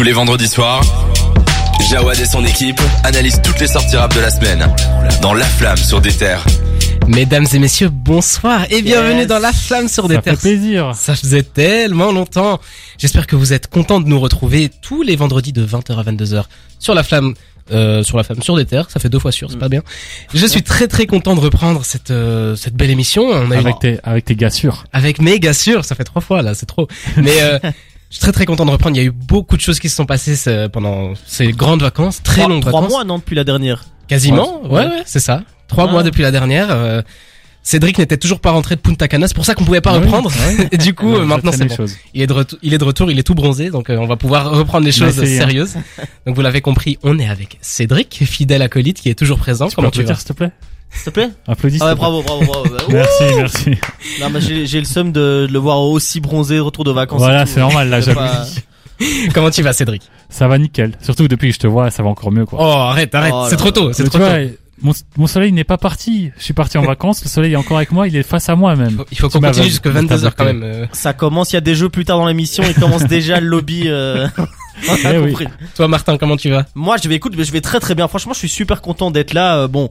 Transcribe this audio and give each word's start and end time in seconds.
Tous 0.00 0.04
les 0.04 0.12
vendredis 0.12 0.48
soirs, 0.48 0.80
Jawad 1.90 2.18
et 2.18 2.24
son 2.24 2.42
équipe 2.46 2.80
analysent 3.04 3.42
toutes 3.42 3.60
les 3.60 3.66
sorties 3.66 3.98
rap 3.98 4.14
de 4.14 4.20
la 4.20 4.30
semaine 4.30 4.66
dans 5.20 5.34
La 5.34 5.44
Flamme 5.44 5.76
sur 5.76 6.00
des 6.00 6.10
terres. 6.10 6.42
Mesdames 7.06 7.44
et 7.52 7.58
messieurs, 7.58 7.90
bonsoir 7.90 8.64
et 8.70 8.80
bienvenue 8.80 9.26
dans 9.26 9.38
La 9.38 9.52
Flamme 9.52 9.88
sur 9.88 10.08
des 10.08 10.14
Ça 10.14 10.22
terres. 10.22 10.40
fait 10.40 10.56
plaisir. 10.56 10.94
Ça 10.94 11.14
faisait 11.14 11.42
tellement 11.42 12.12
longtemps. 12.12 12.60
J'espère 12.96 13.26
que 13.26 13.36
vous 13.36 13.52
êtes 13.52 13.66
contents 13.66 14.00
de 14.00 14.08
nous 14.08 14.18
retrouver 14.18 14.70
tous 14.80 15.02
les 15.02 15.16
vendredis 15.16 15.52
de 15.52 15.66
20h 15.66 15.94
à 15.94 16.02
22h 16.02 16.44
sur 16.78 16.94
La 16.94 17.02
Flamme. 17.02 17.34
euh, 17.70 18.02
sur 18.02 18.16
la 18.16 18.24
flamme 18.24 18.42
sur 18.42 18.56
des 18.56 18.64
terres, 18.64 18.90
ça 18.90 18.98
fait 19.00 19.10
deux 19.10 19.18
fois 19.18 19.30
sûr, 19.32 19.48
c'est 19.50 19.58
pas 19.58 19.68
bien. 19.68 19.82
Je 20.34 20.46
suis 20.46 20.62
très 20.62 20.88
très 20.88 21.06
content 21.06 21.34
de 21.36 21.40
reprendre 21.40 21.84
cette 21.84 22.10
euh, 22.10 22.56
cette 22.56 22.74
belle 22.74 22.90
émission. 22.90 23.24
On 23.28 23.50
a 23.50 23.54
eu 23.54 23.58
Avec 23.58 23.78
tes, 23.80 24.00
avec 24.02 24.24
tes 24.24 24.34
gars 24.34 24.50
sûrs. 24.50 24.84
avec 24.94 25.20
méga 25.20 25.52
sûr, 25.52 25.84
ça 25.84 25.94
fait 25.94 26.02
trois 26.04 26.22
fois 26.22 26.40
là, 26.42 26.54
c'est 26.54 26.66
trop. 26.66 26.88
Mais 27.18 27.42
euh, 27.42 27.58
je 28.10 28.16
suis 28.16 28.20
très 28.22 28.32
très 28.32 28.44
content 28.44 28.66
de 28.66 28.70
reprendre. 28.70 28.96
Il 28.96 29.00
y 29.00 29.02
a 29.02 29.06
eu 29.06 29.10
beaucoup 29.12 29.56
de 29.56 29.62
choses 29.62 29.78
qui 29.78 29.88
se 29.88 29.96
sont 29.96 30.06
passées 30.06 30.36
ce- 30.36 30.66
pendant 30.66 31.12
ces 31.26 31.52
grandes 31.52 31.82
vacances, 31.82 32.22
très 32.22 32.42
Trois, 32.42 32.48
longues 32.48 32.60
trois 32.62 32.80
vacances. 32.80 32.90
mois 32.92 33.04
non 33.04 33.18
depuis 33.18 33.36
la 33.36 33.44
dernière. 33.44 33.84
Quasiment, 34.08 34.62
ouais, 34.64 34.86
ouais, 34.86 35.02
c'est 35.06 35.20
ça. 35.20 35.42
Trois 35.68 35.86
Ah. 35.88 35.92
mois 35.92 36.02
depuis 36.02 36.22
la 36.22 36.30
dernière. 36.32 36.68
euh, 36.70 37.00
Cédric 37.62 37.98
n'était 37.98 38.16
toujours 38.16 38.40
pas 38.40 38.52
rentré 38.52 38.74
de 38.74 38.80
Punta 38.80 39.06
Cana, 39.06 39.28
c'est 39.28 39.34
pour 39.34 39.44
ça 39.44 39.54
qu'on 39.54 39.64
pouvait 39.64 39.82
pas 39.82 39.92
Oui, 39.98 40.04
reprendre. 40.04 40.32
Et 40.72 40.78
du 40.78 40.94
coup, 40.94 41.14
euh, 41.14 41.26
maintenant 41.26 41.52
c'est 41.52 41.66
bon. 41.66 41.76
choses. 41.76 41.94
Il 42.14 42.22
est 42.22 42.26
de 42.26 42.32
retour, 42.32 42.58
il 42.62 42.72
est 42.72 42.78
de 42.78 42.84
retour, 42.84 43.10
il 43.10 43.18
est 43.18 43.22
tout 43.22 43.34
bronzé, 43.34 43.68
donc 43.70 43.90
euh, 43.90 43.98
on 43.98 44.06
va 44.06 44.16
pouvoir 44.16 44.50
reprendre 44.50 44.86
les 44.86 44.92
choses 44.92 45.20
hein. 45.20 45.26
sérieuses. 45.26 45.74
Donc 46.26 46.34
vous 46.36 46.40
l'avez 46.40 46.62
compris, 46.62 46.98
on 47.02 47.18
est 47.18 47.28
avec 47.28 47.58
Cédric, 47.60 48.24
fidèle 48.24 48.62
acolyte, 48.62 49.00
qui 49.00 49.10
est 49.10 49.14
toujours 49.14 49.38
présent. 49.38 49.66
Tu 49.68 49.72
peux 49.76 49.82
Comment 49.82 49.90
tu 49.90 50.02
vas 50.02 50.14
s'il 50.14 50.24
te 50.28 50.32
plaît? 50.32 50.52
S'il 50.92 51.04
te 51.04 51.10
plaît 51.10 51.30
Applaudis. 51.46 51.78
Ah 51.80 51.86
ouais, 51.86 51.94
bravo, 51.94 52.22
bravo, 52.22 52.44
bravo. 52.44 52.64
Bah, 52.68 52.82
ouh. 52.88 52.92
Merci, 52.92 53.24
merci. 53.36 53.70
non, 54.20 54.30
mais 54.30 54.40
j'ai 54.40 54.66
j'ai 54.66 54.78
le 54.80 54.84
seum 54.86 55.12
de, 55.12 55.46
de 55.46 55.52
le 55.52 55.58
voir 55.58 55.80
aussi 55.80 56.20
bronzé, 56.20 56.58
retour 56.58 56.84
de 56.84 56.90
vacances. 56.90 57.20
Voilà, 57.20 57.42
et 57.42 57.44
tout. 57.44 57.52
c'est 57.54 57.60
normal, 57.60 57.88
la 57.88 58.02
C'est 58.02 58.14
pas- 58.14 58.32
jalousie. 58.32 58.60
Comment 59.34 59.50
tu 59.50 59.62
vas, 59.62 59.72
Cédric? 59.72 60.02
Ça 60.28 60.46
va 60.48 60.58
nickel. 60.58 60.92
Surtout 61.00 61.26
depuis 61.28 61.48
que 61.48 61.54
je 61.54 61.60
te 61.60 61.66
vois, 61.66 61.90
ça 61.90 62.02
va 62.02 62.08
encore 62.10 62.30
mieux, 62.32 62.44
quoi. 62.44 62.58
Oh, 62.60 62.64
arrête, 62.90 63.14
arrête, 63.14 63.32
Oh 63.34 63.44
c'est 63.46 63.52
là 63.52 63.56
trop 63.56 63.70
tôt, 63.70 63.92
c'est 63.92 64.02
Mais 64.02 64.08
trop 64.10 64.18
tu 64.18 64.24
tôt. 64.24 64.30
vois, 64.30 64.38
mon, 64.82 64.92
mon 65.16 65.26
soleil 65.26 65.52
n'est 65.52 65.64
pas 65.64 65.78
parti. 65.78 66.30
Je 66.38 66.44
suis 66.44 66.52
parti 66.54 66.76
en 66.76 66.82
vacances, 66.82 67.22
le 67.24 67.28
soleil 67.30 67.52
est 67.52 67.56
encore 67.56 67.76
avec 67.78 67.92
moi, 67.92 68.08
il 68.08 68.16
est 68.16 68.22
face 68.22 68.48
à 68.48 68.56
moi 68.56 68.76
même. 68.76 69.02
Il 69.10 69.18
faut 69.18 69.28
Tu 69.28 69.34
qu'on 69.34 69.40
m'as 69.40 69.52
continue 69.52 69.70
ta 69.78 69.90
22h 69.90 70.32
quand 70.36 70.44
même. 70.44 70.62
euh. 70.62 70.86
Ça 70.92 71.12
commence, 71.12 71.52
il 71.52 71.56
y 71.56 71.58
a 71.58 71.60
des 71.62 71.74
jeux 71.74 71.88
plus 71.88 72.04
tard 72.04 72.18
dans 72.18 72.26
l'émission, 72.26 72.62
il 72.66 72.74
commence 72.74 73.04
déjà 73.04 73.40
le 73.40 73.46
lobby. 73.46 73.84
Euh... 73.86 74.26
on 74.88 74.92
a 75.06 75.14
Eh 75.14 75.18
oui. 75.18 75.28
compris. 75.30 75.46
Toi, 75.76 75.88
Martin, 75.88 76.18
comment 76.18 76.36
tu 76.36 76.50
vas? 76.50 76.66
Moi, 76.74 76.96
je 77.02 77.08
vais 77.08 77.14
écoute, 77.14 77.34
je 77.38 77.52
vais 77.52 77.60
très 77.62 77.78
très 77.80 77.94
bien. 77.94 78.06
Franchement, 78.08 78.32
je 78.34 78.38
suis 78.38 78.48
super 78.48 78.80
content 78.82 79.10
d'être 79.10 79.32
là. 79.34 79.56
Euh, 79.58 79.68
bon, 79.68 79.88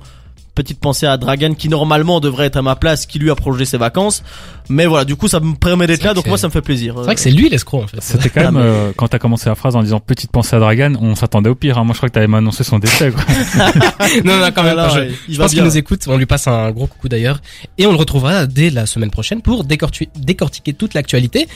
petite 0.59 0.81
pensée 0.81 1.05
à 1.05 1.15
Dragan 1.15 1.53
qui 1.53 1.69
normalement 1.69 2.19
devrait 2.19 2.47
être 2.47 2.57
à 2.57 2.61
ma 2.61 2.75
place, 2.75 3.05
qui 3.05 3.17
lui 3.17 3.31
a 3.31 3.35
prolongé 3.35 3.63
ses 3.63 3.77
vacances. 3.77 4.23
Mais 4.67 4.87
voilà, 4.87 5.05
du 5.05 5.15
coup, 5.15 5.29
ça 5.29 5.39
me 5.39 5.55
permet 5.55 5.87
d'être 5.87 6.03
là, 6.03 6.13
donc 6.13 6.27
moi, 6.27 6.37
ça 6.37 6.47
me 6.47 6.51
fait 6.51 6.61
plaisir. 6.61 6.95
C'est 6.97 7.03
vrai 7.05 7.15
que 7.15 7.21
c'est 7.21 7.31
lui 7.31 7.47
l'escroc 7.47 7.83
en 7.83 7.87
fait. 7.87 8.01
C'était 8.01 8.29
quand 8.29 8.41
même, 8.41 8.55
mais- 8.55 8.61
euh, 8.61 8.91
quand 8.97 9.07
t'as 9.07 9.19
commencé 9.19 9.47
la 9.47 9.55
phrase 9.55 9.77
en 9.77 9.81
disant 9.83 10.01
petite 10.01 10.31
pensée 10.31 10.57
à 10.57 10.59
Dragan, 10.59 10.95
on 10.99 11.15
s'attendait 11.15 11.49
au 11.49 11.55
pire. 11.55 11.77
Hein. 11.77 11.85
Moi, 11.85 11.93
je 11.93 11.99
crois 11.99 12.09
que 12.09 12.13
t'avais 12.13 12.35
annoncé 12.35 12.65
son 12.65 12.77
décès. 12.77 13.11
Quoi. 13.11 13.23
non, 14.25 14.37
non, 14.41 14.49
quand 14.53 14.63
même 14.63 14.77
Alors. 14.77 14.89
Je, 14.97 15.03
il 15.29 15.35
je 15.35 15.39
pense 15.39 15.51
qu'il 15.51 15.63
nous 15.63 15.77
écoute. 15.77 16.03
On 16.07 16.17
lui 16.17 16.25
passe 16.25 16.47
un 16.47 16.71
gros 16.71 16.87
coucou 16.87 17.07
d'ailleurs. 17.07 17.39
Et 17.77 17.85
on 17.85 17.91
le 17.91 17.97
retrouvera 17.97 18.45
dès 18.45 18.69
la 18.69 18.85
semaine 18.85 19.11
prochaine 19.11 19.41
pour 19.41 19.63
décortiquer 19.63 20.73
toute 20.73 20.93
l'actualité. 20.93 21.47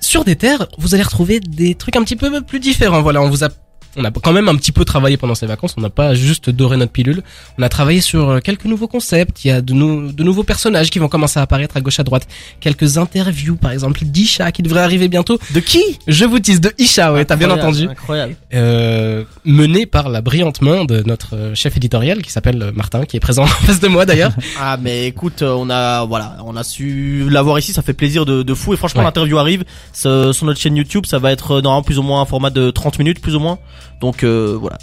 Sur 0.00 0.24
des 0.24 0.36
terres, 0.36 0.66
vous 0.76 0.94
allez 0.94 1.04
retrouver 1.04 1.38
des 1.40 1.76
trucs 1.76 1.96
un 1.96 2.02
petit 2.02 2.16
peu 2.16 2.42
plus 2.42 2.60
différents. 2.60 3.00
Voilà, 3.00 3.22
on 3.22 3.30
vous 3.30 3.44
a 3.44 3.48
on 3.96 4.04
a 4.04 4.10
quand 4.10 4.32
même 4.32 4.48
un 4.48 4.56
petit 4.56 4.72
peu 4.72 4.84
travaillé 4.84 5.16
pendant 5.16 5.34
ces 5.34 5.46
vacances. 5.46 5.74
On 5.76 5.80
n'a 5.80 5.90
pas 5.90 6.14
juste 6.14 6.50
doré 6.50 6.76
notre 6.76 6.92
pilule. 6.92 7.22
On 7.58 7.62
a 7.62 7.68
travaillé 7.68 8.00
sur 8.00 8.28
euh, 8.30 8.40
quelques 8.40 8.64
nouveaux 8.64 8.88
concepts. 8.88 9.44
Il 9.44 9.48
y 9.48 9.50
a 9.50 9.60
de, 9.60 9.72
nou- 9.72 10.12
de 10.12 10.22
nouveaux 10.22 10.42
personnages 10.42 10.90
qui 10.90 10.98
vont 10.98 11.08
commencer 11.08 11.38
à 11.38 11.42
apparaître 11.42 11.76
à 11.76 11.80
gauche 11.80 12.00
à 12.00 12.04
droite. 12.04 12.26
Quelques 12.60 12.98
interviews, 12.98 13.56
par 13.56 13.70
exemple, 13.70 14.00
d'Isha 14.04 14.50
qui 14.52 14.62
devrait 14.62 14.82
arriver 14.82 15.08
bientôt. 15.08 15.38
De 15.52 15.60
qui? 15.60 15.82
Je 16.06 16.24
vous 16.24 16.38
tease 16.40 16.60
de 16.60 16.72
Isha, 16.78 17.12
ouais, 17.12 17.24
t'as 17.24 17.36
bien 17.36 17.50
entendu 17.50 17.88
Incroyable. 17.88 18.36
euh, 18.54 19.24
mené 19.44 19.86
par 19.86 20.08
la 20.08 20.20
brillante 20.22 20.60
main 20.62 20.84
de 20.84 21.02
notre 21.06 21.36
euh, 21.36 21.54
chef 21.54 21.76
éditorial 21.76 22.22
qui 22.22 22.30
s'appelle 22.32 22.62
euh, 22.62 22.72
Martin, 22.74 23.04
qui 23.04 23.16
est 23.16 23.20
présent 23.20 23.42
en 23.44 23.46
face 23.46 23.80
de 23.80 23.88
moi 23.88 24.06
d'ailleurs. 24.06 24.32
Ah 24.60 24.76
mais 24.80 25.06
écoute, 25.06 25.42
on 25.42 25.68
a 25.70 26.04
voilà, 26.04 26.36
on 26.44 26.56
a 26.56 26.62
su 26.64 27.28
l'avoir 27.28 27.58
ici, 27.58 27.72
ça 27.72 27.82
fait 27.82 27.92
plaisir 27.92 28.24
de, 28.24 28.42
de 28.42 28.54
fou 28.54 28.72
et 28.72 28.76
franchement 28.76 29.00
Ouais. 29.00 29.06
l'interview 29.06 29.38
arrive 29.38 29.64
sur 29.92 30.44
notre 30.44 30.58
chaîne 30.60 30.76
YouTube, 30.76 31.04
ça 31.06 31.18
va 31.18 31.32
être 31.32 31.60
normalement 31.60 31.82
plus 31.82 31.98
ou 31.98 32.02
moins 32.02 32.20
un 32.20 32.24
format 32.24 32.50
de 32.50 32.70
30 32.70 32.98
minutes 32.98 33.20
plus 33.20 33.34
ou 33.34 33.40
moins. 33.40 33.58
Donc 34.00 34.22
euh, 34.24 34.58
voilà, 34.60 34.78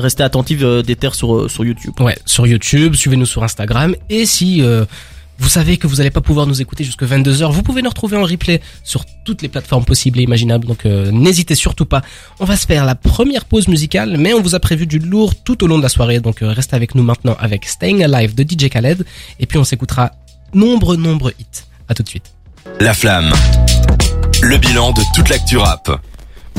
restez 0.00 0.22
attentifs 0.22 0.60
euh, 0.62 0.82
des 0.82 0.96
terres 0.96 1.14
sur 1.14 1.34
euh, 1.34 1.48
sur 1.48 1.64
YouTube. 1.64 1.92
ouais, 2.00 2.16
sur 2.26 2.46
YouTube, 2.46 2.94
suivez-nous 2.94 3.26
sur 3.26 3.42
Instagram 3.42 3.94
et 4.10 4.26
si 4.26 4.62
euh, 4.62 4.84
vous 5.38 5.48
savez 5.48 5.76
que 5.76 5.86
vous 5.86 5.96
n'allez 5.96 6.10
pas 6.10 6.20
pouvoir 6.22 6.46
nous 6.46 6.62
écouter 6.62 6.82
jusque 6.82 7.02
22h, 7.02 7.50
vous 7.52 7.62
pouvez 7.62 7.82
nous 7.82 7.90
retrouver 7.90 8.16
en 8.16 8.22
replay 8.24 8.60
sur 8.82 9.04
toutes 9.24 9.42
les 9.42 9.48
plateformes 9.48 9.84
possibles 9.84 10.18
et 10.18 10.22
imaginables. 10.22 10.66
Donc 10.66 10.86
euh, 10.86 11.10
n'hésitez 11.10 11.54
surtout 11.54 11.84
pas. 11.84 12.02
On 12.40 12.44
va 12.44 12.56
se 12.56 12.66
faire 12.66 12.84
la 12.84 12.94
première 12.94 13.44
pause 13.44 13.68
musicale, 13.68 14.16
mais 14.18 14.32
on 14.32 14.40
vous 14.40 14.54
a 14.54 14.60
prévu 14.60 14.86
du 14.86 14.98
lourd 14.98 15.34
tout 15.34 15.62
au 15.62 15.66
long 15.66 15.76
de 15.78 15.82
la 15.82 15.88
soirée. 15.90 16.20
Donc 16.20 16.42
euh, 16.42 16.48
restez 16.52 16.74
avec 16.74 16.94
nous 16.94 17.02
maintenant 17.02 17.36
avec 17.38 17.66
Staying 17.66 18.02
Alive 18.02 18.34
de 18.34 18.42
DJ 18.44 18.70
Khaled 18.70 19.04
et 19.38 19.46
puis 19.46 19.58
on 19.58 19.64
s'écoutera 19.64 20.12
nombre 20.54 20.96
nombre 20.96 21.32
hits. 21.38 21.64
À 21.88 21.94
tout 21.94 22.02
de 22.02 22.08
suite. 22.08 22.32
La 22.80 22.94
Flamme. 22.94 23.32
Le 24.42 24.56
bilan 24.56 24.92
de 24.92 25.02
toute 25.14 25.28
l'actu 25.28 25.56
rap. 25.58 26.00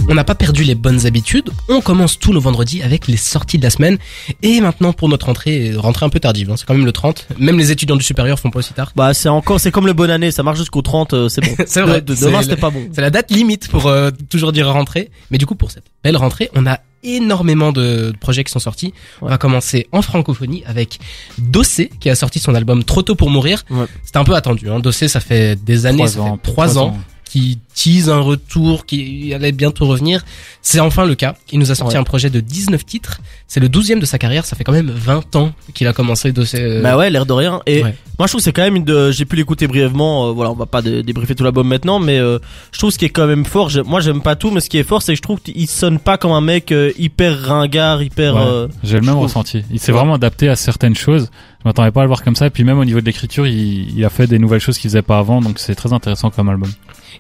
On 0.10 0.16
n'a 0.16 0.24
pas 0.24 0.36
perdu 0.36 0.64
les 0.64 0.76
bonnes 0.76 1.06
habitudes. 1.06 1.50
On 1.68 1.82
commence 1.82 2.18
tous 2.18 2.32
nos 2.32 2.40
vendredis 2.40 2.82
avec 2.82 3.08
les 3.08 3.18
sorties 3.18 3.58
de 3.58 3.64
la 3.64 3.70
semaine. 3.70 3.98
Et 4.42 4.62
maintenant, 4.62 4.94
pour 4.94 5.10
notre 5.10 5.26
rentrée, 5.26 5.74
rentrée 5.76 6.06
un 6.06 6.10
peu 6.10 6.20
tardive, 6.22 6.50
hein, 6.50 6.56
c'est 6.58 6.66
quand 6.66 6.74
même 6.76 6.86
le 6.86 6.94
30. 6.94 7.28
Même 7.38 7.58
les 7.58 7.72
étudiants 7.72 7.98
du 7.98 8.04
supérieur 8.04 8.40
font 8.40 8.50
pas 8.50 8.60
aussi 8.60 8.74
tard. 8.74 8.94
Bah 8.96 9.14
c'est 9.14 9.28
encore, 9.30 9.60
c'est 9.60 9.72
comme 9.72 9.86
le 9.86 9.92
bonne 9.94 10.10
année, 10.10 10.32
ça 10.32 10.44
marche 10.44 10.60
jusqu'au 10.60 10.82
30, 10.82 11.14
euh, 11.14 11.30
c'est 11.30 11.42
bon. 11.42 11.52
C'est 11.68 11.82
vrai, 11.82 12.00
De- 12.02 12.06
de- 12.14 12.16
c'est 12.16 12.26
demain 12.26 12.42
c'était 12.42 12.56
pas 12.56 12.70
bon. 12.70 12.88
C'est 12.94 13.02
la 13.02 13.10
date 13.10 13.32
limite 13.32 13.68
pour 13.68 13.88
euh, 13.88 14.12
toujours 14.30 14.54
dire 14.54 14.70
rentrée. 14.72 15.10
Mais 15.30 15.38
du 15.38 15.46
coup, 15.46 15.56
pour 15.56 15.72
cette 15.72 15.84
belle 16.04 16.16
rentrée, 16.16 16.50
on 16.56 16.66
a 16.66 16.80
énormément 17.04 17.74
de 17.74 18.14
projets 18.20 18.44
qui 18.46 18.52
sont 18.52 18.60
sortis. 18.60 18.94
On 19.22 19.28
va 19.28 19.38
commencer 19.38 19.88
en 19.92 20.02
francophonie 20.02 20.64
avec 20.66 21.00
Dossé, 21.38 21.92
qui 22.00 22.10
a 22.10 22.16
sorti 22.16 22.40
son 22.40 22.56
album 22.56 22.84
Trop 22.86 23.02
tôt 23.02 23.16
pour 23.16 23.30
mourir. 23.30 23.66
Ouais. 23.70 23.86
C'était 24.06 24.18
un 24.20 24.24
peu 24.24 24.36
attendu. 24.36 24.70
Hein. 24.70 24.80
Dossé, 24.80 25.08
ça 25.10 25.20
fait 25.20 25.62
des 25.62 25.86
années, 25.86 26.08
ça 26.08 26.24
fait 26.24 26.38
trois 26.44 26.78
ans. 26.78 26.98
Qui 27.38 27.60
tease 27.76 28.10
un 28.10 28.20
retour, 28.20 28.86
qui 28.86 29.32
allait 29.34 29.52
bientôt 29.52 29.86
revenir. 29.86 30.26
C'est 30.64 30.80
enfin 30.80 31.06
le 31.06 31.14
cas. 31.16 31.36
Il 31.52 31.60
nous 31.60 31.72
a 31.72 31.76
sorti 31.76 31.94
Ouais. 31.96 32.00
un 32.00 32.04
projet 32.04 32.30
de 32.30 32.40
19 32.40 32.86
titres. 32.86 33.22
C'est 33.48 33.60
le 33.60 33.70
12e 33.70 34.00
de 34.00 34.06
sa 34.06 34.18
carrière. 34.18 34.46
Ça 34.46 34.56
fait 34.56 34.64
quand 34.64 34.72
même 34.72 34.90
20 34.90 35.36
ans 35.36 35.52
qu'il 35.74 35.88
a 35.88 35.94
commencé 35.94 36.32
de 36.32 36.44
ses... 36.44 36.82
Bah 36.82 36.98
ouais, 36.98 37.10
l'air 37.10 37.26
de 37.26 37.34
rien. 37.34 37.62
Et 37.68 37.84
Ouais. 37.84 37.96
moi 38.18 38.26
je 38.28 38.32
trouve 38.32 38.40
que 38.40 38.44
c'est 38.44 38.52
quand 38.52 38.64
même 38.64 38.76
une 38.76 38.84
de, 38.84 39.12
j'ai 39.12 39.26
pu 39.26 39.36
l'écouter 39.36 39.68
brièvement. 39.68 40.28
euh, 40.30 40.32
voilà, 40.32 40.52
on 40.52 40.56
va 40.56 40.66
pas 40.66 40.82
dé- 40.82 41.04
débriefer 41.04 41.36
tout 41.36 41.44
l'album 41.44 41.68
maintenant, 41.68 42.00
mais 42.00 42.18
euh, 42.18 42.40
je 42.72 42.80
trouve 42.80 42.90
ce 42.92 42.98
qui 42.98 43.06
est 43.06 43.10
quand 43.10 43.28
même 43.28 43.46
fort. 43.46 43.70
Moi 43.86 44.02
j'aime 44.02 44.22
pas 44.22 44.36
tout, 44.36 44.50
mais 44.52 44.60
ce 44.60 44.70
qui 44.70 44.78
est 44.80 44.84
fort, 44.84 45.02
c'est 45.04 45.14
que 45.14 45.18
je 45.18 45.22
trouve 45.22 45.40
qu'il 45.40 45.68
sonne 45.68 46.00
pas 46.00 46.18
comme 46.18 46.32
un 46.32 46.42
mec 46.42 46.72
euh, 46.72 46.92
hyper 46.98 47.40
ringard, 47.44 48.02
hyper. 48.02 48.36
Ouais, 48.36 48.42
euh, 48.42 48.68
J'ai 48.84 48.96
le 48.96 49.02
même 49.02 49.12
trouve. 49.12 49.24
ressenti. 49.24 49.64
Il 49.72 49.80
s'est 49.80 49.92
Ouais. 49.92 49.98
vraiment 50.00 50.16
adapté 50.16 50.50
à 50.50 50.56
certaines 50.56 50.96
choses. 50.96 51.30
Je 51.64 51.70
m'attendais 51.70 51.92
pas 51.92 52.02
à 52.02 52.04
le 52.04 52.08
voir 52.08 52.24
comme 52.24 52.36
ça. 52.36 52.48
Et 52.48 52.50
puis 52.50 52.64
même 52.64 52.80
au 52.80 52.86
niveau 52.86 53.02
de 53.02 53.06
l'écriture, 53.06 53.46
il, 53.48 53.98
il 53.98 54.04
a 54.06 54.10
fait 54.10 54.26
des 54.28 54.40
nouvelles 54.40 54.62
choses 54.62 54.78
qu'il 54.78 54.90
faisait 54.90 55.02
pas 55.02 55.20
avant. 55.20 55.42
Donc 55.42 55.60
c'est 55.60 55.76
très 55.76 55.92
intéressant 55.94 56.30
comme 56.32 56.50
album. 56.50 56.72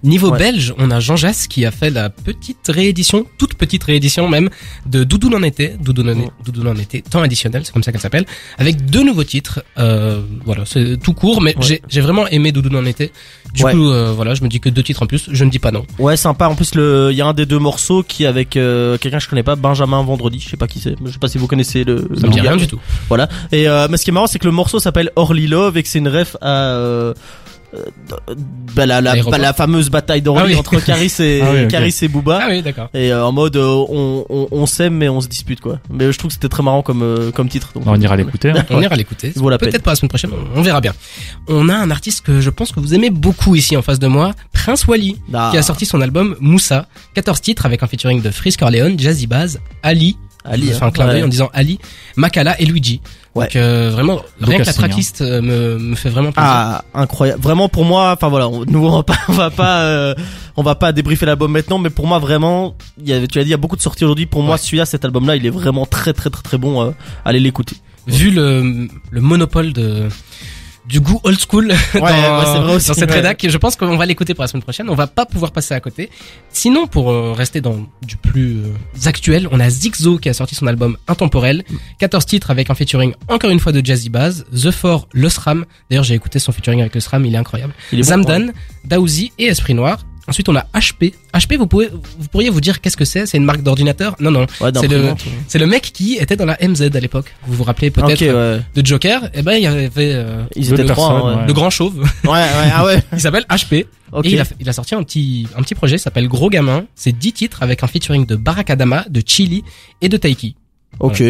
Niveau 0.03 0.31
Ouais. 0.31 0.37
belge, 0.39 0.73
on 0.77 0.91
a 0.91 0.99
Jean 0.99 1.15
Jass 1.15 1.47
qui 1.47 1.65
a 1.65 1.71
fait 1.71 1.89
la 1.89 2.09
petite 2.09 2.67
réédition, 2.69 3.25
toute 3.37 3.55
petite 3.55 3.83
réédition 3.83 4.27
même, 4.27 4.49
de 4.85 5.03
Doudou 5.03 5.29
en 5.35 5.43
été, 5.43 5.69
Doudou 5.79 6.03
en, 6.03 6.07
Ouais. 6.07 6.29
Doudou 6.45 6.67
en 6.67 6.75
été, 6.75 7.01
temps 7.01 7.21
additionnel, 7.21 7.63
c'est 7.65 7.71
comme 7.73 7.83
ça 7.83 7.91
qu'elle 7.91 8.01
s'appelle, 8.01 8.25
avec 8.57 8.85
deux 8.85 9.03
nouveaux 9.03 9.23
titres. 9.23 9.63
Euh, 9.77 10.21
voilà, 10.45 10.63
c'est 10.65 10.97
tout 11.01 11.13
court, 11.13 11.41
mais 11.41 11.55
Ouais. 11.57 11.63
j'ai 11.65 11.81
j'ai 11.87 12.01
vraiment 12.01 12.27
aimé 12.27 12.51
Doudou 12.51 12.75
en 12.77 12.85
été. 12.85 13.11
Du 13.53 13.63
Ouais. 13.63 13.71
coup, 13.73 13.89
euh, 13.89 14.11
voilà, 14.15 14.33
je 14.35 14.43
me 14.43 14.49
dis 14.49 14.59
que 14.59 14.69
deux 14.69 14.83
titres 14.83 15.01
en 15.03 15.07
plus, 15.07 15.29
je 15.31 15.43
ne 15.43 15.49
dis 15.49 15.59
pas 15.59 15.71
non. 15.71 15.85
Ouais, 15.99 16.17
sympa. 16.17 16.47
En 16.47 16.55
plus, 16.55 16.71
il 16.75 17.15
y 17.15 17.21
a 17.21 17.25
un 17.25 17.33
des 17.33 17.45
deux 17.45 17.59
morceaux 17.59 18.03
qui 18.03 18.23
est 18.23 18.27
avec 18.27 18.55
euh, 18.57 18.97
quelqu'un 18.97 19.17
que 19.17 19.23
je 19.23 19.29
connais 19.29 19.43
pas, 19.43 19.55
Benjamin 19.55 20.03
Vendredi. 20.03 20.39
Je 20.39 20.49
sais 20.49 20.57
pas 20.57 20.67
qui 20.67 20.79
c'est. 20.79 20.95
Je 21.03 21.11
sais 21.11 21.17
pas 21.19 21.27
si 21.27 21.37
vous 21.37 21.47
connaissez 21.47 21.83
le. 21.83 22.07
Ça 22.15 22.21
le 22.23 22.27
me 22.29 22.33
dit 22.33 22.41
rien 22.41 22.55
du 22.57 22.67
tout. 22.67 22.79
Voilà. 23.07 23.29
Et 23.51 23.67
euh, 23.67 23.87
mais 23.89 23.97
ce 23.97 24.03
qui 24.03 24.09
est 24.09 24.13
marrant, 24.13 24.27
c'est 24.27 24.39
que 24.39 24.45
le 24.45 24.51
morceau 24.51 24.79
s'appelle 24.79 25.11
Orly 25.15 25.47
Love 25.47 25.77
et 25.77 25.83
que 25.83 25.89
c'est 25.89 25.99
une 25.99 26.07
ref 26.09 26.35
à 26.41 26.49
euh, 26.73 27.13
bah, 28.75 28.85
la, 28.85 29.01
la, 29.01 29.15
bah, 29.23 29.37
la 29.37 29.53
fameuse 29.53 29.89
bataille 29.89 30.21
d'Orly 30.21 30.41
Ah 30.43 30.47
oui. 30.47 30.55
entre 30.55 30.79
Caris 30.79 31.13
et 31.19 31.41
Ah 31.43 31.51
oui. 31.53 31.67
Caris 31.67 31.95
et 32.01 32.07
Booba. 32.07 32.39
Ah 32.43 32.47
oui, 32.49 32.61
d'accord. 32.61 32.89
Et 32.93 33.11
euh, 33.11 33.25
en 33.25 33.31
mode 33.31 33.55
euh, 33.55 33.85
on, 33.89 34.25
on, 34.29 34.47
on 34.51 34.65
s'aime 34.65 34.95
mais 34.95 35.09
on 35.09 35.21
se 35.21 35.27
dispute 35.27 35.59
quoi. 35.59 35.79
Mais 35.89 36.11
je 36.11 36.17
trouve 36.17 36.29
que 36.29 36.33
c'était 36.35 36.49
très 36.49 36.63
marrant 36.63 36.81
comme 36.81 37.01
euh, 37.03 37.31
comme 37.31 37.49
titre. 37.49 37.71
Donc, 37.73 37.83
On 37.87 37.99
ira 37.99 38.15
l'écouter. 38.15 38.51
hein. 38.51 38.65
On 38.69 38.81
ira 38.81 38.95
l'écouter. 38.95 39.31
Peut-être 39.31 39.83
pas 39.83 39.91
la 39.91 39.95
semaine 39.95 40.09
prochaine, 40.09 40.31
on 40.55 40.61
verra 40.61 40.81
bien. 40.81 40.93
On 41.47 41.69
a 41.69 41.75
un 41.75 41.89
artiste 41.91 42.25
que 42.25 42.41
je 42.41 42.49
pense 42.49 42.71
que 42.71 42.79
vous 42.79 42.93
aimez 42.93 43.09
beaucoup 43.09 43.55
ici 43.55 43.75
en 43.77 43.81
face 43.81 43.99
de 43.99 44.07
moi, 44.07 44.33
Prince 44.53 44.85
Wally, 44.87 45.17
Ah, 45.33 45.49
qui 45.51 45.57
a 45.57 45.61
sorti 45.61 45.85
son 45.85 46.01
album 46.01 46.35
Moussa, 46.39 46.87
14 47.15 47.41
titres 47.41 47.65
avec 47.65 47.83
un 47.83 47.87
featuring 47.87 48.21
de 48.21 48.29
Frisk 48.31 48.59
Corleone, 48.59 48.97
Jazzy 48.99 49.27
Baz, 49.27 49.59
Ali, 49.83 50.17
Ali, 50.47 50.71
un 50.79 50.91
clin 50.91 51.07
d'œil 51.07 51.23
en 51.23 51.27
disant 51.27 51.49
Ali, 51.53 51.79
Makala 52.15 52.59
et 52.59 52.65
Luigi. 52.65 53.01
Ouais. 53.35 53.45
Donc 53.45 53.55
euh, 53.55 53.91
vraiment, 53.91 54.15
Beau 54.41 54.47
rien 54.47 54.59
que 54.59 54.63
la 54.63 54.71
hein. 54.71 54.73
tracklist 54.73 55.21
euh, 55.21 55.41
me, 55.41 55.77
me 55.77 55.95
fait 55.95 56.09
vraiment 56.09 56.31
plaisir. 56.31 56.49
Ah 56.51 56.83
incroyable. 56.93 57.41
Vraiment 57.41 57.69
pour 57.69 57.85
moi, 57.85 58.13
enfin 58.13 58.29
voilà, 58.29 58.47
on, 58.47 58.65
nous 58.65 58.85
on 58.85 58.95
va 58.95 59.03
pas, 59.03 59.17
on 59.27 59.33
va 59.33 59.49
pas, 59.51 59.81
euh, 59.81 60.15
on 60.55 60.63
va 60.63 60.75
pas 60.75 60.91
débriefer 60.91 61.25
l'album 61.25 61.51
maintenant, 61.51 61.77
mais 61.77 61.89
pour 61.91 62.07
moi 62.07 62.17
vraiment, 62.19 62.75
y 63.03 63.13
avait, 63.13 63.27
tu 63.27 63.39
as 63.39 63.43
dit, 63.43 63.49
il 63.49 63.51
y 63.51 63.53
a 63.53 63.57
beaucoup 63.57 63.75
de 63.75 63.81
sorties 63.81 64.05
aujourd'hui. 64.05 64.25
Pour 64.25 64.41
moi, 64.41 64.57
celui-là, 64.57 64.85
cet 64.85 65.05
album-là, 65.05 65.35
il 65.35 65.45
est 65.45 65.51
vraiment 65.51 65.85
très 65.85 66.13
très 66.13 66.29
très 66.29 66.41
très 66.41 66.57
bon. 66.57 66.81
euh, 66.83 66.91
allez 67.25 67.39
l'écouter. 67.39 67.75
Vu 68.07 68.31
le, 68.31 68.87
le 69.11 69.21
monopole 69.21 69.73
de 69.73 70.07
du 70.87 70.99
goût 70.99 71.19
old 71.23 71.39
school 71.39 71.67
dans, 71.93 72.01
ouais, 72.01 72.11
c'est 72.13 72.59
vrai 72.59 72.75
aussi, 72.75 72.87
dans 72.87 72.93
cette 72.93 73.09
ouais. 73.09 73.15
rédac. 73.17 73.45
Je 73.47 73.57
pense 73.57 73.75
qu'on 73.75 73.97
va 73.97 74.05
l'écouter 74.05 74.33
pour 74.33 74.43
la 74.43 74.47
semaine 74.47 74.63
prochaine. 74.63 74.89
On 74.89 74.95
va 74.95 75.07
pas 75.07 75.25
pouvoir 75.25 75.51
passer 75.51 75.73
à 75.73 75.79
côté. 75.79 76.09
Sinon, 76.51 76.87
pour 76.87 77.11
euh, 77.11 77.33
rester 77.33 77.61
dans 77.61 77.87
du 78.01 78.17
plus 78.17 78.57
euh, 78.57 79.07
actuel, 79.07 79.47
on 79.51 79.59
a 79.59 79.69
Zigzo 79.69 80.17
qui 80.17 80.29
a 80.29 80.33
sorti 80.33 80.55
son 80.55 80.67
album 80.67 80.97
Intemporel. 81.07 81.63
14 81.99 82.25
titres 82.25 82.51
avec 82.51 82.69
un 82.69 82.75
featuring 82.75 83.13
encore 83.27 83.49
une 83.49 83.59
fois 83.59 83.71
de 83.71 83.85
Jazzy 83.85 84.09
Baz, 84.09 84.45
The 84.51 84.71
Four, 84.71 85.07
Le 85.11 85.29
SRAM. 85.29 85.65
D'ailleurs, 85.89 86.03
j'ai 86.03 86.15
écouté 86.15 86.39
son 86.39 86.51
featuring 86.51 86.81
avec 86.81 86.95
Le 86.95 87.01
SRAM, 87.01 87.25
il 87.25 87.35
est 87.35 87.37
incroyable. 87.37 87.73
Il 87.91 87.99
est 87.99 88.03
bon, 88.03 88.07
Zamdan, 88.07 88.51
Daouzi 88.85 89.31
et 89.37 89.45
Esprit 89.45 89.73
Noir. 89.73 89.99
Ensuite, 90.27 90.49
on 90.49 90.55
a 90.55 90.65
HP. 90.73 91.13
HP, 91.33 91.57
vous 91.57 91.67
pouvez, 91.67 91.87
vous 91.87 92.27
pourriez 92.29 92.49
vous 92.49 92.59
dire 92.59 92.81
qu'est-ce 92.81 92.97
que 92.97 93.05
c'est? 93.05 93.25
C'est 93.25 93.37
une 93.37 93.45
marque 93.45 93.61
d'ordinateur? 93.63 94.15
Non, 94.19 94.29
non. 94.31 94.45
Ouais, 94.61 94.71
C'est 94.75 94.87
le, 94.87 95.03
ouais. 95.05 95.13
c'est 95.47 95.57
le 95.59 95.67
mec 95.67 95.83
qui 95.93 96.15
était 96.15 96.35
dans 96.35 96.45
la 96.45 96.57
MZ 96.61 96.81
à 96.93 96.99
l'époque. 96.99 97.33
Vous 97.45 97.53
vous 97.55 97.63
rappelez 97.63 97.91
peut-être 97.91 98.21
Ok, 98.21 98.35
ouais. 98.35 98.61
de 98.75 98.85
Joker? 98.85 99.29
Eh 99.33 99.41
ben, 99.41 99.53
il 99.53 99.63
y 99.63 99.67
avait 99.67 99.89
euh, 99.99 100.43
Ils 100.55 100.67
Deux 100.67 100.73
étaient 100.73 100.85
trois, 100.85 101.09
personnes, 101.09 101.27
hein, 101.29 101.33
ouais. 101.35 101.41
ouais. 101.41 101.47
le 101.47 101.53
grand 101.53 101.69
chauve. 101.69 101.99
Ouais, 102.25 102.29
ouais, 102.31 102.71
ah 102.73 102.85
ouais. 102.85 103.01
il 103.13 103.19
s'appelle 103.21 103.45
HP. 103.49 103.85
Ok. 104.11 104.25
Et 104.25 104.31
il 104.33 104.39
a, 104.41 104.45
il 104.59 104.67
a 104.69 104.73
sorti 104.73 104.95
un 104.95 105.03
petit, 105.03 105.47
un 105.57 105.61
petit 105.61 105.75
projet, 105.75 105.97
s'appelle 105.97 106.27
Gros 106.27 106.49
Gamin. 106.49 106.85
C'est 106.95 107.11
10 107.17 107.33
titres 107.33 107.63
avec 107.63 107.83
un 107.83 107.87
featuring 107.87 108.25
de 108.25 108.35
Barakadama, 108.35 109.05
de 109.09 109.21
Chili 109.25 109.63
et 110.01 110.09
de 110.09 110.17
Taiki. 110.17 110.55
Ok. 110.99 111.23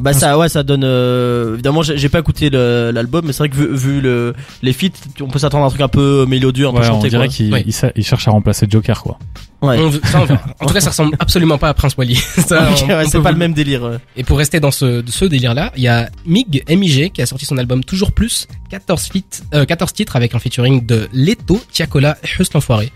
Bah 0.00 0.12
ça 0.12 0.36
ouais 0.38 0.48
ça 0.48 0.62
donne 0.64 0.82
euh, 0.84 1.54
évidemment 1.54 1.82
j'ai 1.82 1.96
j'ai 1.96 2.08
pas 2.08 2.18
écouté 2.18 2.50
le- 2.50 2.90
l'album 2.92 3.24
mais 3.26 3.32
c'est 3.32 3.38
vrai 3.38 3.48
que 3.48 3.54
vu, 3.54 3.74
vu 3.76 4.00
le 4.00 4.34
les 4.62 4.72
feats 4.72 4.88
on 5.20 5.28
peut 5.28 5.38
s'attendre 5.38 5.62
à 5.64 5.66
un 5.66 5.70
truc 5.70 5.82
un 5.82 5.88
peu 5.88 6.26
mélodieux 6.26 6.66
un 6.66 6.72
peu 6.72 6.78
Ouais, 6.80 6.88
on 6.88 6.94
chanté 6.94 7.10
dirait 7.10 7.26
quoi. 7.26 7.34
qu'il 7.34 7.52
Ouais. 7.52 7.64
il 7.94 8.04
cherche 8.04 8.26
à 8.26 8.32
remplacer 8.32 8.66
Joker, 8.68 9.02
quoi. 9.02 9.18
Ouais. 9.62 9.78
On 9.78 9.90
ça, 9.92 10.20
on 10.20 10.34
en 10.64 10.66
tout 10.66 10.74
cas, 10.74 10.80
ça 10.80 10.90
ressemble 10.90 11.16
absolument 11.20 11.56
pas 11.58 11.68
à 11.70 11.74
Prince 11.74 11.94
Wally. 11.96 12.18
On- 12.38 12.40
on 12.40 12.76
c'est 12.76 12.86
pas 12.86 13.04
vous- 13.20 13.28
le 13.28 13.36
même 13.36 13.54
délire. 13.54 13.98
Et 14.16 14.22
pour 14.24 14.36
rester 14.36 14.60
dans 14.60 14.70
ce, 14.70 15.02
ce 15.06 15.24
délire-là, 15.24 15.72
il 15.76 15.82
y 15.84 15.88
a 15.88 16.10
Mig, 16.26 16.64
MIG, 16.68 17.12
qui 17.12 17.22
a 17.22 17.26
sorti 17.26 17.46
son 17.46 17.56
album 17.56 17.82
Toujours 17.82 18.12
Plus, 18.12 18.46
14, 18.70 19.04
feats, 19.10 19.42
euh, 19.54 19.64
14 19.64 19.92
titres 19.94 20.16
avec 20.16 20.34
un 20.34 20.38
featuring 20.38 20.84
de 20.84 21.08
Leto, 21.14 21.58
Tiakola 21.72 22.18
et 22.22 22.42
l'Enfoiré. 22.52 22.92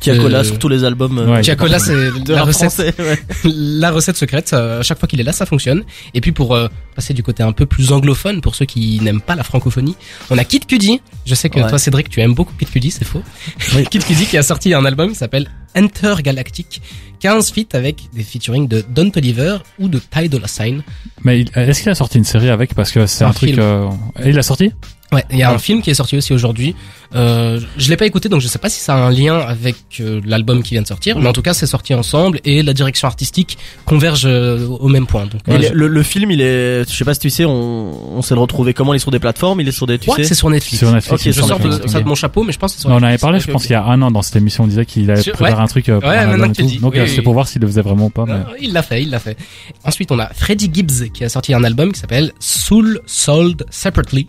Tiakola 0.00 0.38
Euh, 0.38 0.44
sur 0.44 0.58
tous 0.58 0.68
les 0.68 0.82
albums. 0.84 1.16
euh, 1.18 1.26
Ouais, 1.34 1.40
Tiakola, 1.42 1.78
c'est 1.78 1.94
de 1.94 2.32
la 2.34 2.42
recette, 2.42 2.72
français, 2.72 2.94
ouais. 2.98 3.18
la 3.44 3.90
recette 3.92 4.16
secrète. 4.16 4.52
euh, 4.52 4.80
À 4.80 4.82
chaque 4.82 4.98
fois 4.98 5.06
qu'il 5.08 5.20
est 5.20 5.24
là, 5.24 5.32
ça 5.32 5.46
fonctionne. 5.46 5.84
Et 6.14 6.20
puis 6.20 6.32
pour 6.32 6.54
euh, 6.56 6.66
passer 6.96 7.14
du 7.14 7.22
côté 7.22 7.42
un 7.44 7.52
peu 7.52 7.66
plus 7.66 7.92
anglophone, 7.92 8.40
pour 8.40 8.54
ceux 8.56 8.64
qui 8.64 8.98
n'aiment 9.00 9.20
pas 9.20 9.36
la 9.36 9.44
francophonie, 9.44 9.94
on 10.30 10.38
a 10.38 10.44
Kid 10.44 10.66
Cudi. 10.66 11.00
Je 11.24 11.34
sais 11.36 11.48
que 11.50 11.60
Ouais. 11.60 11.68
toi, 11.68 11.78
Cédric, 11.78 12.08
tu 12.08 12.20
aimes 12.20 12.34
beaucoup 12.34 12.52
Kid 12.58 12.68
Cudi, 12.70 12.90
c'est 12.90 13.04
faux. 13.04 13.22
Kid 13.90 14.04
Cudi 14.04 14.26
qui 14.26 14.36
a 14.38 14.42
sorti 14.42 14.74
un 14.74 14.84
album 14.84 15.10
qui 15.10 15.16
s'appelle 15.16 15.48
Enter 15.76 16.14
Galactic. 16.22 16.82
15 17.20 17.52
feats 17.52 17.76
avec 17.76 18.08
des 18.12 18.24
featuring 18.24 18.66
de 18.66 18.84
Don 18.88 19.08
Toliver 19.10 19.58
ou 19.78 19.86
de 19.88 20.00
Ty 20.00 20.28
Dolla 20.28 20.48
Sign. 20.48 20.82
Mais 21.22 21.40
il- 21.42 21.50
est-ce 21.54 21.80
qu'il 21.82 21.90
a 21.90 21.94
sorti 21.94 22.18
une 22.18 22.24
série 22.24 22.50
avec? 22.50 22.74
Parce 22.74 22.90
que 22.90 23.06
c'est 23.06 23.22
Un 23.24 23.28
un, 23.28 23.32
truc. 23.32 23.56
euh, 23.56 23.88
et 24.20 24.30
il 24.30 24.38
a 24.38 24.42
sorti? 24.42 24.72
Ouais, 25.12 25.24
il 25.30 25.38
y 25.38 25.42
a 25.42 25.50
un 25.52 25.58
film 25.58 25.82
qui 25.82 25.90
est 25.90 25.94
sorti 25.94 26.16
aussi 26.16 26.32
aujourd'hui. 26.32 26.74
Euh, 27.14 27.60
je 27.76 27.90
l'ai 27.90 27.98
pas 27.98 28.06
écouté, 28.06 28.30
donc 28.30 28.40
je 28.40 28.48
sais 28.48 28.58
pas 28.58 28.70
si 28.70 28.80
ça 28.80 28.94
a 28.94 28.96
un 28.98 29.10
lien 29.10 29.38
avec 29.38 29.76
euh, 30.00 30.22
l'album 30.24 30.62
qui 30.62 30.70
vient 30.72 30.80
de 30.80 30.86
sortir. 30.86 31.18
Mais 31.18 31.28
en 31.28 31.34
tout 31.34 31.42
cas, 31.42 31.52
c'est 31.52 31.66
sorti 31.66 31.92
ensemble 31.92 32.40
et 32.44 32.62
la 32.62 32.72
direction 32.72 33.06
artistique 33.06 33.58
converge 33.84 34.22
euh, 34.24 34.66
au 34.66 34.88
même 34.88 35.06
point. 35.06 35.26
Donc, 35.26 35.42
euh, 35.50 35.58
le, 35.58 35.62
je 35.66 35.72
le- 35.74 35.88
le 35.88 36.02
film, 36.02 36.30
il 36.30 36.40
est, 36.40 36.90
je 36.90 36.96
sais 36.96 37.04
pas 37.04 37.12
si 37.12 37.20
tu 37.20 37.28
sais, 37.28 37.44
on, 37.44 38.16
on 38.16 38.22
sait 38.22 38.34
le 38.34 38.40
retrouver 38.40 38.72
comment 38.72 38.94
Il 38.94 38.96
est 38.96 39.00
sur 39.00 39.10
des 39.10 39.18
plateformes, 39.18 39.60
il 39.60 39.68
est 39.68 39.72
sur 39.72 39.86
des, 39.86 39.98
tu 39.98 40.08
que 40.08 40.16
sais 40.16 40.24
c'est 40.24 40.34
sur 40.34 40.48
Netflix. 40.48 40.78
Sur 40.78 40.90
Netflix. 40.92 41.12
Ok, 41.20 41.26
il 41.26 41.28
me 41.28 41.32
Je 41.34 41.38
sur 41.40 41.48
semble 41.48 41.62
sors 41.62 41.70
de, 41.80 41.82
c'est 41.82 41.88
ça 41.92 42.00
de 42.00 42.08
mon 42.08 42.14
chapeau, 42.14 42.42
mais 42.44 42.52
je 42.54 42.58
pense 42.58 42.72
que 42.72 42.76
c'est 42.78 42.80
sur 42.82 42.88
Non, 42.90 42.96
on 42.96 43.00
en 43.00 43.02
avait 43.02 43.18
parlé, 43.18 43.38
je 43.40 43.50
pense, 43.50 43.64
ok. 43.64 43.68
il 43.70 43.72
y 43.74 43.76
a 43.76 43.84
un 43.84 44.00
an 44.00 44.10
dans 44.10 44.22
cette 44.22 44.36
émission, 44.36 44.64
on 44.64 44.66
disait 44.66 44.86
qu'il 44.86 45.10
allait 45.10 45.20
Sur- 45.20 45.34
préparer 45.34 45.56
ouais. 45.58 45.62
un 45.62 45.66
truc 45.66 45.90
euh, 45.90 46.00
pour 46.00 46.08
Ouais, 46.08 46.16
un 46.16 46.26
maintenant 46.28 46.44
album 46.44 46.52
que 46.52 46.52
et 46.52 46.56
tu 46.56 46.62
tout. 46.62 46.68
dis. 46.76 46.78
Donc 46.78 46.92
Oui, 46.94 46.98
euh, 47.00 47.02
oui, 47.02 47.08
c'était 47.08 47.20
oui. 47.20 47.24
pour 47.24 47.34
voir 47.34 47.46
s'il 47.48 47.60
le 47.60 47.66
faisait 47.68 47.82
vraiment 47.82 48.06
ou 48.06 48.10
pas. 48.10 48.24
Mais... 48.26 48.34
Il 48.62 48.72
l'a 48.72 48.82
fait, 48.82 49.02
il 49.02 49.10
l'a 49.10 49.18
fait. 49.18 49.36
Ensuite, 49.84 50.10
on 50.12 50.18
a 50.18 50.28
Freddie 50.32 50.70
Gibbs 50.72 51.10
qui 51.12 51.24
a 51.24 51.28
sorti 51.28 51.52
un 51.52 51.62
album 51.64 51.92
qui 51.92 52.00
s'appelle 52.00 52.32
Soul 52.40 53.00
Sold 53.04 53.66
Separately. 53.68 54.28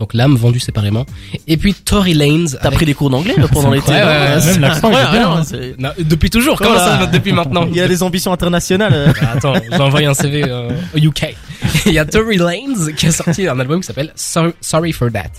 Donc 0.00 0.14
l'âme 0.14 0.34
vendue 0.34 0.58
séparément. 0.58 1.06
Et 1.46 1.56
puis 1.56 1.74
Tory 1.74 2.14
Lanez. 2.14 2.46
T'as 2.52 2.66
avec- 2.68 2.74
pris 2.78 2.86
des 2.86 2.94
cours 2.94 3.10
d'anglais 3.10 3.34
pendant 3.52 3.70
l'été. 3.70 3.92
Ouais, 3.92 4.02
ouais, 4.02 5.90
depuis 6.00 6.30
toujours. 6.30 6.58
Comment 6.58 6.76
ça 6.78 7.06
depuis 7.06 7.32
maintenant 7.32 7.66
Il 7.70 7.76
y 7.76 7.80
a 7.80 7.86
des 7.86 8.02
ambitions 8.02 8.32
internationales. 8.32 8.92
euh. 8.94 9.12
Ah, 9.20 9.32
Attends, 9.36 9.52
j'ai 9.70 9.76
envoyé 9.80 10.06
un 10.06 10.14
CV 10.14 10.42
euh, 10.48 10.70
au 10.94 10.98
UK. 10.98 11.36
Il 11.86 11.92
y 11.92 11.98
a 11.98 12.04
Tory 12.06 12.38
Lanez 12.38 12.94
qui 12.96 13.06
a 13.06 13.12
sorti 13.12 13.46
un 13.46 13.60
album 13.60 13.80
qui 13.80 13.86
s'appelle 13.86 14.10
So- 14.16 14.52
Sorry 14.60 14.92
for 14.92 15.10
That. 15.12 15.30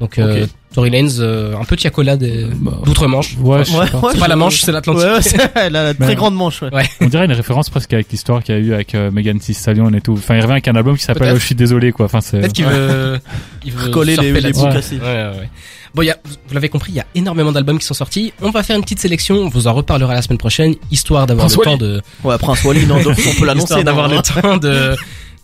Donc 0.00 0.18
euh, 0.18 0.44
Ok. 0.44 0.50
Tory 0.74 0.90
Lanez, 0.90 1.18
euh, 1.18 1.56
un 1.60 1.64
peu 1.64 1.76
Tiakola 1.76 2.16
de- 2.16 2.48
Bah, 2.54 2.78
d'outre-Manche. 2.84 3.36
Ouais, 3.40 3.58
Ouais, 3.58 3.64
ouais, 3.80 3.86
C'est 4.12 4.18
pas 4.20 4.28
la 4.28 4.36
Manche, 4.36 4.60
c'est 4.62 4.70
l'Atlantique. 4.72 5.04
Ouais, 5.04 5.12
ouais, 5.14 5.22
c'est 5.22 5.68
la, 5.70 5.94
très 5.94 6.14
grande 6.14 6.34
manche. 6.36 6.62
Ouais. 6.62 6.72
Ouais. 6.72 6.88
On 7.00 7.06
dirait 7.06 7.24
une 7.24 7.32
référence 7.32 7.68
presque 7.70 7.92
avec 7.92 8.10
l'histoire 8.10 8.42
qu'il 8.42 8.54
y 8.54 8.58
a 8.58 8.60
eu 8.60 8.72
avec 8.72 8.94
euh, 8.94 9.10
Megan 9.10 9.38
Thee 9.38 9.52
Stallion 9.52 9.92
et 9.92 10.00
tout. 10.00 10.12
Enfin, 10.12 10.36
il 10.36 10.40
revient 10.40 10.52
avec 10.52 10.68
un 10.68 10.76
album 10.76 10.96
qui 10.96 11.02
s'appelle 11.04 11.32
oh, 11.34 11.38
Je 11.38 11.44
suis 11.44 11.56
désolé, 11.56 11.90
quoi. 11.92 12.06
Enfin, 12.06 12.20
c'est. 12.20 12.38
Peut-être 12.38 12.52
qu'il 12.52 12.66
veut, 12.66 13.18
il 13.64 13.72
veut 13.72 13.86
Recoller 13.88 14.14
surfer 14.14 14.32
les, 14.32 14.40
les 14.40 14.52
bouts 14.52 14.62
Ouais. 14.64 14.72
cassés. 14.72 14.96
Ouais, 14.96 15.02
ouais, 15.02 15.38
ouais. 15.40 15.50
Bon, 15.92 16.02
il 16.02 16.06
y 16.06 16.10
a, 16.10 16.16
vous 16.24 16.54
l'avez 16.54 16.68
compris, 16.68 16.92
il 16.92 16.96
y 16.96 17.00
a 17.00 17.06
énormément 17.16 17.50
d'albums 17.50 17.80
qui 17.80 17.84
sont 17.84 17.94
sortis. 17.94 18.32
On 18.40 18.50
va 18.50 18.62
faire 18.62 18.76
une 18.76 18.82
petite 18.82 19.00
sélection. 19.00 19.34
On 19.36 19.48
vous 19.48 19.66
en 19.66 19.74
reparlera 19.74 20.14
la 20.14 20.22
semaine 20.22 20.38
prochaine, 20.38 20.76
histoire 20.92 21.26
d'avoir 21.26 21.48
le 21.48 21.54
temps 21.56 21.76
de, 21.76 22.00
Ouais, 22.22 22.38
Prince 22.38 22.62
Wally, 22.62 22.86
non, 22.86 23.02
donc 23.02 23.16
on 23.28 23.40
peut 23.40 23.44
l'annoncer. 23.46 23.82
d'avoir 23.82 24.06
le 24.08 24.18
temps 24.22 24.56
de, 24.56 24.94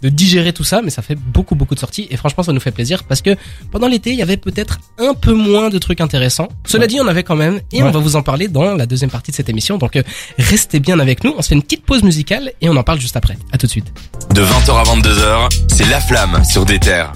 de 0.02 0.08
digérer 0.08 0.52
tout 0.52 0.64
ça, 0.64 0.82
mais 0.82 0.90
ça 0.90 1.02
fait 1.02 1.14
beaucoup 1.14 1.54
beaucoup 1.54 1.75
de 1.75 1.81
sorties 1.81 2.06
et 2.10 2.16
franchement 2.16 2.43
ça 2.43 2.52
nous 2.52 2.60
fait 2.60 2.70
plaisir 2.70 3.04
parce 3.04 3.22
que 3.22 3.34
pendant 3.70 3.88
l'été 3.88 4.10
il 4.10 4.16
y 4.16 4.22
avait 4.22 4.37
peut-être 4.37 4.78
un 4.98 5.14
peu 5.14 5.32
moins 5.32 5.70
de 5.70 5.78
trucs 5.78 6.00
intéressants. 6.00 6.48
Cela 6.66 6.82
Ouais. 6.82 6.88
dit 6.88 7.00
on 7.00 7.08
avait 7.08 7.22
quand 7.22 7.37
même 7.37 7.60
et 7.72 7.82
Ouais. 7.82 7.88
on 7.88 7.90
va 7.93 7.98
vous 8.00 8.16
en 8.16 8.22
parler 8.22 8.48
dans 8.48 8.75
la 8.75 8.87
deuxième 8.87 9.10
partie 9.10 9.31
de 9.31 9.37
cette 9.37 9.48
émission 9.48 9.78
donc 9.78 9.96
euh, 9.96 10.02
restez 10.38 10.81
bien 10.81 10.98
avec 11.00 11.25
nous. 11.25 11.34
On 11.38 11.43
se 11.43 11.48
fait 11.48 11.54
une 11.54 11.62
petite 11.62 11.84
pause 11.84 12.02
musicale 12.02 12.52
et 12.60 12.69
on 12.69 12.76
en 12.76 12.82
parle 12.82 13.00
juste 13.00 13.16
après. 13.16 13.37
À 13.52 13.58
tout 13.58 13.66
de 13.66 13.70
suite. 13.70 13.87
De 14.34 14.43
20h 14.43 14.70
à 14.75 14.82
22h, 14.82 15.48
c'est 15.69 15.88
La 15.88 16.00
Flamme 16.00 16.44
sur 16.44 16.64
des 16.66 16.78
terres. 16.78 17.12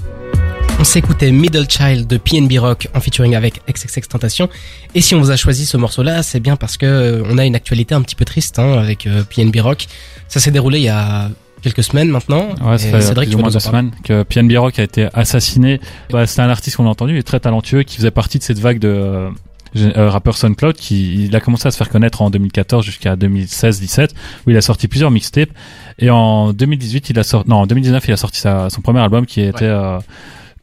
On 0.78 0.84
s'écoutait 0.84 1.30
Middle 1.30 1.66
Child 1.68 2.06
de 2.06 2.16
PNB 2.16 2.58
Rock 2.58 2.88
en 2.94 3.00
featuring 3.00 3.34
avec 3.36 3.60
XXX 3.70 4.08
Tentation. 4.08 4.48
Et 4.94 5.02
si 5.02 5.14
on 5.14 5.20
vous 5.20 5.30
a 5.30 5.36
choisi 5.36 5.66
ce 5.66 5.76
morceau-là, 5.76 6.22
c'est 6.22 6.40
bien 6.40 6.56
parce 6.56 6.78
que 6.78 6.86
euh, 6.86 7.22
on 7.28 7.36
a 7.36 7.44
une 7.44 7.54
actualité 7.54 7.94
un 7.94 8.00
petit 8.00 8.14
peu 8.14 8.24
triste 8.24 8.58
hein, 8.58 8.72
avec 8.78 9.06
euh, 9.06 9.22
PNB 9.24 9.56
Rock. 9.60 9.86
Ça 10.28 10.40
s'est 10.40 10.50
déroulé 10.50 10.78
il 10.78 10.84
y 10.84 10.88
a 10.88 11.28
quelques 11.62 11.84
semaines 11.84 12.08
maintenant. 12.08 12.48
Ouais, 12.62 12.78
ça 12.78 12.90
fait 12.90 13.00
Cédric, 13.00 13.28
plus 13.28 13.36
tu 13.36 13.38
ou 13.38 13.40
moins 13.42 13.50
deux 13.50 13.58
semaines 13.58 13.90
que 14.04 14.22
PNB 14.22 14.56
Rock 14.56 14.78
a 14.78 14.82
été 14.82 15.08
assassiné. 15.14 15.80
Bah, 16.10 16.26
c'est 16.26 16.40
un 16.42 16.50
artiste 16.50 16.76
qu'on 16.76 16.86
a 16.86 16.90
entendu, 16.90 17.14
il 17.14 17.18
est 17.18 17.22
très 17.22 17.40
talentueux, 17.40 17.82
qui 17.82 17.96
faisait 17.96 18.10
partie 18.10 18.38
de 18.38 18.42
cette 18.42 18.58
vague 18.58 18.78
de 18.78 18.88
euh, 18.88 19.30
euh, 19.76 20.08
rappeurs 20.08 20.36
SoundCloud. 20.36 20.74
Qui 20.74 21.26
il 21.26 21.36
a 21.36 21.40
commencé 21.40 21.68
à 21.68 21.70
se 21.70 21.76
faire 21.76 21.88
connaître 21.88 22.22
en 22.22 22.30
2014 22.30 22.84
jusqu'à 22.84 23.16
2016-17, 23.16 24.10
où 24.46 24.50
il 24.50 24.56
a 24.56 24.60
sorti 24.60 24.88
plusieurs 24.88 25.10
mixtapes. 25.10 25.50
Et 25.98 26.10
en 26.10 26.52
2018, 26.52 27.10
il 27.10 27.18
a 27.18 27.22
sorti, 27.22 27.50
non, 27.50 27.56
en 27.56 27.66
2019, 27.66 28.08
il 28.08 28.12
a 28.12 28.16
sorti 28.16 28.40
sa, 28.40 28.70
son 28.70 28.80
premier 28.80 29.00
album 29.00 29.26
qui 29.26 29.40
était 29.42 29.64
euh, 29.64 29.98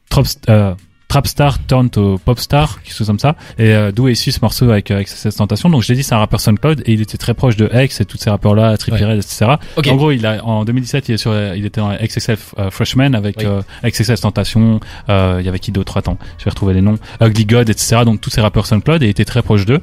Trop, 0.10 0.24
euh, 0.50 0.74
Trapstar 1.08 1.66
Turn 1.68 1.90
to 1.90 2.20
Popstar, 2.26 2.82
quelque 2.84 2.94
chose 2.96 3.08
comme 3.08 3.20
ça. 3.20 3.36
Et 3.58 3.70
euh, 3.74 3.92
d'où 3.94 4.08
est 4.10 4.12
issu 4.14 4.32
ce 4.32 4.40
morceau 4.42 4.70
avec, 4.70 4.92
euh, 4.92 4.96
avec 4.96 5.08
cette 5.08 5.36
tentation. 5.36 5.70
Donc 5.70 5.82
je 5.84 5.88
l'ai 5.90 5.96
dit, 5.96 6.04
c'est 6.04 6.16
un 6.16 6.20
rappeur 6.20 6.40
SoundCloud 6.42 6.82
et 6.86 6.92
il 6.94 7.02
était 7.02 7.18
très 7.18 7.34
proche 7.34 7.56
de 7.56 7.70
X 7.74 8.02
et 8.02 8.06
tous 8.06 8.18
ces 8.18 8.30
rappeurs-là, 8.30 8.76
Trippie 8.78 9.04
Ouais. 9.04 9.18
Etc. 9.18 9.46
En 9.88 9.96
gros, 9.96 10.12
il 10.12 10.26
a 10.26 10.44
en 10.44 10.66
2017, 10.66 11.08
il 11.10 11.14
est 11.14 11.18
sur, 11.18 11.34
il 11.56 11.66
était 11.66 11.80
dans 11.82 11.94
XXL 11.96 12.38
euh, 12.60 12.70
Freshman 12.72 13.14
avec 13.14 13.38
Oui. 13.40 13.46
euh, 13.46 13.62
XXL 13.84 14.20
Tentation. 14.20 14.80
Euh, 15.10 15.38
il 15.40 15.46
y 15.46 15.50
avait 15.50 15.60
qui 15.60 15.72
d'autre? 15.72 15.98
Attends, 15.98 16.18
je 16.40 16.44
vais 16.46 16.50
retrouver 16.50 16.74
les 16.74 16.82
noms. 16.82 16.98
Ugly 17.22 17.46
God, 17.46 17.70
etc. 17.70 18.02
Donc 18.04 18.20
tous 18.22 18.30
ces 18.30 18.42
rappeurs 18.42 18.66
SoundCloud 18.66 19.02
et 19.02 19.06
il 19.06 19.10
était 19.10 19.26
très 19.26 19.42
proche 19.42 19.66
d'eux. 19.66 19.82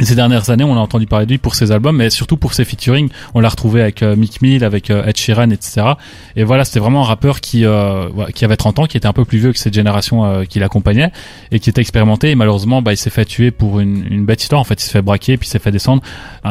Ces 0.00 0.14
dernières 0.14 0.48
années, 0.50 0.62
on 0.62 0.76
a 0.76 0.78
entendu 0.78 1.06
parler 1.06 1.26
de 1.26 1.32
lui 1.32 1.38
pour 1.38 1.56
ses 1.56 1.72
albums, 1.72 1.96
mais 1.96 2.08
surtout 2.08 2.36
pour 2.36 2.54
ses 2.54 2.64
featuring. 2.64 3.08
On 3.34 3.40
l'a 3.40 3.48
retrouvé 3.48 3.82
avec 3.82 4.04
euh, 4.04 4.14
Mick 4.14 4.40
Mill, 4.42 4.62
avec 4.62 4.90
euh, 4.90 5.04
Ed 5.04 5.16
Sheeran, 5.16 5.50
etc. 5.50 5.94
Et 6.36 6.44
voilà, 6.44 6.64
c'était 6.64 6.78
vraiment 6.78 7.02
un 7.02 7.06
rappeur 7.06 7.40
qui 7.40 7.64
euh, 7.64 8.08
qui 8.32 8.44
avait 8.44 8.56
30 8.56 8.78
ans, 8.78 8.86
qui 8.86 8.96
était 8.96 9.08
un 9.08 9.12
peu 9.12 9.24
plus 9.24 9.38
vieux 9.38 9.52
que 9.52 9.58
cette 9.58 9.74
génération 9.74 10.24
euh, 10.24 10.44
qui 10.44 10.60
l'accompagnait 10.60 11.10
et 11.50 11.58
qui 11.58 11.68
était 11.68 11.80
expérimenté. 11.80 12.30
Et 12.30 12.34
malheureusement, 12.36 12.80
bah, 12.80 12.92
il 12.92 12.96
s'est 12.96 13.10
fait 13.10 13.24
tuer 13.24 13.50
pour 13.50 13.80
une, 13.80 14.06
une 14.08 14.24
bête 14.24 14.40
histoire. 14.40 14.60
En 14.60 14.64
fait, 14.64 14.80
il 14.80 14.84
s'est 14.84 14.92
fait 14.92 15.02
braquer, 15.02 15.36
puis 15.36 15.48
s'est 15.48 15.58
fait 15.58 15.72
descendre. 15.72 16.02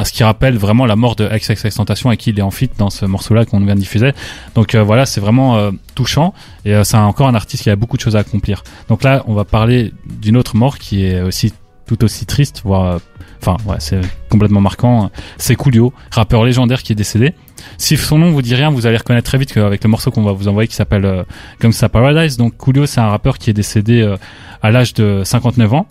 Ce 0.03 0.11
qui 0.11 0.25
rappelle 0.25 0.57
vraiment 0.57 0.85
la 0.85 0.97
mort 0.97 1.15
de 1.15 1.25
XXX 1.25 1.73
Tentation, 1.73 2.09
avec 2.09 2.19
qui 2.19 2.31
il 2.31 2.39
est 2.39 2.43
en 2.43 2.51
feat 2.51 2.73
dans 2.77 2.89
ce 2.89 3.05
morceau-là 3.05 3.45
qu'on 3.45 3.61
vient 3.61 3.75
de 3.75 3.79
diffuser. 3.79 4.11
Donc 4.55 4.75
voilà, 4.75 5.05
c'est 5.05 5.21
vraiment 5.21 5.71
touchant. 5.95 6.33
Et 6.65 6.75
c'est 6.83 6.97
encore 6.97 7.27
un 7.27 7.35
artiste 7.35 7.63
qui 7.63 7.69
a 7.69 7.75
beaucoup 7.75 7.97
de 7.97 8.01
choses 8.01 8.15
à 8.15 8.19
accomplir. 8.19 8.63
Donc 8.89 9.03
là, 9.03 9.23
on 9.27 9.33
va 9.33 9.45
parler 9.45 9.93
d'une 10.05 10.37
autre 10.37 10.55
mort 10.55 10.77
qui 10.77 11.05
est 11.05 11.21
aussi 11.21 11.53
tout 11.87 12.03
aussi 12.03 12.25
triste, 12.25 12.61
voire 12.63 12.99
enfin 13.41 13.57
ouais, 13.65 13.77
c'est 13.79 14.01
complètement 14.29 14.61
marquant. 14.61 15.11
C'est 15.37 15.55
Coolio, 15.55 15.93
rappeur 16.11 16.43
légendaire 16.43 16.83
qui 16.83 16.91
est 16.91 16.95
décédé. 16.95 17.33
Si 17.77 17.97
son 17.97 18.19
nom 18.19 18.31
vous 18.31 18.41
dit 18.41 18.55
rien, 18.55 18.69
vous 18.69 18.85
allez 18.85 18.97
reconnaître 18.97 19.27
très 19.27 19.37
vite 19.37 19.53
qu'avec 19.53 19.83
le 19.83 19.89
morceau 19.89 20.11
qu'on 20.11 20.23
va 20.23 20.31
vous 20.31 20.47
envoyer 20.47 20.67
qui 20.67 20.75
s'appelle 20.75 21.05
euh, 21.05 21.23
Gangsta 21.61 21.89
Paradise. 21.89 22.37
Donc 22.37 22.55
Coolio, 22.57 22.85
c'est 22.85 23.01
un 23.01 23.09
rappeur 23.09 23.37
qui 23.37 23.49
est 23.49 23.53
décédé 23.53 24.01
euh, 24.01 24.17
à 24.61 24.71
l'âge 24.71 24.93
de 24.93 25.21
59 25.23 25.73
ans. 25.73 25.87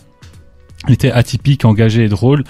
Il 0.88 0.95
était 0.95 1.11
atypique, 1.11 1.65
engagé 1.65 2.05
et 2.05 2.09
drôle. 2.09 2.45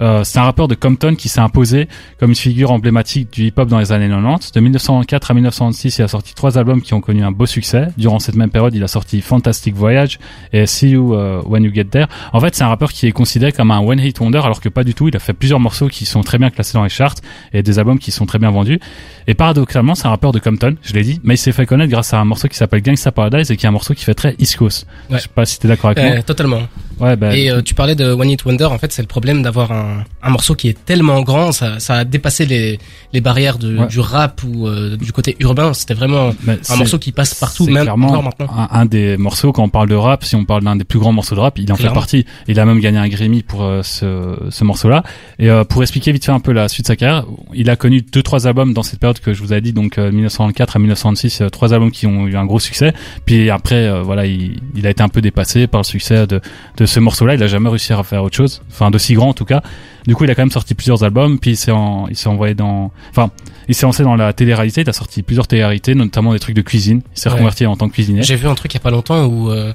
Euh, 0.00 0.24
c'est 0.24 0.38
un 0.38 0.44
rappeur 0.44 0.68
de 0.68 0.74
Compton 0.74 1.14
qui 1.14 1.28
s'est 1.28 1.40
imposé 1.40 1.88
comme 2.18 2.30
une 2.30 2.36
figure 2.36 2.70
emblématique 2.70 3.32
du 3.32 3.46
hip-hop 3.46 3.68
dans 3.68 3.78
les 3.78 3.92
années 3.92 4.08
90. 4.08 4.52
De 4.52 4.60
1994 4.60 5.30
à 5.30 5.34
1996, 5.34 5.98
il 5.98 6.02
a 6.02 6.08
sorti 6.08 6.34
trois 6.34 6.58
albums 6.58 6.82
qui 6.82 6.94
ont 6.94 7.00
connu 7.00 7.22
un 7.22 7.32
beau 7.32 7.46
succès. 7.46 7.88
Durant 7.96 8.18
cette 8.18 8.36
même 8.36 8.50
période, 8.50 8.74
il 8.74 8.82
a 8.82 8.88
sorti 8.88 9.20
Fantastic 9.20 9.74
Voyage 9.74 10.18
et 10.52 10.66
See 10.66 10.90
You 10.90 11.14
euh, 11.14 11.42
When 11.44 11.64
You 11.64 11.72
Get 11.74 11.86
There. 11.86 12.06
En 12.32 12.40
fait, 12.40 12.54
c'est 12.54 12.64
un 12.64 12.68
rappeur 12.68 12.92
qui 12.92 13.06
est 13.06 13.12
considéré 13.12 13.52
comme 13.52 13.70
un 13.70 13.80
one-hit 13.80 14.20
wonder, 14.20 14.40
alors 14.44 14.60
que 14.60 14.68
pas 14.68 14.84
du 14.84 14.94
tout. 14.94 15.08
Il 15.08 15.16
a 15.16 15.20
fait 15.20 15.32
plusieurs 15.32 15.60
morceaux 15.60 15.88
qui 15.88 16.06
sont 16.06 16.22
très 16.22 16.38
bien 16.38 16.50
classés 16.50 16.74
dans 16.74 16.84
les 16.84 16.88
charts 16.88 17.16
et 17.52 17.62
des 17.62 17.78
albums 17.78 17.98
qui 17.98 18.10
sont 18.10 18.26
très 18.26 18.38
bien 18.38 18.50
vendus. 18.50 18.78
Et 19.26 19.34
paradoxalement, 19.34 19.94
c'est 19.94 20.06
un 20.06 20.10
rappeur 20.10 20.32
de 20.32 20.38
Compton, 20.38 20.76
je 20.82 20.92
l'ai 20.94 21.02
dit, 21.02 21.20
mais 21.24 21.34
il 21.34 21.38
s'est 21.38 21.52
fait 21.52 21.66
connaître 21.66 21.90
grâce 21.90 22.14
à 22.14 22.20
un 22.20 22.24
morceau 22.24 22.48
qui 22.48 22.56
s'appelle 22.56 22.82
Gangsta 22.82 23.12
Paradise 23.12 23.50
et 23.50 23.56
qui 23.56 23.66
est 23.66 23.68
un 23.68 23.72
morceau 23.72 23.94
qui 23.94 24.04
fait 24.04 24.14
très 24.14 24.34
East 24.38 24.56
Coast. 24.56 24.86
Ouais. 25.10 25.18
Je 25.18 25.22
sais 25.22 25.28
pas 25.28 25.44
si 25.44 25.58
t'es 25.58 25.68
d'accord 25.68 25.90
avec 25.90 26.02
moi. 26.02 26.16
Euh, 26.16 26.22
totalement. 26.22 26.62
Ouais, 27.00 27.16
bah, 27.16 27.36
Et 27.36 27.50
euh, 27.50 27.62
tu 27.62 27.74
parlais 27.74 27.94
de 27.94 28.04
One 28.12 28.30
Hit 28.30 28.44
Wonder, 28.44 28.64
en 28.66 28.78
fait, 28.78 28.92
c'est 28.92 29.02
le 29.02 29.08
problème 29.08 29.42
d'avoir 29.42 29.72
un, 29.72 30.04
un 30.22 30.30
morceau 30.30 30.54
qui 30.54 30.68
est 30.68 30.84
tellement 30.84 31.22
grand, 31.22 31.52
ça, 31.52 31.78
ça 31.78 31.94
a 31.98 32.04
dépassé 32.04 32.46
les, 32.46 32.78
les 33.12 33.20
barrières 33.20 33.58
de, 33.58 33.76
Ouais. 33.78 33.86
du 33.86 34.00
rap 34.00 34.42
ou 34.44 34.66
euh, 34.66 34.96
du 34.96 35.12
côté 35.12 35.36
urbain. 35.40 35.72
C'était 35.74 35.94
vraiment 35.94 36.30
bah, 36.42 36.54
un 36.68 36.76
morceau 36.76 36.98
qui 36.98 37.12
passe 37.12 37.34
partout, 37.34 37.66
même 37.66 37.82
clairement 37.84 38.22
maintenant. 38.22 38.46
un, 38.56 38.68
un 38.70 38.86
des 38.86 39.16
morceaux 39.16 39.52
quand 39.52 39.62
on 39.62 39.68
parle 39.68 39.88
de 39.88 39.94
rap, 39.94 40.24
si 40.24 40.34
on 40.36 40.44
parle 40.44 40.64
d'un 40.64 40.76
des 40.76 40.84
plus 40.84 40.98
grands 40.98 41.12
morceaux 41.12 41.34
de 41.34 41.40
rap, 41.40 41.58
il 41.58 41.70
en 41.72 41.76
Clairement. 41.76 41.94
fait 41.94 42.00
partie. 42.00 42.26
Il 42.48 42.58
a 42.58 42.64
même 42.64 42.80
gagné 42.80 42.98
un 42.98 43.08
Grammy 43.08 43.42
pour 43.42 43.62
euh, 43.62 43.82
ce, 43.82 44.36
ce 44.50 44.64
morceau-là. 44.64 45.02
Et 45.38 45.50
euh, 45.50 45.64
pour 45.64 45.82
expliquer 45.82 46.10
vite 46.12 46.24
fait 46.24 46.32
un 46.32 46.40
peu 46.40 46.52
la 46.52 46.68
suite 46.68 46.86
de 46.86 46.88
sa 46.88 46.96
carrière, 46.96 47.24
il 47.54 47.70
a 47.70 47.76
connu 47.76 48.02
deux 48.02 48.22
trois 48.22 48.46
albums 48.46 48.72
dans 48.74 48.82
cette 48.82 48.98
période 49.00 49.18
que 49.20 49.32
je 49.32 49.40
vous 49.42 49.52
ai 49.52 49.60
dit, 49.60 49.72
donc 49.72 49.98
euh, 49.98 50.10
1994 50.10 50.74
à 50.74 50.78
1996, 50.78 51.40
euh, 51.42 51.48
trois 51.50 51.72
albums 51.74 51.90
qui 51.90 52.06
ont 52.06 52.26
eu 52.26 52.36
un 52.36 52.44
gros 52.46 52.58
succès. 52.58 52.92
Puis 53.26 53.50
après, 53.50 53.86
euh, 53.86 54.02
voilà, 54.02 54.26
il, 54.26 54.60
il 54.74 54.86
a 54.86 54.90
été 54.90 55.02
un 55.02 55.08
peu 55.08 55.20
dépassé 55.20 55.66
par 55.66 55.80
le 55.80 55.84
succès 55.84 56.26
de, 56.26 56.40
de 56.76 56.86
ce 56.88 57.00
morceau-là. 57.00 57.34
Il 57.34 57.42
a 57.42 57.46
jamais 57.46 57.68
réussi 57.68 57.92
à 57.92 58.02
faire 58.02 58.22
autre 58.24 58.36
chose, 58.36 58.62
enfin 58.70 58.90
de 58.90 58.98
si 58.98 59.14
grand 59.14 59.28
en 59.30 59.34
tout 59.34 59.44
cas. 59.44 59.62
Du 60.06 60.14
coup, 60.14 60.24
il 60.24 60.30
a 60.30 60.34
quand 60.34 60.42
même 60.42 60.50
sorti 60.50 60.74
plusieurs 60.74 61.04
albums, 61.04 61.38
puis 61.38 61.50
il 61.52 61.56
s'est 61.56 61.70
en- 61.70 62.06
il 62.08 62.16
s'est 62.16 62.28
envoyé 62.28 62.54
dans, 62.54 62.90
enfin, 63.10 63.30
il 63.68 63.74
s'est 63.74 63.84
lancé 63.86 64.02
dans 64.02 64.16
la 64.16 64.32
télé-réalité. 64.32 64.80
Il 64.80 64.88
a 64.88 64.92
sorti 64.92 65.22
plusieurs 65.22 65.46
télé-réalités, 65.46 65.94
notamment 65.94 66.32
des 66.32 66.38
trucs 66.38 66.56
de 66.56 66.62
cuisine. 66.62 67.02
Il 67.14 67.20
s'est 67.20 67.28
Ouais. 67.28 67.34
reconverti 67.34 67.66
en 67.66 67.76
tant 67.76 67.88
que 67.88 67.94
cuisinier. 67.94 68.22
J'ai 68.22 68.36
vu 68.36 68.48
un 68.48 68.54
truc 68.54 68.72
il 68.72 68.76
y 68.76 68.80
a 68.80 68.80
pas 68.80 68.90
longtemps 68.90 69.24
où 69.26 69.50
euh, 69.50 69.72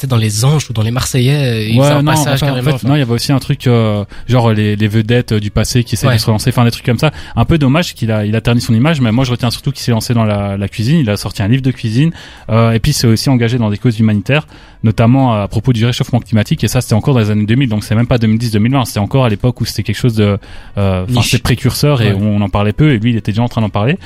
c'était 0.00 0.10
dans 0.10 0.16
les 0.16 0.44
Anges 0.46 0.70
ou 0.70 0.72
dans 0.72 0.82
les 0.82 0.90
Marseillais. 0.90 1.68
Faisait 1.76 1.80
un 1.92 2.02
non, 2.02 2.12
passage 2.12 2.42
enfin, 2.42 2.46
en 2.52 2.54
carrément. 2.56 2.78
fait, 2.78 2.86
non, 2.88 2.94
il 2.94 3.00
y 3.00 3.02
avait 3.02 3.12
aussi 3.12 3.32
un 3.32 3.38
truc 3.38 3.66
euh, 3.66 4.04
genre 4.28 4.50
les, 4.52 4.74
les 4.76 4.88
vedettes 4.88 5.32
euh, 5.32 5.40
du 5.40 5.50
passé 5.50 5.84
qui 5.84 5.94
essaient 5.94 6.06
Ouais. 6.06 6.14
de 6.14 6.20
se 6.20 6.26
relancer, 6.26 6.48
enfin 6.50 6.64
des 6.64 6.70
trucs 6.70 6.86
comme 6.86 6.98
ça. 6.98 7.10
Un 7.36 7.44
peu 7.44 7.58
dommage 7.58 7.94
qu'il 7.94 8.10
a 8.10 8.24
il 8.24 8.34
a 8.34 8.40
terni 8.40 8.60
son 8.62 8.72
image, 8.74 9.00
mais 9.02 9.12
moi 9.12 9.24
je 9.24 9.30
retiens 9.30 9.50
surtout 9.50 9.72
qu'il 9.72 9.82
s'est 9.82 9.90
lancé 9.92 10.14
dans 10.14 10.24
la, 10.24 10.56
la 10.56 10.68
cuisine. 10.68 10.98
Il 10.98 11.10
a 11.10 11.16
sorti 11.16 11.42
un 11.42 11.48
livre 11.48 11.62
de 11.62 11.70
cuisine 11.70 12.12
euh, 12.50 12.72
et 12.72 12.78
puis 12.80 12.92
il 12.92 12.94
s'est 12.94 13.06
aussi 13.06 13.28
engagé 13.28 13.58
dans 13.58 13.68
des 13.68 13.76
causes 13.78 13.98
humanitaires, 14.00 14.46
notamment 14.84 15.34
à 15.34 15.46
propos 15.48 15.72
du 15.74 15.84
réchauffement 15.84 16.20
climatique. 16.20 16.64
Et 16.64 16.68
ça 16.68 16.80
c'était 16.80 16.94
encore 16.94 17.12
dans 17.14 17.20
les 17.20 17.30
années 17.30 17.44
2000, 17.46 17.68
donc 17.68 17.84
c'est 17.84 17.94
même 17.94 18.06
pas 18.06 18.16
2010-2020. 18.16 18.86
C'était 18.86 19.00
encore 19.00 19.24
à 19.26 19.28
l'époque 19.28 19.60
où 19.60 19.64
c'était 19.66 19.82
quelque 19.82 19.98
chose 20.00 20.14
de, 20.14 20.38
euh, 20.78 21.02
enfin 21.04 21.12
Niche. 21.12 21.30
c'était 21.32 21.42
précurseur 21.42 22.00
et 22.02 22.12
Ouais. 22.12 22.18
on 22.20 22.40
en 22.40 22.48
parlait 22.48 22.72
peu. 22.72 22.92
Et 22.92 22.98
lui 22.98 23.10
il 23.10 23.16
était 23.16 23.32
déjà 23.32 23.42
en 23.42 23.48
train 23.48 23.60
d'en 23.60 23.68
parler. 23.68 23.98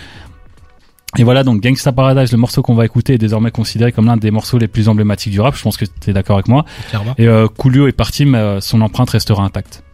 Et 1.16 1.24
voilà, 1.24 1.44
donc 1.44 1.62
Gangsta 1.62 1.92
Paradise, 1.92 2.32
le 2.32 2.38
morceau 2.38 2.62
qu'on 2.62 2.74
va 2.74 2.84
écouter, 2.84 3.14
est 3.14 3.18
désormais 3.18 3.50
considéré 3.50 3.92
comme 3.92 4.06
l'un 4.06 4.16
des 4.16 4.30
morceaux 4.30 4.58
les 4.58 4.68
plus 4.68 4.88
emblématiques 4.88 5.32
du 5.32 5.40
rap. 5.40 5.54
Je 5.54 5.62
pense 5.62 5.76
que 5.76 5.84
tu 5.84 6.10
es 6.10 6.12
d'accord 6.12 6.36
avec 6.36 6.48
moi. 6.48 6.64
Clairement. 6.88 7.14
Et 7.18 7.28
euh, 7.28 7.46
Coolio 7.46 7.86
est 7.86 7.92
parti, 7.92 8.24
mais 8.24 8.38
euh, 8.38 8.60
son 8.60 8.80
empreinte 8.80 9.10
restera 9.10 9.42
intacte. 9.44 9.84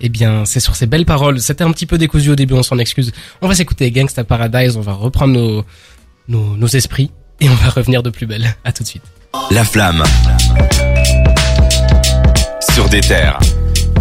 Eh 0.00 0.08
bien, 0.08 0.44
c'est 0.44 0.60
sur 0.60 0.76
ces 0.76 0.86
belles 0.86 1.04
paroles. 1.04 1.40
C'était 1.40 1.64
un 1.64 1.72
petit 1.72 1.86
peu 1.86 1.98
décousu 1.98 2.30
au 2.30 2.36
début, 2.36 2.54
on 2.54 2.62
s'en 2.62 2.78
excuse. 2.78 3.12
On 3.42 3.48
va 3.48 3.54
s'écouter 3.54 3.90
Gangsta 3.90 4.24
Paradise, 4.24 4.76
on 4.76 4.80
va 4.80 4.92
reprendre 4.92 5.34
nos, 5.34 5.64
nos, 6.28 6.56
nos 6.56 6.68
esprits 6.68 7.10
et 7.40 7.48
on 7.48 7.54
va 7.54 7.70
revenir 7.70 8.02
de 8.02 8.10
plus 8.10 8.26
belle. 8.26 8.54
À 8.64 8.72
tout 8.72 8.84
de 8.84 8.88
suite. 8.88 9.02
La 9.50 9.64
flamme. 9.64 10.02
Sur 12.60 12.88
des 12.88 13.00
terres. 13.00 13.38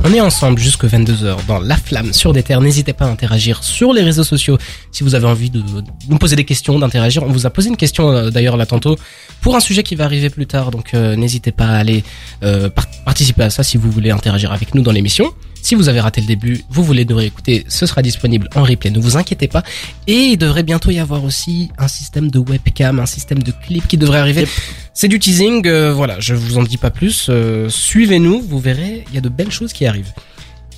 On 0.04 0.14
est 0.14 0.22
ensemble 0.22 0.60
jusque 0.60 0.86
22h 0.86 1.36
dans 1.48 1.60
La 1.60 1.76
Flamme 1.76 2.14
sur 2.14 2.32
des 2.32 2.42
terres. 2.42 2.62
N'hésitez 2.62 2.94
pas 2.94 3.06
à 3.06 3.10
interagir 3.10 3.64
sur 3.64 3.92
les 3.94 4.04
réseaux 4.04 4.24
sociaux 4.24 4.58
si 4.92 5.04
vous 5.04 5.16
avez 5.16 5.26
envie 5.28 5.50
de 5.50 5.62
nous 6.08 6.18
poser 6.18 6.36
des 6.38 6.46
questions, 6.46 6.80
d'interagir. 6.80 7.24
On 7.24 7.28
vous 7.32 7.46
a 7.46 7.50
posé 7.50 7.68
une 7.70 7.76
question 7.78 8.10
euh, 8.10 8.30
d'ailleurs 8.30 8.56
là 8.56 8.66
tantôt 8.66 8.96
pour 9.42 9.56
un 9.56 9.60
sujet 9.60 9.84
qui 9.84 9.96
va 9.96 10.06
arriver 10.06 10.30
plus 10.30 10.46
tard. 10.46 10.72
Donc 10.72 10.94
euh, 10.94 11.16
n'hésitez 11.18 11.52
pas 11.52 11.66
à 11.66 11.76
aller 11.78 12.04
euh, 12.44 12.70
par- 12.70 12.88
participer 13.06 13.44
à 13.44 13.50
ça 13.50 13.64
si 13.64 13.76
vous 13.78 13.92
voulez 13.92 14.12
interagir 14.12 14.54
avec 14.54 14.74
nous 14.76 14.82
dans 14.82 14.92
l'émission. 14.94 15.34
Si 15.68 15.76
vous 15.76 15.90
avez 15.90 16.00
raté 16.00 16.22
le 16.22 16.28
début, 16.28 16.64
vous 16.70 16.82
voulez 16.82 17.04
nous 17.04 17.18
réécouter, 17.18 17.66
ce 17.68 17.86
sera 17.86 18.02
disponible 18.02 18.48
en 18.56 18.64
replay. 18.64 18.90
Ne 18.90 19.00
vous 19.00 19.18
inquiétez 19.18 19.50
pas. 19.50 19.64
Et 20.08 20.14
il 20.14 20.38
devrait 20.38 20.64
bientôt 20.64 20.92
y 20.92 21.00
avoir 21.00 21.26
aussi 21.26 21.72
un 21.78 21.90
système 21.90 22.32
de 22.32 22.40
webcam, 22.40 23.02
un 23.02 23.06
système 23.06 23.44
de 23.44 23.52
clip 23.52 23.86
qui 23.86 23.98
devrait 23.98 24.20
arriver. 24.20 24.40
Yep. 24.44 24.50
C'est 24.94 25.10
du 25.10 25.20
teasing, 25.20 25.68
euh, 25.68 25.92
voilà, 25.92 26.22
je 26.22 26.36
vous 26.36 26.58
en 26.58 26.64
dis 26.64 26.78
pas 26.78 26.90
plus. 26.90 27.28
Euh, 27.28 27.68
Suivez-nous, 27.68 28.44
vous 28.48 28.60
verrez, 28.60 29.04
il 29.10 29.16
y 29.16 29.18
a 29.18 29.22
de 29.22 29.28
belles 29.28 29.52
choses 29.52 29.74
qui 29.74 29.86
arrivent. 29.86 30.14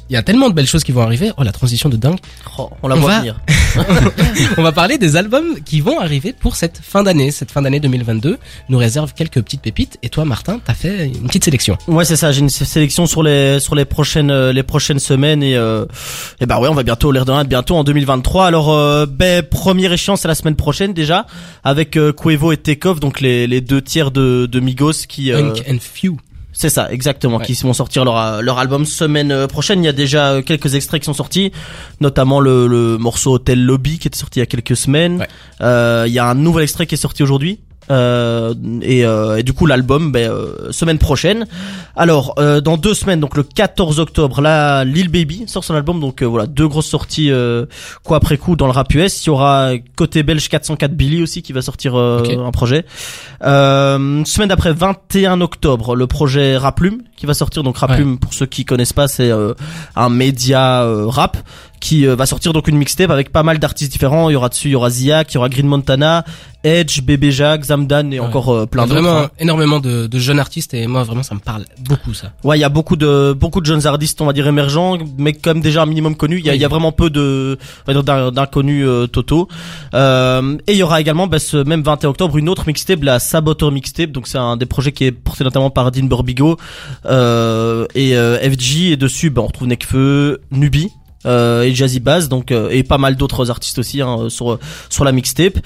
Il 0.09 0.13
y 0.13 0.17
a 0.17 0.23
tellement 0.23 0.49
de 0.49 0.55
belles 0.55 0.65
choses 0.67 0.83
qui 0.83 0.91
vont 0.91 1.01
arriver. 1.03 1.31
Oh, 1.37 1.43
la 1.43 1.51
transition 1.51 1.87
de 1.89 1.95
dingue. 1.95 2.17
Oh, 2.57 2.69
on 2.81 2.87
la 2.87 2.95
On 2.95 2.99
voit 2.99 3.11
va- 3.11 3.19
venir. 3.19 3.39
On 4.57 4.63
va 4.63 4.71
parler 4.71 4.97
des 4.97 5.15
albums 5.15 5.61
qui 5.63 5.81
vont 5.81 5.99
arriver 5.99 6.33
pour 6.33 6.55
cette 6.55 6.79
fin 6.81 7.03
d'année. 7.03 7.29
Cette 7.31 7.51
fin 7.51 7.61
d'année 7.61 7.79
2022 7.79 8.37
nous 8.69 8.77
réserve 8.77 9.13
quelques 9.13 9.41
petites 9.41 9.61
pépites. 9.61 9.97
Et 10.01 10.09
toi, 10.09 10.25
Martin, 10.25 10.59
t'as 10.65 10.73
fait 10.73 11.05
une 11.05 11.27
petite 11.27 11.43
sélection. 11.45 11.77
Ouais, 11.87 12.05
c'est 12.05 12.15
ça. 12.15 12.31
J'ai 12.31 12.39
une 12.39 12.49
sé- 12.49 12.65
sélection 12.65 13.05
sur 13.05 13.21
les 13.21 13.59
sur 13.59 13.75
les 13.75 13.85
prochaines 13.85 14.31
euh, 14.31 14.51
les 14.51 14.63
prochaines 14.63 14.97
semaines 14.99 15.43
et 15.43 15.55
euh, 15.55 15.85
et 16.39 16.45
bah 16.47 16.59
ouais, 16.59 16.67
on 16.69 16.73
va 16.73 16.83
bientôt 16.83 17.11
l'air 17.11 17.25
de 17.25 17.31
rien, 17.31 17.43
bientôt 17.43 17.75
en 17.75 17.83
2023. 17.83 18.47
Alors 18.47 18.71
euh, 18.73 19.05
ben 19.05 19.43
première 19.43 19.93
échéance 19.93 20.21
c'est 20.21 20.27
la 20.27 20.35
semaine 20.35 20.55
prochaine 20.55 20.93
déjà 20.93 21.27
avec 21.63 21.97
euh, 21.97 22.11
Quavo 22.13 22.51
et 22.51 22.57
Takeoff, 22.57 22.99
donc 22.99 23.21
les 23.21 23.45
les 23.45 23.61
deux 23.61 23.81
tiers 23.81 24.09
de 24.11 24.47
de 24.47 24.59
Migos 24.59 25.05
qui 25.07 25.31
euh, 25.31 25.51
Punk 25.53 25.63
and 25.69 25.77
Few. 25.79 26.17
C'est 26.51 26.69
ça, 26.69 26.91
exactement, 26.91 27.37
Ouais. 27.37 27.45
qui 27.45 27.53
vont 27.53 27.73
sortir 27.73 28.03
leur, 28.05 28.17
euh, 28.17 28.41
leur 28.41 28.57
album 28.57 28.85
semaine 28.85 29.31
euh, 29.31 29.47
prochaine. 29.47 29.83
Il 29.83 29.85
y 29.85 29.89
a 29.89 29.93
déjà 29.93 30.31
euh, 30.31 30.41
quelques 30.41 30.73
extraits 30.75 30.99
qui 31.01 31.05
sont 31.05 31.13
sortis, 31.13 31.51
notamment 32.01 32.39
le, 32.39 32.67
le 32.67 32.97
morceau 32.97 33.33
Hotel 33.35 33.63
Lobby 33.63 33.99
qui 33.99 34.07
était 34.07 34.17
sorti 34.17 34.39
il 34.39 34.41
y 34.41 34.43
a 34.43 34.47
quelques 34.47 34.75
semaines. 34.75 35.19
Ouais. 35.19 35.27
Euh, 35.61 36.05
il 36.07 36.13
y 36.13 36.19
a 36.19 36.25
un 36.27 36.35
nouvel 36.35 36.63
extrait 36.63 36.87
qui 36.87 36.95
est 36.95 36.97
sorti 36.97 37.21
aujourd'hui. 37.23 37.59
Euh, 37.91 38.53
et, 38.83 39.03
euh, 39.03 39.37
et 39.37 39.43
du 39.43 39.53
coup 39.53 39.65
l'album 39.65 40.11
ben, 40.11 40.29
euh, 40.29 40.71
semaine 40.71 40.99
prochaine. 40.99 41.47
Alors 41.95 42.35
euh, 42.37 42.61
dans 42.61 42.77
deux 42.77 42.93
semaines 42.93 43.19
donc 43.19 43.35
le 43.35 43.41
14 43.43 43.99
octobre 43.99 44.41
là 44.41 44.83
Lil 44.85 45.09
Baby 45.09 45.45
sort 45.47 45.63
son 45.63 45.73
album. 45.73 45.99
Donc 45.99 46.21
euh, 46.21 46.25
voilà 46.25 46.45
deux 46.45 46.67
grosses 46.67 46.87
sorties 46.87 47.31
euh, 47.31 47.65
quoi 48.03 48.17
après 48.17 48.37
coup 48.37 48.55
dans 48.55 48.67
le 48.67 48.71
rap 48.73 48.93
US 48.93 49.25
il 49.25 49.27
y 49.27 49.29
aura 49.31 49.71
côté 49.95 50.21
belge 50.23 50.49
404 50.49 50.91
Billy 50.93 51.23
aussi 51.23 51.41
qui 51.41 51.51
va 51.51 51.61
sortir 51.63 51.95
euh, 51.95 52.19
Ok. 52.19 52.29
un 52.31 52.51
projet. 52.51 52.85
Euh, 53.43 54.23
semaine 54.25 54.49
d'après 54.49 54.73
21 54.73 55.41
octobre 55.41 55.95
le 55.95 56.05
projet 56.07 56.57
Raplume 56.57 57.01
qui 57.15 57.25
va 57.25 57.33
sortir. 57.33 57.63
Donc 57.63 57.77
Raplume 57.77 58.19
pour 58.19 58.33
ceux 58.33 58.45
qui 58.45 58.65
connaissent 58.65 58.93
pas 58.93 59.07
c'est 59.07 59.31
euh, 59.31 59.53
un 59.95 60.09
média 60.09 60.83
euh, 60.83 61.07
rap 61.07 61.37
qui 61.79 62.05
euh, 62.07 62.15
va 62.15 62.25
sortir 62.25 62.53
donc 62.53 62.67
une 62.67 62.77
mixtape 62.77 63.09
avec 63.11 63.31
pas 63.31 63.43
mal 63.43 63.57
d'artistes 63.59 63.91
différents 63.91 64.29
il 64.29 64.33
y 64.33 64.35
aura 64.35 64.49
dessus 64.49 64.67
il 64.69 64.71
y 64.71 64.75
aura 64.75 64.89
Ziak 64.89 65.31
il 65.31 65.35
y 65.35 65.37
aura 65.37 65.49
Green 65.49 65.67
Montana 65.67 66.25
Edge 66.63 67.01
Bébé 67.01 67.31
Jacques 67.31 67.63
Zamdan 67.65 68.11
et 68.11 68.19
Ouais. 68.19 68.25
encore 68.25 68.49
euh, 68.53 68.65
plein 68.65 68.83
Il 68.85 68.89
y 68.89 68.91
a 68.91 68.95
d'autres 68.95 69.01
Vraiment 69.09 69.25
hein. 69.25 69.31
énormément 69.39 69.79
de, 69.79 70.07
de 70.07 70.19
jeunes 70.19 70.39
artistes 70.39 70.73
et 70.73 70.87
moi 70.87 71.03
vraiment 71.03 71.23
ça 71.23 71.33
me 71.35 71.39
parle 71.39 71.63
beaucoup 71.87 72.13
ça. 72.13 72.33
Ouais, 72.43 72.57
il 72.57 72.61
y 72.61 72.65
a 72.65 72.69
beaucoup 72.69 72.97
de 72.97 73.31
beaucoup 73.31 73.61
de 73.61 73.65
jeunes 73.65 73.87
artistes, 73.87 74.19
on 74.19 74.25
va 74.25 74.33
dire 74.33 74.45
émergents, 74.45 74.97
mais 75.17 75.31
comme 75.31 75.61
déjà 75.61 75.83
un 75.83 75.85
minimum 75.85 76.15
connus. 76.15 76.39
Il 76.39 76.45
y 76.45 76.49
a, 76.49 76.53
Oui. 76.53 76.59
y 76.59 76.65
a 76.65 76.67
vraiment 76.67 76.91
peu 76.91 77.09
de 77.09 77.57
d'inconnus 77.87 78.85
euh, 78.85 79.07
totaux. 79.07 79.47
Euh, 79.93 80.57
et 80.67 80.73
il 80.73 80.77
y 80.77 80.83
aura 80.83 80.99
également 81.01 81.27
bah, 81.27 81.39
ce 81.39 81.57
même 81.63 81.81
21 81.81 82.09
octobre 82.09 82.37
une 82.37 82.49
autre 82.49 82.65
mixtape, 82.67 83.03
la 83.03 83.19
Saboteur 83.19 83.71
mixtape. 83.71 84.11
Donc 84.11 84.27
c'est 84.27 84.37
un 84.37 84.57
des 84.57 84.65
projets 84.65 84.91
qui 84.91 85.05
est 85.05 85.11
porté 85.11 85.43
notamment 85.45 85.69
par 85.69 85.91
Dean 85.91 86.05
Burbigo 86.05 86.57
euh, 87.05 87.85
et 87.95 88.15
euh, 88.17 88.37
FG. 88.37 88.91
Et 88.91 88.97
dessus, 88.97 89.29
bah, 89.29 89.41
on 89.43 89.47
retrouve 89.47 89.67
Nekfeu, 89.67 90.41
Nubi. 90.51 90.89
Euh, 91.25 91.63
et 91.63 91.73
Jazzy 91.75 91.99
Bass 91.99 92.29
donc 92.29 92.51
euh, 92.51 92.69
et 92.69 92.83
pas 92.83 92.97
mal 92.97 93.17
d'autres 93.17 93.49
artistes 93.49 93.77
aussi 93.77 94.01
hein, 94.01 94.29
sur 94.29 94.59
sur 94.89 95.03
la 95.03 95.11
mixtape. 95.11 95.59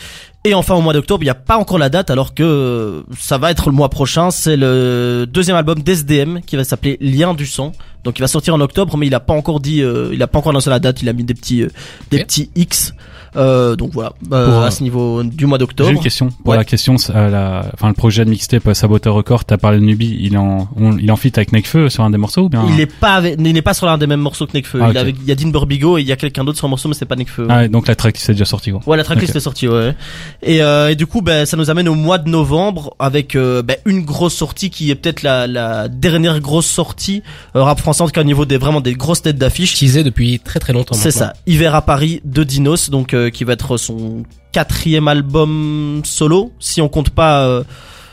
Et 0.46 0.54
enfin 0.54 0.76
au 0.76 0.82
mois 0.82 0.92
d'octobre 0.92 1.24
il 1.24 1.28
n'y 1.28 1.32
a 1.32 1.36
pas 1.36 1.58
encore 1.58 1.78
la 1.78 1.88
date 1.88 2.10
alors 2.10 2.34
que 2.34 2.44
euh, 2.44 3.02
ça 3.18 3.38
va 3.38 3.52
être 3.52 3.70
le 3.70 3.76
mois 3.76 3.90
prochain. 3.90 4.30
C'est 4.30 4.58
le 4.58 5.26
deuxième 5.26 5.56
album 5.56 5.80
d'SDM 5.82 6.42
qui 6.42 6.58
va 6.58 6.64
s'appeler 6.64 6.98
Lien 7.00 7.34
du 7.34 7.46
sang. 7.46 7.72
Donc 8.04 8.20
il 8.20 8.22
va 8.22 8.28
sortir 8.28 8.54
en 8.54 8.60
octobre 8.60 8.98
mais 8.98 9.08
il 9.08 9.16
a 9.16 9.22
pas 9.22 9.34
encore 9.34 9.62
dit 9.62 9.82
euh, 9.82 10.10
il 10.12 10.22
a 10.22 10.28
pas 10.28 10.40
encore 10.40 10.50
annoncé 10.50 10.70
la 10.70 10.80
date. 10.80 11.02
Il 11.02 11.08
a 11.08 11.14
mis 11.14 11.24
des 11.24 11.34
petits 11.34 11.64
euh, 11.64 11.70
des 12.12 12.20
petits 12.24 12.50
X 12.56 12.94
euh, 13.36 13.76
donc 13.76 13.92
voilà 13.94 14.14
euh, 14.32 14.46
Pour, 14.52 14.64
à 14.64 14.72
ce 14.72 14.84
niveau 14.84 15.24
du 15.24 15.46
mois 15.46 15.58
J'ai 15.58 15.66
d'octobre 15.66 15.90
une 15.90 16.00
question. 16.00 16.30
Pour 16.44 16.52
Ouais. 16.52 16.58
la 16.58 16.66
question, 16.66 16.96
euh, 17.10 17.30
la, 17.30 17.66
enfin 17.74 17.88
le 17.88 17.94
projet 17.94 18.26
de 18.26 18.30
mixtape 18.30 18.68
euh, 18.68 18.74
Saboteur 18.74 19.14
Record, 19.16 19.46
t'as 19.46 19.58
parlé 19.58 19.80
de 19.80 19.84
Nubi, 19.86 20.18
il 20.22 20.38
en, 20.38 20.68
on- 20.76 20.98
il 20.98 21.12
en 21.12 21.16
fit 21.16 21.32
avec 21.36 21.52
Nekfeu 21.52 21.90
sur 21.90 22.04
un 22.04 22.10
des 22.10 22.18
morceaux 22.18 22.44
ou 22.44 22.50
bien 22.50 22.64
il 22.70 22.80
est 22.80 22.86
pas 22.86 23.14
avec- 23.16 23.36
il 23.40 23.54
n'est 23.54 23.62
pas 23.62 23.74
sur 23.74 23.86
l'un 23.88 23.98
des 23.98 24.08
mêmes 24.08 24.20
morceaux 24.22 24.46
que 24.46 24.54
Nekfeu 24.54 24.80
Ah, 24.82 24.88
il, 24.92 24.96
est 24.96 25.00
ok. 25.00 25.02
avec- 25.04 25.16
il 25.22 25.28
y 25.28 25.32
a 25.32 25.36
Dean 25.36 25.50
Burbigo 25.50 25.98
et 25.98 26.02
il 26.02 26.08
y 26.08 26.12
a 26.12 26.16
quelqu'un 26.16 26.44
d'autre 26.44 26.58
sur 26.58 26.66
un 26.66 26.70
morceau 26.70 26.88
mais 26.90 26.96
c'est 26.96 27.06
pas 27.06 27.16
Nekfeu 27.16 27.48
Ah, 27.50 27.58
ouais, 27.60 27.70
donc 27.70 27.88
la 27.88 27.96
track 27.96 28.18
c'est 28.18 28.34
déjà 28.34 28.46
sorti 28.46 28.72
quoi. 28.72 28.82
Ouais, 28.86 28.98
la 28.98 29.04
tracklist 29.04 29.32
Ok. 29.32 29.38
est 29.38 29.40
sortie, 29.40 29.68
ouais. 29.68 29.96
Et, 30.42 30.62
euh, 30.62 30.90
et 30.92 30.96
du 30.96 31.08
coup, 31.08 31.22
ben, 31.22 31.46
ça 31.46 31.58
nous 31.58 31.70
amène 31.70 31.88
au 31.88 31.96
mois 31.96 32.18
de 32.18 32.30
novembre 32.30 32.96
avec 33.00 33.36
euh, 33.36 33.62
ben, 33.62 33.78
une 33.86 34.02
grosse 34.02 34.34
sortie 34.36 34.70
qui 34.70 34.92
est 34.92 34.96
peut-être 34.96 35.24
la, 35.24 35.48
la 35.48 35.88
dernière 35.88 36.40
grosse 36.40 36.66
sortie 36.68 37.24
rap 37.54 37.80
français, 37.80 38.02
en 38.04 38.06
tout 38.06 38.12
cas 38.12 38.22
au 38.22 38.26
niveau 38.26 38.46
des 38.46 38.58
vraiment 38.58 38.82
des 38.82 38.94
grosses 38.94 39.22
têtes 39.22 39.38
d'affiche. 39.38 39.74
Teasé 39.76 40.04
depuis 40.04 40.40
très 40.40 40.60
très 40.60 40.74
longtemps. 40.74 40.96
C'est 40.96 41.12
ça, 41.12 41.34
Hiver 41.48 41.76
à 41.76 41.82
Paris 41.82 42.22
de 42.26 42.44
Dinos, 42.44 42.90
donc 42.90 43.14
euh, 43.24 43.30
qui 43.30 43.44
va 43.44 43.54
être 43.54 43.78
son 43.78 44.24
quatrième 44.52 45.08
album 45.08 46.02
solo, 46.06 46.52
si 46.60 46.82
on 46.82 46.90
compte 46.90 47.10
pas 47.10 47.46
euh, 47.46 47.64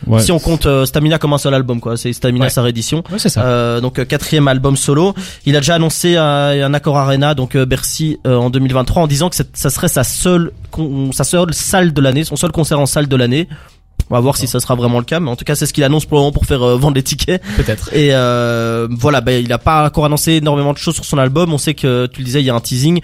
Ouais. 0.07 0.23
Si 0.23 0.33
on 0.33 0.38
compte 0.38 0.64
euh, 0.64 0.87
Stamina 0.87 1.19
comme 1.19 1.35
un 1.35 1.38
seul 1.38 1.52
album, 1.52 1.79
quoi. 1.79 1.99
C'est 1.99 2.14
Stamina 2.14 2.47
Ouais. 2.47 2.50
sa 2.50 2.62
réédition. 2.62 3.05
Ouais, 3.12 3.19
ça. 3.19 3.81
Donc 3.83 4.02
quatrième 4.07 4.49
album 4.49 4.75
solo. 4.75 5.14
Il 5.45 5.55
a 5.57 5.61
déjà 5.61 5.75
annoncé 5.75 6.17
un, 6.17 6.73
accord 6.73 6.97
Arena, 6.97 7.35
donc 7.35 7.55
Bercy 7.55 8.17
en 8.25 8.49
2023, 8.49 9.02
en 9.02 9.07
disant 9.07 9.29
que 9.29 9.37
ça 9.37 9.69
serait 9.71 9.88
sa 9.88 10.02
seule, 10.02 10.52
con- 10.71 11.12
sa 11.12 11.25
seule 11.25 11.52
salle 11.52 11.93
de 11.93 12.00
l'année, 12.00 12.25
son 12.25 12.37
seul 12.37 12.50
concert 12.50 12.81
en 12.81 12.87
salle 12.87 13.09
de 13.09 13.17
l'année. 13.17 13.47
On 14.09 14.14
va 14.14 14.21
voir 14.21 14.37
si 14.37 14.47
ça 14.47 14.59
sera 14.59 14.75
vraiment 14.75 14.99
le 14.99 15.05
cas, 15.05 15.21
mais 15.21 15.31
en 15.31 15.37
tout 15.37 15.45
cas 15.45 15.55
c'est 15.55 15.67
ce 15.67 15.73
qu'il 15.73 15.85
annonce 15.85 16.07
pour 16.07 16.17
le 16.17 16.23
moment 16.23 16.33
pour 16.33 16.47
faire 16.47 16.62
euh, 16.62 16.76
vendre 16.76 16.95
les 16.97 17.02
tickets. 17.02 17.43
Peut-être. 17.57 17.95
Et 17.95 18.09
euh, 18.14 18.88
voilà, 18.90 19.21
ben 19.21 19.45
il 19.45 19.52
a 19.52 19.59
pas 19.59 19.85
encore 19.87 20.07
annoncé 20.07 20.33
énormément 20.33 20.73
de 20.73 20.79
choses 20.79 20.95
sur 20.95 21.05
son 21.05 21.19
album. 21.19 21.52
On 21.52 21.59
sait 21.59 21.75
que 21.75 22.07
tu 22.07 22.21
le 22.21 22.25
disais, 22.25 22.40
il 22.40 22.47
y 22.47 22.50
a 22.50 22.55
un 22.55 22.61
teasing. 22.61 23.00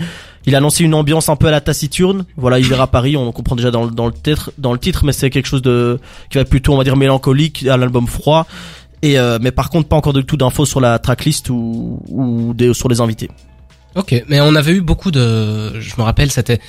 Il 0.47 0.55
a 0.55 0.59
annoncé 0.59 0.85
une 0.85 0.95
ambiance 0.95 1.29
un 1.29 1.37
peu 1.37 1.49
à 1.49 1.51
la 1.51 1.61
taciturne. 1.61 2.25
Voilà, 2.37 2.59
il 2.59 2.67
verra 2.67 2.87
Paris. 2.87 3.17
On 3.17 3.33
comprend 3.33 3.57
déjà 3.57 3.71
dans, 3.71 3.85
le- 3.85 3.91
dans 3.91 4.07
le 4.07 4.13
titre, 4.13 4.53
dans 4.59 4.73
le 4.73 4.79
titre, 4.79 5.05
mais 5.05 5.13
c'est 5.13 5.29
quelque 5.31 5.47
chose 5.49 5.63
de 5.63 5.99
qui 6.31 6.39
va 6.39 6.43
être 6.43 6.49
plutôt, 6.51 6.73
on 6.73 6.77
va 6.79 6.85
dire, 6.85 6.97
mélancolique, 6.97 7.67
à 7.67 7.77
l'album 7.77 8.07
froid. 8.07 8.47
Et 9.03 9.19
euh, 9.19 9.39
mais 9.43 9.51
par 9.51 9.71
contre, 9.71 9.89
pas 9.89 9.97
encore 9.97 10.13
du 10.13 10.25
tout 10.25 10.37
d'infos 10.37 10.65
sur 10.65 10.81
la 10.81 10.99
tracklist 10.99 11.51
ou 11.51 12.01
ou 12.09 12.55
des, 12.55 12.73
sur 12.75 12.89
les 12.89 13.01
invités. 13.01 13.29
Ok, 13.95 14.25
mais 14.29 14.41
on 14.41 14.55
avait 14.55 14.73
eu 14.73 14.81
beaucoup 14.83 15.11
de, 15.11 15.81
je 15.81 15.95
me 15.99 16.03
rappelle, 16.03 16.31
c'était 16.31 16.61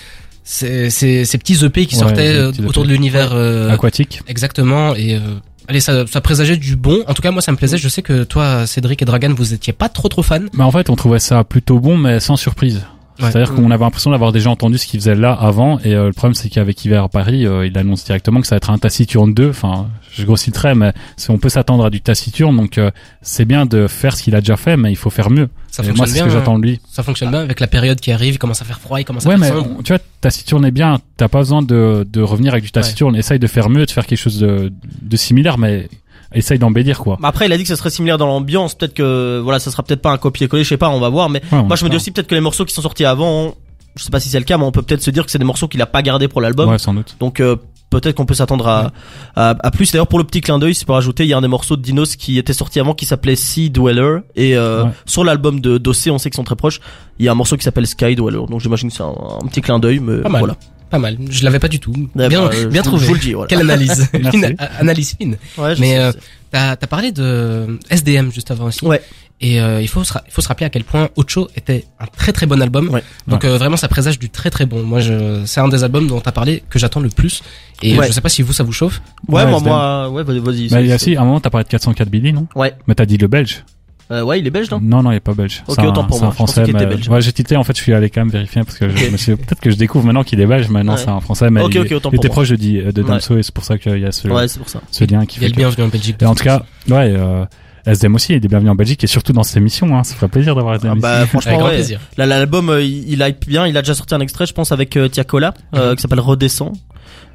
ces, 0.43 0.89
ces, 0.89 1.25
ces 1.25 1.37
petits 1.37 1.63
EP 1.65 1.85
qui 1.85 1.95
Ouais, 1.95 2.01
sortaient 2.01 2.33
euh, 2.35 2.51
petits 2.51 2.65
autour 2.65 2.83
EP. 2.83 2.89
de 2.89 2.93
l'univers 2.93 3.29
euh, 3.33 3.69
Aquatique. 3.69 4.21
exactement 4.27 4.95
et 4.95 5.15
euh, 5.15 5.19
allez 5.67 5.81
ça, 5.81 6.07
ça 6.07 6.21
présageait 6.21 6.55
du 6.57 6.75
bon. 6.77 7.03
En 7.07 7.13
tout 7.13 7.21
cas 7.21 7.31
moi 7.31 7.41
ça 7.41 7.51
me 7.51 7.57
plaisait. 7.57 7.77
Je 7.77 7.89
sais 7.89 8.01
que 8.01 8.23
toi 8.23 8.65
Cédric 8.65 9.01
et 9.01 9.05
Dragan 9.05 9.33
vous 9.35 9.53
étiez 9.53 9.73
pas 9.73 9.89
trop 9.89 10.07
trop 10.07 10.23
fans. 10.23 10.39
Mais 10.53 10.63
en 10.63 10.71
fait, 10.71 10.89
on 10.89 10.95
trouvait 10.95 11.19
ça 11.19 11.43
plutôt 11.43 11.79
bon, 11.79 11.97
mais 11.97 12.19
sans 12.21 12.37
surprise. 12.37 12.81
Ouais. 13.19 13.31
C'est-à-dire 13.31 13.55
qu'on 13.55 13.71
avait 13.71 13.83
l'impression 13.83 14.11
d'avoir 14.11 14.31
déjà 14.31 14.49
entendu 14.51 14.77
ce 14.77 14.85
qu'il 14.85 14.99
faisait 14.99 15.15
là 15.15 15.33
avant, 15.33 15.79
et 15.79 15.95
euh, 15.95 16.07
le 16.07 16.13
problème 16.13 16.35
c'est 16.35 16.49
qu'avec 16.49 16.83
Hiver 16.85 17.03
à 17.03 17.09
Paris, 17.09 17.45
euh, 17.47 17.65
il 17.65 17.77
annonce 17.77 18.03
directement 18.05 18.41
que 18.41 18.47
ça 18.47 18.55
va 18.55 18.57
être 18.57 18.69
un 18.69 18.77
taciturne 18.77 19.33
2. 19.33 19.49
Enfin, 19.49 19.87
je 20.11 20.23
grossis 20.23 20.49
le 20.51 20.53
trait, 20.55 20.75
mais 20.75 20.93
c'est- 21.15 21.31
on 21.31 21.37
peut 21.39 21.49
s'attendre 21.49 21.85
à 21.85 21.89
du 21.89 22.01
taciturne, 22.01 22.55
donc 22.55 22.77
euh, 22.77 22.91
c'est 23.21 23.45
bien 23.45 23.65
de 23.65 23.87
faire 23.87 24.15
ce 24.15 24.21
qu'il 24.23 24.35
a 24.35 24.39
déjà 24.41 24.55
fait, 24.57 24.77
mais 24.77 24.91
il 24.91 24.95
faut 24.95 25.09
faire 25.09 25.29
mieux. 25.31 25.49
Ça 25.71 25.83
Et 25.83 25.87
fonctionne 25.87 25.97
moi, 25.97 26.05
c'est 26.07 26.19
ce 26.19 26.23
que 26.25 26.29
j'attends 26.29 26.57
de 26.59 26.63
lui. 26.65 26.79
Ça 26.91 27.01
fonctionne 27.03 27.29
bien 27.31 27.39
avec 27.39 27.59
la 27.59 27.67
période 27.67 27.99
qui 27.99 28.11
arrive. 28.11 28.35
Il 28.35 28.37
commence 28.39 28.61
à 28.61 28.65
faire 28.65 28.79
froid, 28.79 28.99
il 28.99 29.03
commence 29.03 29.25
à 29.25 29.29
Ouais, 29.29 29.37
faire 29.37 29.55
mais 29.55 29.61
sombre. 29.61 29.81
tu 29.83 29.93
vois, 29.93 29.99
taciturne 30.21 30.65
est 30.65 30.71
bien. 30.71 30.99
T'as 31.17 31.27
pas 31.27 31.39
besoin 31.39 31.61
de, 31.61 32.07
de 32.11 32.21
revenir 32.21 32.53
avec 32.53 32.63
du 32.63 32.71
taciturne. 32.71 33.15
Essaye 33.15 33.39
de 33.39 33.47
faire 33.47 33.69
mieux, 33.69 33.85
de 33.85 33.91
faire 33.91 34.05
quelque 34.05 34.19
chose 34.19 34.39
de, 34.39 34.71
de 35.01 35.17
similaire, 35.17 35.57
mais 35.57 35.89
essaye 36.33 36.59
d'embellir 36.59 36.99
quoi. 36.99 37.17
Mais 37.21 37.27
après, 37.27 37.45
il 37.45 37.53
a 37.53 37.57
dit 37.57 37.63
que 37.63 37.69
ça 37.69 37.75
serait 37.75 37.89
similaire 37.89 38.17
dans 38.17 38.27
l'ambiance. 38.27 38.75
Peut-être 38.75 38.93
que 38.93 39.39
voilà, 39.43 39.59
ça 39.59 39.71
sera 39.71 39.83
peut-être 39.83 40.01
pas 40.01 40.11
un 40.11 40.17
copier-coller. 40.17 40.63
Je 40.63 40.69
sais 40.69 40.77
pas, 40.77 40.89
on 40.89 40.99
va 40.99 41.09
voir. 41.09 41.29
Mais 41.29 41.41
Ouais, 41.51 41.63
moi, 41.63 41.75
je 41.75 41.85
me 41.85 41.89
dis 41.89 41.95
aussi 41.95 42.11
peut-être 42.11 42.27
que 42.27 42.35
les 42.35 42.41
morceaux 42.41 42.65
qui 42.65 42.73
sont 42.73 42.81
sortis 42.81 43.05
avant, 43.05 43.55
je 43.95 44.03
sais 44.03 44.09
pas 44.11 44.19
si 44.19 44.29
c'est 44.29 44.39
le 44.39 44.45
cas, 44.45 44.57
mais 44.57 44.63
on 44.65 44.71
peut 44.71 44.81
peut-être 44.81 45.01
se 45.01 45.09
dire 45.11 45.25
que 45.25 45.31
c'est 45.31 45.39
des 45.39 45.45
morceaux 45.45 45.67
qu'il 45.67 45.81
a 45.81 45.85
pas 45.87 46.01
gardés 46.01 46.27
pour 46.27 46.41
l'album. 46.41 46.69
Ouais, 46.69 46.77
sans 46.77 46.93
doute. 46.93 47.15
Donc 47.19 47.39
euh, 47.39 47.55
peut-être 47.89 48.15
qu'on 48.15 48.25
peut 48.25 48.33
s'attendre 48.33 48.67
à, 48.67 48.91
à, 49.35 49.55
à 49.65 49.71
plus. 49.71 49.91
D'ailleurs 49.91 50.07
pour 50.07 50.19
le 50.19 50.25
petit 50.25 50.41
clin 50.41 50.59
d'œil, 50.59 50.75
c'est 50.75 50.85
pour 50.85 50.95
rajouter, 50.95 51.23
il 51.23 51.29
y 51.29 51.33
a 51.33 51.37
un 51.37 51.41
des 51.41 51.47
morceaux 51.47 51.77
de 51.77 51.81
Dinos 51.81 52.15
qui 52.17 52.37
était 52.37 52.51
sorti 52.53 52.79
avant 52.81 52.93
qui 52.93 53.05
s'appelait 53.05 53.35
Sea 53.37 53.69
Dweller 53.69 54.19
et 54.35 54.55
euh, 54.57 54.83
Ouais. 54.83 54.89
sur 55.05 55.23
l'album 55.23 55.61
de 55.61 55.77
Dossé, 55.77 56.11
on 56.11 56.17
sait 56.17 56.29
qu'ils 56.29 56.35
sont 56.37 56.43
très 56.43 56.55
proches. 56.57 56.79
Il 57.19 57.25
y 57.25 57.29
a 57.29 57.31
un 57.31 57.35
morceau 57.35 57.55
qui 57.57 57.63
s'appelle 57.63 57.87
Sky 57.87 58.15
Dweller. 58.15 58.45
Donc 58.49 58.59
j'imagine 58.59 58.89
que 58.89 58.95
c'est 58.95 59.03
un, 59.03 59.15
un 59.41 59.47
petit 59.47 59.61
clin 59.61 59.79
d'œil, 59.79 59.99
mais 59.99 60.17
voilà. 60.27 60.55
Pas 60.89 60.99
mal. 60.99 61.17
Je 61.29 61.43
l'avais 61.43 61.59
pas 61.59 61.67
du 61.67 61.79
tout. 61.79 61.91
Ouais, 62.15 62.29
Bien, 62.29 62.43
bah, 62.43 62.51
euh, 62.53 62.67
bien 62.67 62.81
trouvé. 62.81 63.01
Je 63.03 63.07
vous 63.07 63.13
le 63.15 63.19
dis. 63.19 63.33
Voilà. 63.33 63.47
Quelle 63.47 63.61
analyse. 63.61 64.09
Fine, 64.31 64.55
analyse 64.79 65.15
fine. 65.19 65.37
Ouais, 65.57 65.75
je 65.75 65.81
Mais, 65.81 65.97
euh. 65.99 66.11
T'as 66.49 66.71
as 66.71 66.77
parlé 66.87 67.11
de 67.11 67.77
SDM 67.89 68.31
juste 68.31 68.51
avant 68.51 68.65
aussi. 68.67 68.85
Ouais. 68.85 69.01
Et 69.41 69.59
euh, 69.61 69.81
il 69.81 69.87
faut 69.89 70.03
se, 70.05 70.13
il 70.25 70.31
faut 70.31 70.41
se 70.41 70.47
rappeler 70.47 70.65
à 70.65 70.69
quel 70.69 70.85
point 70.85 71.09
Ocho 71.17 71.49
était 71.57 71.83
un 71.99 72.05
très 72.05 72.31
très 72.31 72.45
bon 72.45 72.59
album. 72.61 72.87
Ouais. 72.89 73.03
Donc 73.27 73.43
euh, 73.43 73.57
vraiment 73.57 73.75
ça 73.75 73.87
présage 73.89 74.17
du 74.17 74.29
très 74.29 74.49
très 74.49 74.65
bon. 74.65 74.81
Moi 74.81 74.99
je 75.01 75.43
c'est 75.45 75.59
un 75.59 75.67
des 75.67 75.83
albums 75.83 76.07
dont 76.07 76.21
t'as 76.21 76.31
parlé 76.31 76.63
que 76.69 76.79
j'attends 76.79 77.01
le 77.01 77.09
plus. 77.09 77.43
Et 77.83 77.99
Ouais. 77.99 78.07
je 78.07 78.13
sais 78.13 78.21
pas 78.21 78.29
si 78.29 78.41
vous 78.43 78.53
ça 78.53 78.63
vous 78.63 78.71
chauffe. 78.71 79.01
Ouais, 79.27 79.43
Ouais, 79.43 79.45
moi, 79.49 79.57
SDM. 79.57 79.69
moi, 79.73 80.09
ouais, 80.09 80.23
vas-y. 80.23 80.39
vas-y, 80.39 80.61
Mais 80.63 80.69
c'est- 80.69 80.81
il 80.83 80.87
y 80.87 80.91
a 80.93 80.97
c'est- 80.97 81.09
aussi, 81.11 81.15
à 81.17 81.21
un 81.21 81.25
moment, 81.25 81.39
t'as 81.41 81.49
parlé 81.49 81.65
de 81.65 81.69
404 81.69 82.09
Billy, 82.09 82.31
non? 82.33 82.47
Ouais. 82.55 82.73
Mais 82.87 82.95
t'as 82.95 83.05
dit 83.05 83.17
le 83.17 83.27
belge. 83.27 83.63
Euh, 84.09 84.21
ouais, 84.23 84.39
il 84.39 84.47
est 84.47 84.49
belge, 84.51 84.71
non 84.71 84.79
Non, 84.81 85.03
non, 85.03 85.11
il 85.11 85.15
est 85.15 85.19
pas 85.19 85.33
belge. 85.33 85.63
Ok, 85.67 85.75
C'est 85.75 85.81
un- 85.81 85.89
autant 85.89 86.05
pour 86.05 86.15
c'est 86.15 86.21
moi. 86.23 86.29
un 86.29 86.31
Je 86.31 86.37
pensais 86.37 86.53
français. 86.53 86.63
qu'il 86.71 86.75
était 86.75 86.85
mais- 86.85 86.95
belge. 86.95 87.09
Ouais, 87.09 87.21
j'ai 87.21 87.33
tilté, 87.33 87.57
en 87.57 87.63
fait, 87.65 87.75
je 87.77 87.81
suis 87.83 87.93
allé 87.93 88.09
quand 88.09 88.21
même 88.21 88.29
vérifier 88.29 88.63
parce 88.63 88.77
que 88.77 88.87
je 88.89 89.09
me 89.09 89.17
suis, 89.17 89.35
peut-être 89.35 89.59
que 89.59 89.69
je 89.69 89.75
découvre 89.75 90.05
maintenant 90.05 90.23
qu'il 90.23 90.39
est 90.39 90.45
belge, 90.45 90.67
mais 90.69 90.83
non, 90.83 90.93
Ouais. 90.93 90.97
c'est 90.97 91.09
un 91.09 91.19
français, 91.19 91.49
mais 91.49 91.61
il, 91.61 91.65
ok, 91.65 91.75
autant 91.91 91.93
il 91.95 92.01
pour 92.01 92.13
était 92.15 92.27
moi. 92.29 92.33
proche 92.33 92.49
de, 92.49 92.55
Di- 92.55 92.81
de 92.81 93.01
Ouais. 93.01 93.07
Damso 93.09 93.37
et 93.37 93.43
c'est 93.43 93.53
pour 93.53 93.65
ça 93.65 93.77
qu'il 93.77 93.99
y 93.99 94.05
a 94.05 94.11
ce, 94.13 94.27
Ouais, 94.29 94.47
c'est 94.47 94.59
pour 94.59 94.69
ça. 94.69 94.79
ce 94.91 95.03
lien 95.03 95.25
qui 95.25 95.37
Il 95.37 95.39
fait 95.41 95.45
le 95.47 95.51
que... 95.51 95.57
bienvenu 95.57 95.83
en 95.83 95.87
Belgique. 95.89 96.15
Et 96.21 96.25
en 96.25 96.35
tout 96.35 96.43
cas, 96.45 96.63
ouais, 96.87 97.13
euh, 97.17 97.45
SDM 97.85 98.15
aussi, 98.15 98.33
il 98.33 98.43
est 98.43 98.47
bienvenu 98.47 98.69
en 98.69 98.75
Belgique 98.75 99.03
et 99.03 99.07
surtout 99.07 99.31
dans 99.33 99.43
cette 99.43 99.57
émission, 99.57 99.97
hein. 99.97 100.03
Ça 100.03 100.15
ferait 100.15 100.27
plaisir 100.27 100.55
d'avoir 100.55 100.75
SDM 100.75 100.93
Ah, 100.97 100.99
bah, 101.01 101.25
franchement, 101.25 101.63
ouais. 101.63 101.75
plaisir. 101.75 101.99
Là, 102.17 102.25
L'album, 102.25 102.69
euh, 102.69 102.81
il, 102.83 103.09
il 103.13 103.21
hype 103.25 103.47
bien. 103.47 103.65
Il 103.67 103.77
a 103.77 103.81
déjà 103.81 103.93
sorti 103.93 104.13
un 104.13 104.19
extrait, 104.19 104.45
je 104.45 104.53
pense, 104.53 104.71
avec 104.73 104.97
euh, 104.97 105.07
Tiakola, 105.07 105.53
euh, 105.75 105.95
qui 105.95 106.01
s'appelle 106.01 106.19
Redescend. 106.19 106.73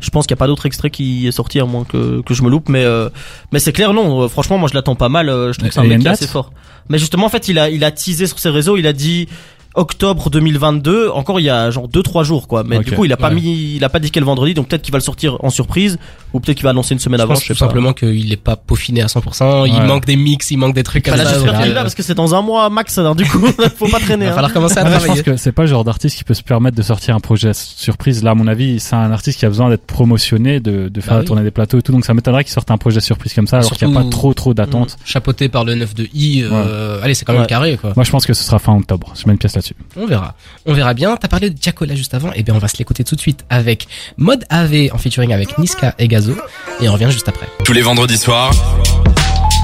Je 0.02 0.10
pense 0.10 0.26
qu'il 0.26 0.34
n'y 0.34 0.38
a 0.38 0.42
pas 0.42 0.48
d'autre 0.48 0.66
extrait 0.66 0.90
qui 0.90 1.26
est 1.26 1.32
sorti, 1.32 1.60
à 1.60 1.64
moins 1.64 1.84
que, 1.84 2.20
que 2.22 2.34
je 2.34 2.42
me 2.42 2.50
loupe. 2.50 2.68
Mais, 2.68 2.84
euh, 2.84 3.08
mais 3.52 3.60
c'est 3.60 3.72
clair, 3.72 3.94
non. 3.94 4.22
euh, 4.22 4.28
franchement, 4.28 4.58
moi, 4.58 4.68
je 4.68 4.74
l'attends 4.74 4.96
pas 4.96 5.08
mal. 5.08 5.28
euh, 5.30 5.52
je 5.52 5.58
trouve 5.58 5.68
que 5.68 5.74
c'est 5.74 5.80
un 5.80 5.84
mec 5.84 6.04
assez 6.06 6.26
fort. 6.26 6.52
Mais 6.88 6.98
justement, 6.98 7.26
en 7.26 7.30
fait, 7.30 7.48
il 7.48 7.58
a, 7.58 7.70
il 7.70 7.84
a 7.84 7.90
teasé 7.92 8.26
sur 8.26 8.38
ses 8.38 8.50
réseaux. 8.50 8.76
Il 8.76 8.86
a 8.86 8.92
dit 8.92 9.28
octobre 9.74 10.30
2022. 10.30 11.08
Encore, 11.10 11.40
il 11.40 11.44
y 11.44 11.50
a 11.50 11.70
genre 11.70 11.88
deux 11.88 12.02
trois 12.02 12.24
jours, 12.24 12.48
quoi. 12.48 12.64
Mais 12.66 12.78
du 12.80 12.92
coup, 12.92 13.04
il 13.04 13.12
a 13.12 13.16
pas 13.16 13.28
Ouais. 13.28 13.34
mis, 13.36 13.74
il 13.76 13.84
a 13.84 13.88
pas 13.88 13.98
dit 13.98 14.10
quel 14.10 14.24
vendredi. 14.24 14.54
Donc 14.54 14.68
peut-être 14.68 14.82
qu'il 14.82 14.92
va 14.92 14.98
le 14.98 15.02
sortir 15.04 15.36
en 15.44 15.50
surprise, 15.50 15.98
ou 16.32 16.40
peut-être 16.40 16.56
qu'il 16.56 16.64
va 16.64 16.70
annoncer 16.70 16.94
une 16.94 17.00
semaine 17.00 17.18
Je 17.18 17.22
avant. 17.24 17.34
pense 17.34 17.42
Je 17.42 17.48
sais 17.48 17.54
tout 17.54 17.60
pas. 17.60 17.66
simplement 17.66 17.92
qu'il 17.92 18.32
est 18.32 18.36
pas 18.36 18.56
peaufiné 18.56 19.02
à 19.02 19.06
100%. 19.06 19.66
Il 19.66 19.82
manque 19.82 20.04
des 20.06 20.16
mix, 20.16 20.50
il 20.50 20.56
manque 20.58 20.74
des 20.74 20.82
trucs 20.82 21.04
comme 21.04 21.12
Bah, 21.14 21.18
là, 21.24 21.24
ça. 21.24 21.34
j'espère 21.34 21.52
donc, 21.52 21.60
qu'il 21.62 21.68
est 21.68 21.72
euh, 21.72 21.74
là 21.76 21.82
parce 21.82 21.94
que 21.94 22.02
c'est 22.02 22.14
dans 22.14 22.34
un 22.34 22.42
mois 22.42 22.68
max. 22.70 22.96
Alors 22.98 23.14
du 23.14 23.24
coup, 23.24 23.46
faut 23.76 23.88
pas 23.88 24.00
traîner. 24.00 24.24
Il 24.24 24.28
va 24.28 24.32
hein. 24.32 24.34
falloir 24.34 24.52
commencer 24.52 24.78
à 24.78 24.82
Ouais, 24.84 24.88
je 24.90 24.94
pense 24.94 25.02
travailler. 25.04 25.22
que 25.22 25.36
c'est 25.36 25.52
pas 25.52 25.62
le 25.62 25.68
genre 25.68 25.84
d'artiste 25.84 26.16
qui 26.18 26.24
peut 26.24 26.34
se 26.34 26.42
permettre 26.42 26.76
de 26.76 26.82
sortir 26.82 27.14
un 27.16 27.20
projet 27.20 27.52
surprise. 27.54 28.22
Là, 28.22 28.32
à 28.32 28.34
mon 28.34 28.46
avis, 28.46 28.80
c'est 28.80 28.96
un 28.96 29.10
artiste 29.12 29.38
qui 29.38 29.46
a 29.46 29.48
besoin 29.48 29.68
d'être 29.70 29.86
promotionné, 29.86 30.60
de, 30.60 30.88
de 30.88 31.00
faire 31.00 31.10
Bah 31.10 31.14
la 31.16 31.20
oui. 31.20 31.26
tournée 31.26 31.42
des 31.42 31.50
plateaux 31.50 31.78
et 31.78 31.82
tout. 31.82 31.92
Donc 31.92 32.04
ça 32.04 32.14
m'étonnerait 32.14 32.44
qu'il 32.44 32.52
sorte 32.52 32.70
un 32.70 32.78
projet 32.78 33.00
surprise 33.00 33.32
comme 33.34 33.46
ça, 33.46 33.58
alors 33.58 33.70
qu'il 33.72 33.88
n'y 33.88 33.96
a 33.96 34.00
pas 34.02 34.08
trop 34.08 34.34
trop 34.34 34.54
d'attente. 34.54 34.96
Chapeauté 35.04 35.48
par 35.48 35.64
le 35.64 35.74
9 35.74 35.94
de 35.94 36.08
I. 36.14 36.42
euh, 36.44 37.00
Allez, 37.02 37.14
c'est 37.14 37.24
quand 37.24 37.32
même 37.32 37.42
Ouais. 37.42 37.48
carré 37.48 37.76
quoi. 37.76 37.92
Moi, 37.96 38.04
je 38.04 38.10
pense 38.10 38.26
que 38.26 38.34
ce 38.34 38.44
sera 38.44 38.58
fin 38.58 38.74
octobre. 38.76 39.12
Je 39.16 39.26
mets 39.26 39.32
une 39.32 39.38
pièce 39.38 39.56
là-dessus. 39.62 39.74
On 39.96 40.06
verra. 40.06 40.34
On 40.66 40.72
verra 40.74 40.94
bien. 40.94 41.16
T'as 41.16 41.28
parlé 41.28 41.50
de 41.50 41.54
Diacola 41.54 41.94
juste 41.94 42.14
avant. 42.14 42.30
Eh 42.34 42.42
bien, 42.42 42.54
on 42.54 42.58
va 42.58 42.68
se 42.68 42.76
l'écouter 42.78 43.04
tout 43.04 43.14
de 43.16 43.20
suite 43.20 43.44
avec 43.50 43.86
Mode 44.16 44.44
AV 44.50 44.88
en 44.92 44.98
featuring 44.98 45.32
avec 45.32 45.58
Niska 45.58 45.94
et 45.98 46.08
Gazo. 46.08 46.34
Et 46.80 46.88
on 46.88 46.92
revient 46.92 47.08
juste 47.10 47.28
après. 47.28 47.46
Tous 47.64 47.72
les 47.72 47.82
vendredis 47.82 48.18
soirs, 48.18 48.52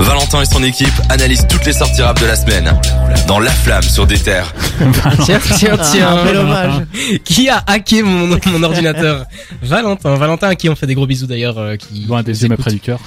Valentin 0.01 0.43
et 0.43 0.47
son 0.47 0.63
équipe 0.63 0.93
analysent 1.09 1.47
toutes 1.49 1.65
les 1.67 1.73
sorties 1.73 2.03
rap 2.03 2.21
de 2.21 2.27
la 2.27 2.37
semaine 2.37 2.73
dans 3.27 3.41
La 3.41 3.51
Flamme 3.51 3.83
sur 3.83 4.07
des 4.07 4.19
terres. 4.19 4.55
Tiens, 5.25 5.41
tiens, 5.57 5.77
Ah, 5.79 5.89
tiens. 5.93 6.25
bel 6.25 6.37
hommage. 6.37 6.83
qui 7.25 7.49
a 7.49 7.63
hacké 7.67 8.03
mon, 8.03 8.39
mon 8.47 8.63
ordinateur 8.63 9.27
Valentin. 9.63 10.15
Valentin 10.15 10.49
à 10.49 10.55
qui 10.55 10.69
on 10.69 10.77
fait 10.77 10.87
des 10.87 10.95
gros 10.95 11.07
bisous 11.07 11.27
d'ailleurs. 11.27 11.59
euh, 11.59 11.77
qui 11.77 12.05
Loin 12.07 12.23
des 12.23 12.43
yeux, 12.43 12.49
mais 12.49 12.57
près 12.57 12.71
du 12.71 12.81
cœur. 12.81 13.01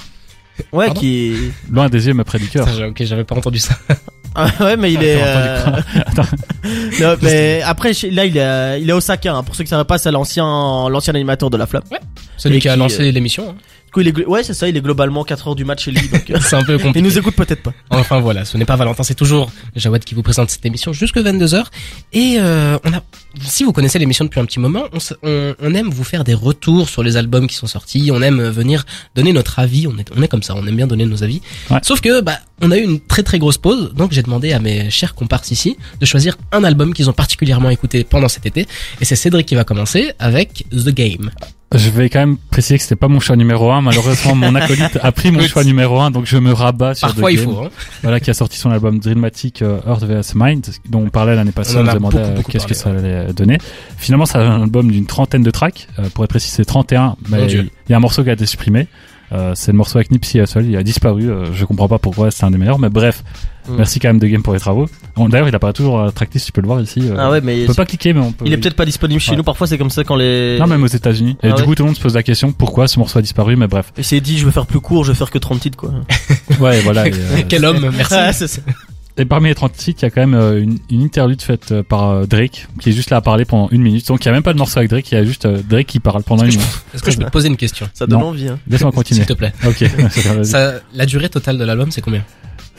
Ouais, 0.70 0.86
Pardon 0.86 1.00
qui. 1.00 1.34
Loin 1.70 1.88
des 1.88 2.06
yeux, 2.06 2.12
mais 2.14 2.24
près 2.24 2.38
du 2.38 2.48
cœur. 2.48 2.66
Putain, 2.66 2.88
Ok, 2.88 3.02
j'avais 3.04 3.24
pas 3.24 3.34
entendu 3.36 3.58
ça. 3.58 3.74
Ah 4.34 4.46
ouais, 4.60 4.76
mais 4.76 4.92
il 4.92 5.02
est. 5.02 5.20
Attends, 6.06 6.22
euh, 6.64 6.90
non, 7.00 7.16
mais 7.22 7.60
après, 7.62 7.92
chez- 7.92 8.10
là, 8.10 8.24
il 8.24 8.36
est, 8.36 8.80
il 8.80 8.88
est 8.88 8.92
Osaka. 8.92 9.34
Hein. 9.34 9.42
Pour 9.42 9.54
ceux 9.54 9.64
qui 9.64 9.70
savent 9.70 9.84
pas, 9.84 9.98
c'est 9.98 10.10
l'ancien, 10.10 10.88
l'ancien 10.88 11.14
animateur 11.14 11.50
de 11.50 11.56
la 11.56 11.66
flamme. 11.66 11.82
Celui 12.36 12.56
Et 12.56 12.60
qui 12.60 12.68
a 12.68 12.76
lancé 12.76 13.10
l'émission. 13.12 13.50
hein. 13.50 13.54
Il 14.00 14.08
est, 14.08 14.26
ouais, 14.26 14.42
c'est 14.42 14.54
ça. 14.54 14.68
Il 14.68 14.76
est 14.76 14.80
globalement 14.80 15.24
4 15.24 15.48
heures 15.48 15.54
du 15.54 15.64
match 15.64 15.84
chez 15.84 15.90
lui. 15.90 16.08
Donc, 16.08 16.30
euh, 16.30 16.38
C'est 16.42 16.56
un 16.56 16.64
peu 16.64 16.74
compliqué. 16.78 16.98
il 17.00 17.04
nous 17.04 17.18
écoute 17.18 17.34
peut-être 17.36 17.62
pas. 17.62 17.72
Enfin 17.90 18.20
voilà, 18.20 18.44
ce 18.44 18.56
n'est 18.56 18.64
pas 18.64 18.76
Valentin, 18.76 19.02
c'est 19.02 19.14
toujours 19.14 19.50
Jawad 19.76 20.02
qui 20.04 20.14
vous 20.14 20.22
présente 20.22 20.50
cette 20.50 20.64
émission 20.64 20.92
jusque 20.92 21.18
22h. 21.18 21.64
Et 22.12 22.36
euh, 22.38 22.78
on 22.84 22.92
a, 22.92 23.02
si 23.40 23.64
vous 23.64 23.72
connaissez 23.72 23.98
l'émission 23.98 24.24
depuis 24.24 24.40
un 24.40 24.44
petit 24.46 24.60
moment, 24.60 24.84
on, 24.92 24.96
s- 24.96 25.14
on, 25.22 25.54
on 25.60 25.74
aime 25.74 25.90
vous 25.90 26.04
faire 26.04 26.24
des 26.24 26.34
retours 26.34 26.88
sur 26.88 27.02
les 27.02 27.16
albums 27.16 27.46
qui 27.46 27.54
sont 27.56 27.66
sortis. 27.66 28.10
On 28.12 28.22
aime 28.22 28.42
venir 28.48 28.84
donner 29.14 29.32
notre 29.32 29.58
avis. 29.58 29.86
On 29.86 29.98
est, 29.98 30.08
on 30.16 30.22
est 30.22 30.28
comme 30.28 30.42
ça, 30.42 30.54
on 30.56 30.66
aime 30.66 30.76
bien 30.76 30.86
donner 30.86 31.04
nos 31.06 31.22
avis. 31.22 31.42
Ouais. 31.70 31.78
Sauf 31.82 32.00
que 32.00 32.20
bah, 32.22 32.38
on 32.60 32.70
a 32.70 32.76
eu 32.78 32.82
une 32.82 33.00
très 33.00 33.22
très 33.22 33.38
grosse 33.38 33.58
pause, 33.58 33.92
donc 33.94 34.12
j'ai 34.12 34.22
demandé 34.22 34.52
à 34.52 34.58
mes 34.60 34.88
chers 34.90 35.14
comparses 35.14 35.50
ici 35.50 35.76
de 36.00 36.06
choisir 36.06 36.36
un 36.52 36.64
album 36.64 36.94
qu'ils 36.94 37.10
ont 37.10 37.12
particulièrement 37.12 37.70
écouté 37.70 38.04
pendant 38.04 38.28
cet 38.28 38.46
été. 38.46 38.66
Et 39.00 39.04
c'est 39.04 39.16
Cédric 39.16 39.46
qui 39.46 39.54
va 39.54 39.64
commencer 39.64 40.12
avec 40.18 40.64
The 40.70 40.88
Game. 40.90 41.30
Je 41.74 41.90
vais 41.90 42.10
quand 42.10 42.20
même 42.20 42.36
préciser 42.50 42.76
que 42.76 42.82
c'était 42.82 42.96
pas 42.96 43.08
mon 43.08 43.20
choix 43.20 43.36
numéro 43.36 43.70
un. 43.70 43.80
Malheureusement, 43.80 44.34
mon 44.34 44.54
acolyte 44.54 44.98
a 45.02 45.12
pris 45.12 45.30
mon 45.30 45.40
choix 45.42 45.64
numéro 45.64 46.00
un, 46.00 46.10
donc 46.10 46.26
je 46.26 46.36
me 46.36 46.52
rabats 46.52 46.94
sur 46.94 47.08
Parfois 47.08 47.30
The 47.30 47.32
il 47.32 47.38
faut. 47.38 47.58
Hein. 47.58 47.70
Voilà, 48.02 48.20
qui 48.20 48.30
a 48.30 48.34
sorti 48.34 48.58
son 48.58 48.70
album 48.70 48.98
Dreamatic 48.98 49.62
euh, 49.62 49.80
Earth 49.86 50.04
vs 50.04 50.34
Mind, 50.34 50.66
dont 50.88 51.04
on 51.06 51.10
parlait 51.10 51.34
l'année 51.34 51.52
passée, 51.52 51.76
On 51.76 51.88
on, 51.88 51.94
demandait 51.94 52.18
euh, 52.18 52.42
qu'est-ce 52.48 52.66
que 52.66 52.74
ça 52.74 52.90
allait 52.90 53.32
donner. 53.32 53.58
Finalement, 53.96 54.26
c'est 54.26 54.38
un 54.38 54.62
album 54.62 54.90
d'une 54.90 55.06
trentaine 55.06 55.42
de 55.42 55.50
tracks, 55.50 55.88
euh, 55.98 56.08
pour 56.14 56.24
être 56.24 56.30
précis, 56.30 56.50
c'est 56.50 56.64
31, 56.64 57.16
mais 57.30 57.50
il 57.50 57.70
y 57.88 57.94
a 57.94 57.96
un 57.96 58.00
morceau 58.00 58.22
qui 58.22 58.30
a 58.30 58.34
été 58.34 58.46
supprimé. 58.46 58.88
Euh, 59.32 59.52
c'est 59.54 59.72
le 59.72 59.78
morceau 59.78 59.98
avec 59.98 60.10
Nipsey 60.10 60.40
Hussle, 60.40 60.66
il 60.66 60.76
a 60.76 60.82
disparu, 60.82 61.30
euh, 61.30 61.52
je 61.54 61.64
comprends 61.64 61.88
pas 61.88 61.98
pourquoi 61.98 62.30
c'est 62.30 62.44
un 62.44 62.50
des 62.50 62.58
meilleurs, 62.58 62.78
mais 62.78 62.90
bref, 62.90 63.24
Mm. 63.68 63.74
merci 63.76 64.00
quand 64.00 64.08
même 64.08 64.18
de 64.18 64.26
Game 64.26 64.42
pour 64.42 64.54
les 64.54 64.60
travaux. 64.60 64.86
D'ailleurs, 65.16 65.48
il 65.48 65.54
apparaît 65.54 65.72
toujours 65.72 66.00
à 66.00 66.06
la 66.06 66.12
tracklist, 66.12 66.46
tu 66.46 66.52
peux 66.52 66.60
le 66.60 66.66
voir 66.66 66.80
ici. 66.80 67.00
euh, 67.02 67.16
Ah 67.18 67.30
ouais, 67.30 67.40
mais 67.40 67.62
on 67.64 67.66
peut 67.68 67.74
pas 67.74 67.86
cliquer, 67.86 68.12
mais 68.12 68.20
on 68.20 68.32
peut. 68.32 68.44
il 68.46 68.52
est 68.52 68.56
peut-être 68.56 68.74
pas 68.76 68.84
disponible 68.84 69.20
chez 69.20 69.30
Ouais. 69.32 69.36
nous. 69.36 69.44
Parfois, 69.44 69.66
c'est 69.66 69.78
comme 69.78 69.90
ça 69.90 70.02
quand 70.04 70.16
les. 70.16 70.58
Non, 70.58 70.66
même 70.66 70.82
aux 70.82 70.86
États-Unis. 70.88 71.36
Et 71.42 71.48
Ah 71.48 71.52
du 71.52 71.60
ouais. 71.62 71.68
coup, 71.68 71.74
tout 71.74 71.82
le 71.82 71.88
monde 71.88 71.96
se 71.96 72.02
pose 72.02 72.14
la 72.14 72.22
question 72.22 72.52
pourquoi 72.52 72.88
ce 72.88 72.98
morceau 72.98 73.18
a 73.18 73.22
disparu, 73.22 73.56
mais 73.56 73.66
bref. 73.68 73.92
Et 73.96 74.02
c'est 74.02 74.20
dit, 74.20 74.38
je 74.38 74.46
vais 74.46 74.52
faire 74.52 74.66
plus 74.66 74.80
court, 74.80 75.04
je 75.04 75.12
vais 75.12 75.18
faire 75.18 75.30
que 75.30 75.38
30 75.38 75.60
titres, 75.60 75.76
quoi. 75.78 75.92
Ouais, 76.60 76.80
voilà. 76.80 77.06
et, 77.08 77.12
euh, 77.14 77.42
Quel 77.48 77.64
homme, 77.64 77.90
merci. 77.96 78.14
C'est 78.32 78.48
ça. 78.48 78.60
Et 79.18 79.26
parmi 79.26 79.48
les 79.50 79.54
30 79.54 79.72
titres, 79.74 80.00
il 80.02 80.06
y 80.06 80.08
a 80.08 80.10
quand 80.10 80.22
même 80.22 80.34
euh, 80.34 80.62
une, 80.62 80.78
une 80.90 81.02
interlude 81.02 81.42
faite 81.42 81.70
euh, 81.70 81.82
par 81.82 82.08
euh, 82.10 82.24
Drake, 82.24 82.66
qui 82.80 82.88
est 82.88 82.92
juste 82.92 83.10
là 83.10 83.18
à 83.18 83.20
parler 83.20 83.44
pendant 83.44 83.68
une 83.70 83.82
minute. 83.82 84.08
Donc 84.08 84.24
il 84.24 84.26
y 84.26 84.28
a 84.30 84.32
même 84.32 84.42
pas 84.42 84.54
de 84.54 84.58
morceau 84.58 84.78
avec 84.78 84.88
Drake, 84.88 85.12
il 85.12 85.14
y 85.16 85.18
a 85.18 85.24
juste 85.24 85.44
euh, 85.44 85.60
Drake 85.68 85.86
qui 85.86 86.00
parle 86.00 86.22
pendant 86.22 86.44
une 86.44 86.48
minute. 86.52 86.66
Est-ce 86.94 87.02
que 87.02 87.10
je 87.10 87.18
peux 87.18 87.24
te 87.26 87.30
poser 87.30 87.48
une 87.48 87.58
question? 87.58 87.86
Ça 87.92 88.06
donne 88.06 88.20
Non. 88.20 88.28
envie. 88.28 88.48
Hein. 88.48 88.58
Laisse-moi 88.68 88.90
continuer. 88.90 89.20
S'il 89.20 89.26
te 89.28 89.34
plaît. 89.34 89.52
Ok. 89.66 89.84
Ça, 90.44 90.76
la 90.94 91.04
durée 91.04 91.28
totale 91.28 91.58
de 91.58 91.64
l'album, 91.64 91.90
c'est 91.90 92.00
combien? 92.00 92.24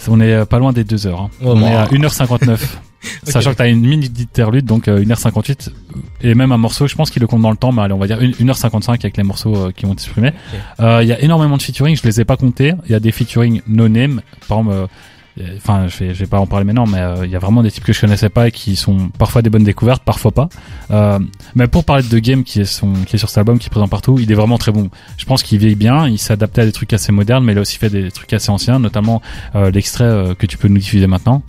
On 0.10 0.20
est 0.20 0.34
euh, 0.34 0.46
pas 0.46 0.60
loin 0.60 0.74
des 0.74 0.84
deux 0.84 1.08
heures. 1.08 1.22
hein. 1.22 1.30
Oh, 1.42 1.52
On 1.52 1.60
bon. 1.60 1.68
est 1.68 1.76
à 1.76 1.86
1h59. 1.86 2.60
Sachant 3.24 3.52
que 3.52 3.58
t'as 3.58 3.70
une 3.70 3.82
minute 3.82 4.13
d'interlude, 4.13 4.66
donc 4.66 4.88
euh, 4.88 5.04
1h58. 5.04 5.70
Et 6.22 6.36
même 6.36 6.52
un 6.54 6.58
morceau, 6.58 6.88
je 6.88 6.96
pense 6.96 7.10
qu'il 7.10 7.22
le 7.22 7.28
compte 7.28 7.42
dans 7.42 7.52
le 7.52 7.58
temps, 7.58 7.72
mais 7.74 7.82
allez, 7.82 7.94
on 7.94 7.98
va 7.98 8.08
dire 8.08 8.22
une- 8.22 8.32
1h55 8.34 8.89
avec 8.92 9.18
les 9.18 9.24
morceaux 9.24 9.56
euh, 9.56 9.72
qui 9.76 9.86
vont 9.86 9.92
s'exprimer. 9.98 10.32
Euh, 10.80 11.00
Il 11.04 11.10
y 11.10 11.12
a 11.12 11.22
énormément 11.22 11.58
de 11.58 11.62
featuring, 11.62 11.96
je 11.98 12.04
les 12.04 12.22
ai 12.22 12.26
pas 12.26 12.38
comptés. 12.38 12.74
Il 12.86 12.92
y 12.92 12.96
a 12.96 13.00
des 13.02 13.12
featuring 13.12 13.62
no-name. 13.68 14.22
Par 14.48 14.60
exemple, 14.60 14.76
euh, 14.76 14.84
euh, 14.84 14.88
enfin, 15.56 15.88
je 15.88 15.98
vais, 15.98 16.13
je 16.13 16.19
vais 16.19 16.28
pas 16.28 16.39
en 16.39 16.46
parler 16.46 16.65
maintenant, 16.65 16.86
mais 16.86 17.00
euh, 17.00 17.26
il 17.26 17.32
y 17.32 17.36
a 17.36 17.39
vraiment 17.39 17.63
des 17.63 17.72
types 17.72 17.84
que 17.84 17.93
je 17.93 18.02
connaissais 18.02 18.30
pas 18.30 18.48
et 18.48 18.52
qui 18.52 18.76
sont 18.76 19.10
parfois 19.10 19.41
des 19.41 19.50
bonnes 19.50 19.63
découvertes, 19.63 20.04
parfois 20.04 20.32
pas. 20.32 20.50
Euh, 20.91 21.19
mais 21.56 21.67
pour 21.67 21.86
parler 21.86 22.04
de 22.04 22.19
Game 22.19 22.43
qui 22.43 22.62
est, 22.62 22.65
son, 22.65 22.93
qui 23.06 23.15
est 23.15 23.19
sur 23.19 23.30
cet 23.30 23.39
album, 23.39 23.58
qui 23.58 23.67
est 23.67 23.69
présent 23.69 23.88
partout, 23.88 24.19
il 24.19 24.32
est 24.32 24.36
vraiment 24.36 24.58
très 24.58 24.72
bon. 24.72 24.89
Je 25.17 25.26
pense 25.26 25.41
qu'il 25.41 25.58
vieillit 25.60 25.76
bien, 25.76 26.08
il 26.08 26.19
s'est 26.19 26.34
adapté 26.34 26.62
à 26.62 26.65
des 26.65 26.72
trucs 26.72 26.93
assez 26.93 27.12
modernes, 27.12 27.43
mais 27.43 27.54
il 27.54 27.58
a 27.58 27.62
aussi 27.62 27.78
fait 27.78 27.89
des 27.89 28.12
trucs 28.12 28.32
assez 28.34 28.50
anciens, 28.50 28.80
notamment 28.80 29.22
euh, 29.56 29.72
l'extrait 29.72 30.04
euh, 30.04 30.36
que 30.36 30.46
tu 30.46 30.58
peux 30.58 30.67
nous 30.67 30.78
diffuser 30.78 31.08
maintenant. 31.08 31.41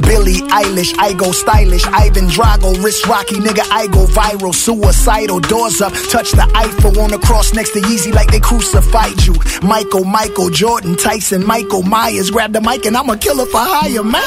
Billie 0.00 0.40
Eilish, 0.48 0.94
I 0.98 1.12
go 1.12 1.32
stylish. 1.32 1.86
Ivan 1.86 2.26
Drago, 2.28 2.82
wrist 2.82 3.06
rocky, 3.06 3.36
nigga, 3.36 3.66
I 3.70 3.86
go 3.88 4.06
viral. 4.06 4.54
Suicidal, 4.54 5.40
doors 5.40 5.80
up, 5.80 5.92
touch 6.10 6.32
the 6.32 6.50
Eiffel 6.54 6.98
on 7.00 7.10
the 7.10 7.18
cross 7.18 7.52
next 7.52 7.72
to 7.72 7.80
Yeezy 7.80 8.12
like 8.12 8.30
they 8.30 8.40
crucified 8.40 9.22
you. 9.24 9.34
Michael, 9.62 10.04
Michael, 10.04 10.50
Jordan, 10.50 10.96
Tyson, 10.96 11.44
Michael 11.46 11.82
Myers, 11.82 12.30
grab 12.30 12.52
the 12.52 12.60
mic 12.60 12.86
and 12.86 12.96
I'm 12.96 13.08
a 13.10 13.16
killer 13.16 13.46
for 13.46 13.58
hire, 13.60 14.02
man. 14.02 14.22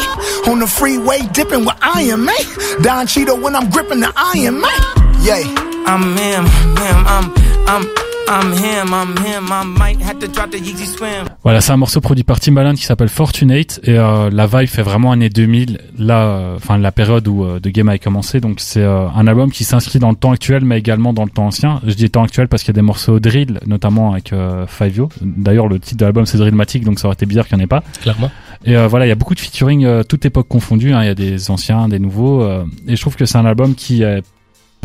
On 0.49 0.59
the 0.59 0.67
freeway, 0.67 1.19
dipping 1.33 1.65
with 1.65 1.77
Iron 1.81 2.25
Man. 2.25 2.35
Don 2.81 3.07
Cheeto 3.07 3.41
when 3.41 3.55
I'm 3.55 3.69
gripping 3.69 3.99
the 3.99 4.11
Iron 4.15 4.61
Man. 4.61 5.21
Yeah. 5.21 5.73
I'm 5.87 6.17
him, 6.17 6.45
him, 6.45 7.05
I'm, 7.05 7.33
I'm, 7.67 8.04
I'm 8.27 8.51
him, 8.53 8.91
I'm 8.91 9.15
him. 9.23 9.51
I 9.51 9.63
might 9.65 10.01
have 10.01 10.17
to 10.19 10.27
drop 10.27 10.49
the 10.49 10.55
Yeezy 10.59 10.85
swim. 10.87 11.25
Voilà, 11.43 11.61
c'est 11.61 11.71
un 11.71 11.77
morceau 11.77 12.01
produit 12.01 12.23
par 12.23 12.39
Timbaland 12.39 12.73
qui 12.73 12.83
s'appelle 12.83 13.09
Fortunate 13.09 13.79
et 13.83 13.97
euh, 13.97 14.29
la 14.31 14.47
vibe 14.47 14.67
fait 14.67 14.81
vraiment 14.81 15.11
année 15.11 15.29
2000, 15.29 15.79
là, 15.99 16.23
euh, 16.23 16.55
enfin 16.55 16.77
la 16.79 16.91
période 16.91 17.27
où 17.27 17.43
euh, 17.43 17.59
The 17.59 17.67
Game 17.67 17.87
a 17.89 17.97
commencé. 17.99 18.39
Donc 18.39 18.59
c'est 18.59 18.81
euh, 18.81 19.07
un 19.09 19.27
album 19.27 19.51
qui 19.51 19.63
s'inscrit 19.63 19.99
dans 19.99 20.09
le 20.09 20.15
temps 20.15 20.31
actuel, 20.31 20.65
mais 20.65 20.79
également 20.79 21.13
dans 21.13 21.23
le 21.23 21.29
temps 21.29 21.45
ancien. 21.47 21.81
Je 21.85 21.93
dis 21.93 22.09
temps 22.09 22.23
actuel 22.23 22.47
parce 22.47 22.63
qu'il 22.63 22.69
y 22.69 22.75
a 22.75 22.79
des 22.79 22.81
morceaux 22.81 23.19
drill, 23.19 23.59
notamment 23.67 24.13
avec 24.13 24.33
euh, 24.33 24.65
Fivio. 24.65 25.09
D'ailleurs, 25.21 25.67
le 25.67 25.79
titre 25.79 25.97
de 25.97 26.05
l'album 26.05 26.25
c'est 26.25 26.37
Drillmatic, 26.39 26.83
donc 26.83 26.99
ça 26.99 27.07
aurait 27.07 27.13
été 27.13 27.27
bizarre 27.27 27.47
qu'il 27.47 27.57
n'y 27.57 27.61
en 27.63 27.65
ait 27.65 27.67
pas. 27.67 27.83
Clairement. 28.01 28.31
Et 28.65 28.75
euh, 28.75 28.87
voilà, 28.87 29.05
il 29.05 29.09
y 29.09 29.11
a 29.11 29.15
beaucoup 29.15 29.35
de 29.35 29.39
featuring, 29.39 29.85
euh, 29.85 30.01
toute 30.01 30.25
époque 30.25 30.47
confondue. 30.47 30.93
hein. 30.93 31.03
Il 31.03 31.05
y 31.05 31.09
a 31.09 31.15
des 31.15 31.51
anciens, 31.51 31.87
des 31.87 31.99
nouveaux, 31.99 32.41
euh, 32.41 32.63
et 32.87 32.95
je 32.95 33.01
trouve 33.01 33.15
que 33.15 33.25
c'est 33.25 33.37
un 33.37 33.45
album 33.45 33.75
qui 33.75 34.01
est 34.01 34.23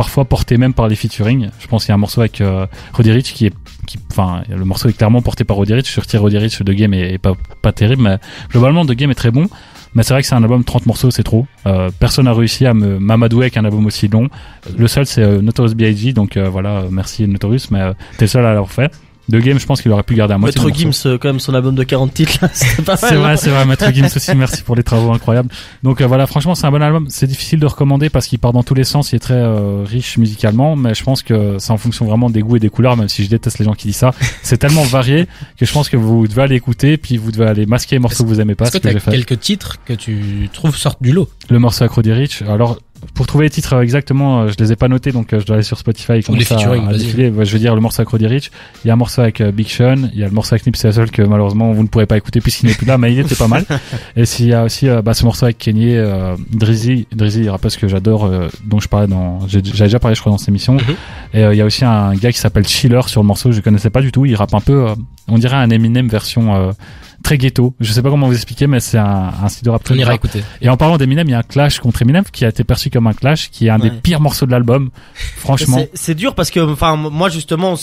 parfois 0.00 0.24
porté 0.24 0.56
même 0.56 0.72
par 0.72 0.88
les 0.88 0.96
featuring. 0.96 1.50
Je 1.58 1.66
pense 1.66 1.84
qu'il 1.84 1.90
y 1.90 1.92
a 1.92 1.94
un 1.94 1.98
morceau 1.98 2.22
avec 2.22 2.40
euh, 2.40 2.66
Roddy 2.94 3.12
Ricch 3.12 3.34
qui 3.34 3.44
est, 3.44 3.54
qui, 3.86 3.98
enfin, 4.10 4.40
le 4.48 4.64
morceau 4.64 4.88
est 4.88 4.94
clairement 4.94 5.20
porté 5.20 5.44
par 5.44 5.58
Roddy 5.58 5.74
Ricch. 5.74 5.94
Je 5.94 6.00
retire 6.00 6.22
Roddy 6.22 6.38
Ricch 6.38 6.62
de 6.62 6.72
Game 6.72 6.94
est, 6.94 7.18
pas 7.18 7.34
pas 7.60 7.70
terrible, 7.72 8.04
mais 8.04 8.16
globalement 8.50 8.86
The 8.86 8.92
Game 8.92 9.10
est 9.10 9.14
très 9.14 9.30
bon. 9.30 9.46
Mais 9.92 10.02
c'est 10.02 10.14
vrai 10.14 10.22
que 10.22 10.26
c'est 10.26 10.34
un 10.34 10.42
album 10.42 10.64
30 10.64 10.86
morceaux, 10.86 11.10
c'est 11.10 11.22
trop. 11.22 11.46
Euh, 11.66 11.90
personne 11.98 12.24
n'a 12.24 12.32
réussi 12.32 12.64
à 12.64 12.72
me 12.72 12.98
m'amadouer 12.98 13.44
avec 13.44 13.58
un 13.58 13.64
album 13.66 13.84
aussi 13.84 14.08
long. 14.08 14.30
Le 14.74 14.88
seul 14.88 15.04
c'est 15.04 15.22
euh, 15.22 15.42
Notorious 15.42 15.74
B.I.G. 15.74 16.14
Donc 16.14 16.38
euh, 16.38 16.48
voilà, 16.48 16.78
euh, 16.78 16.88
merci 16.90 17.28
Notorious, 17.28 17.66
mais 17.70 17.92
t'es 18.16 18.26
seul 18.26 18.46
à 18.46 18.54
l'avoir 18.54 18.72
fait. 18.72 18.90
The 19.30 19.36
Game, 19.36 19.58
je 19.58 19.66
pense 19.66 19.80
qu'il 19.82 19.90
aurait 19.92 20.02
pu 20.02 20.14
garder 20.14 20.34
à 20.34 20.38
moitié. 20.38 20.62
Maître. 20.62 20.76
Gims, 20.76 21.06
euh, 21.06 21.18
quand 21.18 21.28
même, 21.28 21.40
son 21.40 21.54
album 21.54 21.74
de 21.74 21.82
40 21.82 22.12
titres, 22.12 22.38
là, 22.42 22.48
c'était 22.52 22.82
pas 22.82 22.92
mal. 22.92 22.98
C'est 22.98 23.14
hein. 23.14 23.18
vrai, 23.18 23.36
c'est 23.36 23.50
vrai, 23.50 23.64
Maître 23.66 23.92
Gims 23.92 24.08
aussi, 24.14 24.34
merci 24.34 24.62
pour 24.62 24.76
les 24.76 24.82
travaux 24.82 25.12
incroyables. 25.12 25.50
Donc 25.82 26.00
euh, 26.00 26.06
voilà, 26.06 26.26
franchement, 26.26 26.54
c'est 26.54 26.66
un 26.66 26.70
bon 26.70 26.82
album. 26.82 27.06
C'est 27.08 27.26
difficile 27.26 27.60
de 27.60 27.66
recommander 27.66 28.10
parce 28.10 28.26
qu'il 28.26 28.38
part 28.38 28.52
dans 28.52 28.62
tous 28.62 28.74
les 28.74 28.84
sens, 28.84 29.12
il 29.12 29.16
est 29.16 29.20
très 29.20 29.34
euh, 29.34 29.84
riche 29.84 30.18
musicalement, 30.18 30.76
mais 30.76 30.94
je 30.94 31.02
pense 31.04 31.22
que 31.22 31.56
c'est 31.58 31.72
en 31.72 31.78
fonction 31.78 32.06
vraiment 32.06 32.30
des 32.30 32.40
goûts 32.40 32.56
et 32.56 32.60
des 32.60 32.70
couleurs, 32.70 32.96
même 32.96 33.08
si 33.08 33.24
je 33.24 33.30
déteste 33.30 33.58
les 33.58 33.64
gens 33.64 33.74
qui 33.74 33.88
disent 33.88 33.96
ça. 33.96 34.12
C'est 34.42 34.58
tellement 34.58 34.82
varié 34.84 35.26
que 35.58 35.66
je 35.66 35.72
pense 35.72 35.88
que 35.88 35.96
vous 35.96 36.26
devez 36.26 36.42
aller 36.42 36.56
écouter, 36.56 36.96
puis 36.96 37.16
vous 37.16 37.32
devez 37.32 37.46
aller 37.46 37.66
masquer 37.66 37.96
les 37.96 38.00
morceaux 38.00 38.24
que 38.24 38.28
vous 38.28 38.40
aimez 38.40 38.54
pas, 38.54 38.66
Est-ce 38.66 38.74
ce 38.74 38.78
que 38.78 38.88
que 38.88 38.92
j'ai 38.92 39.00
fait. 39.00 39.10
quelques 39.10 39.40
titres 39.40 39.78
que 39.84 39.92
tu 39.92 40.48
trouves 40.52 40.76
sortent 40.76 41.02
du 41.02 41.12
lot? 41.12 41.28
Le 41.48 41.58
morceau 41.58 41.86
Roddy 41.86 42.12
Rich. 42.12 42.42
Alors, 42.42 42.78
pour 43.14 43.26
trouver 43.26 43.44
les 43.44 43.50
titres 43.50 43.74
euh, 43.74 43.82
exactement, 43.82 44.42
euh, 44.42 44.48
je 44.48 44.62
les 44.62 44.72
ai 44.72 44.76
pas 44.76 44.88
notés, 44.88 45.12
donc 45.12 45.32
euh, 45.32 45.40
je 45.40 45.46
dois 45.46 45.56
aller 45.56 45.62
sur 45.62 45.78
Spotify 45.78 46.12
et 46.12 46.22
Ou 46.28 46.34
les 46.34 46.42
à, 46.52 46.56
featuring, 46.56 46.84
à. 46.84 46.90
Ouais, 46.90 47.44
je 47.44 47.52
veux 47.52 47.58
dire 47.58 47.74
le 47.74 47.80
morceau 47.80 48.00
avec 48.00 48.10
Roddy 48.10 48.26
Rich. 48.26 48.50
Il 48.84 48.88
y 48.88 48.90
a 48.90 48.94
un 48.94 48.96
morceau 48.96 49.22
avec 49.22 49.42
Big 49.42 49.68
Sean, 49.68 50.08
il 50.12 50.18
y 50.18 50.22
a 50.22 50.26
le 50.26 50.32
morceau 50.32 50.54
avec 50.54 50.66
Nipsey 50.66 50.88
Hussle 50.88 51.10
que 51.10 51.22
malheureusement 51.22 51.72
vous 51.72 51.82
ne 51.82 51.88
pourrez 51.88 52.06
pas 52.06 52.16
écouter 52.16 52.40
puisqu'il 52.40 52.66
n'est 52.66 52.74
plus 52.74 52.86
là, 52.86 52.98
mais 52.98 53.12
il 53.12 53.18
était 53.18 53.34
pas 53.34 53.48
mal. 53.48 53.64
Et 54.16 54.26
s'il 54.26 54.46
y 54.46 54.54
a 54.54 54.64
aussi 54.64 54.88
bah, 55.04 55.14
ce 55.14 55.24
morceau 55.24 55.46
avec 55.46 55.58
Kenny, 55.58 55.96
euh, 55.96 56.36
Drizzy, 56.50 57.06
Drizzy, 57.12 57.48
rappeuse 57.48 57.76
que 57.76 57.88
j'adore, 57.88 58.24
euh, 58.24 58.48
dont 58.64 58.80
je 58.80 58.88
parlais 58.88 59.06
dans, 59.06 59.46
j'avais 59.46 59.62
déjà 59.62 59.98
parlé 59.98 60.14
je 60.14 60.20
crois 60.20 60.32
dans 60.32 60.38
cette 60.38 60.48
émission. 60.48 60.74
Mhm. 60.74 60.96
Et 61.34 61.44
euh, 61.44 61.54
il 61.54 61.58
y 61.58 61.60
a 61.60 61.64
aussi 61.64 61.84
un 61.84 62.14
gars 62.14 62.32
qui 62.32 62.38
s'appelle 62.38 62.66
Chiller 62.66 63.00
sur 63.06 63.22
le 63.22 63.26
morceau, 63.26 63.52
je 63.52 63.60
connaissais 63.60 63.90
pas 63.90 64.00
du 64.00 64.12
tout. 64.12 64.26
Il 64.26 64.34
rappe 64.34 64.54
un 64.54 64.60
peu, 64.60 64.86
on 65.28 65.38
dirait 65.38 65.56
un 65.56 65.70
Eminem 65.70 66.08
version 66.08 66.54
euh, 66.54 66.72
très 67.22 67.38
ghetto. 67.38 67.74
Je 67.80 67.92
sais 67.92 68.02
pas 68.02 68.10
comment 68.10 68.26
vous 68.26 68.34
expliquer, 68.34 68.66
mais 68.66 68.80
c'est 68.80 68.98
un, 68.98 69.32
un 69.42 69.48
style 69.48 69.64
de 69.64 69.70
rap 69.70 69.82
très 69.84 69.94
On 69.94 69.98
ira 69.98 70.14
écouter. 70.14 70.42
Et 70.60 70.68
en 70.68 70.76
parlant 70.76 70.96
d'Eminem, 70.96 71.28
il 71.28 71.32
y 71.32 71.34
a 71.34 71.38
un 71.38 71.42
clash 71.42 71.78
contre 71.80 72.02
Eminem 72.02 72.24
qui 72.32 72.44
a 72.44 72.48
été 72.48 72.64
perçu 72.64 72.90
comme 72.90 73.06
un 73.06 73.12
clash, 73.12 73.50
qui 73.50 73.66
est 73.66 73.70
un 73.70 73.78
des 73.78 73.90
pires 73.90 74.20
morceaux 74.20 74.46
de 74.46 74.50
l'album. 74.50 74.90
Franchement, 75.36 75.84
C'est- 75.94 76.14
dur 76.14 76.34
parce 76.34 76.50
que, 76.50 76.60
enfin, 76.60 76.96
moi 76.96 77.28
justement, 77.28 77.74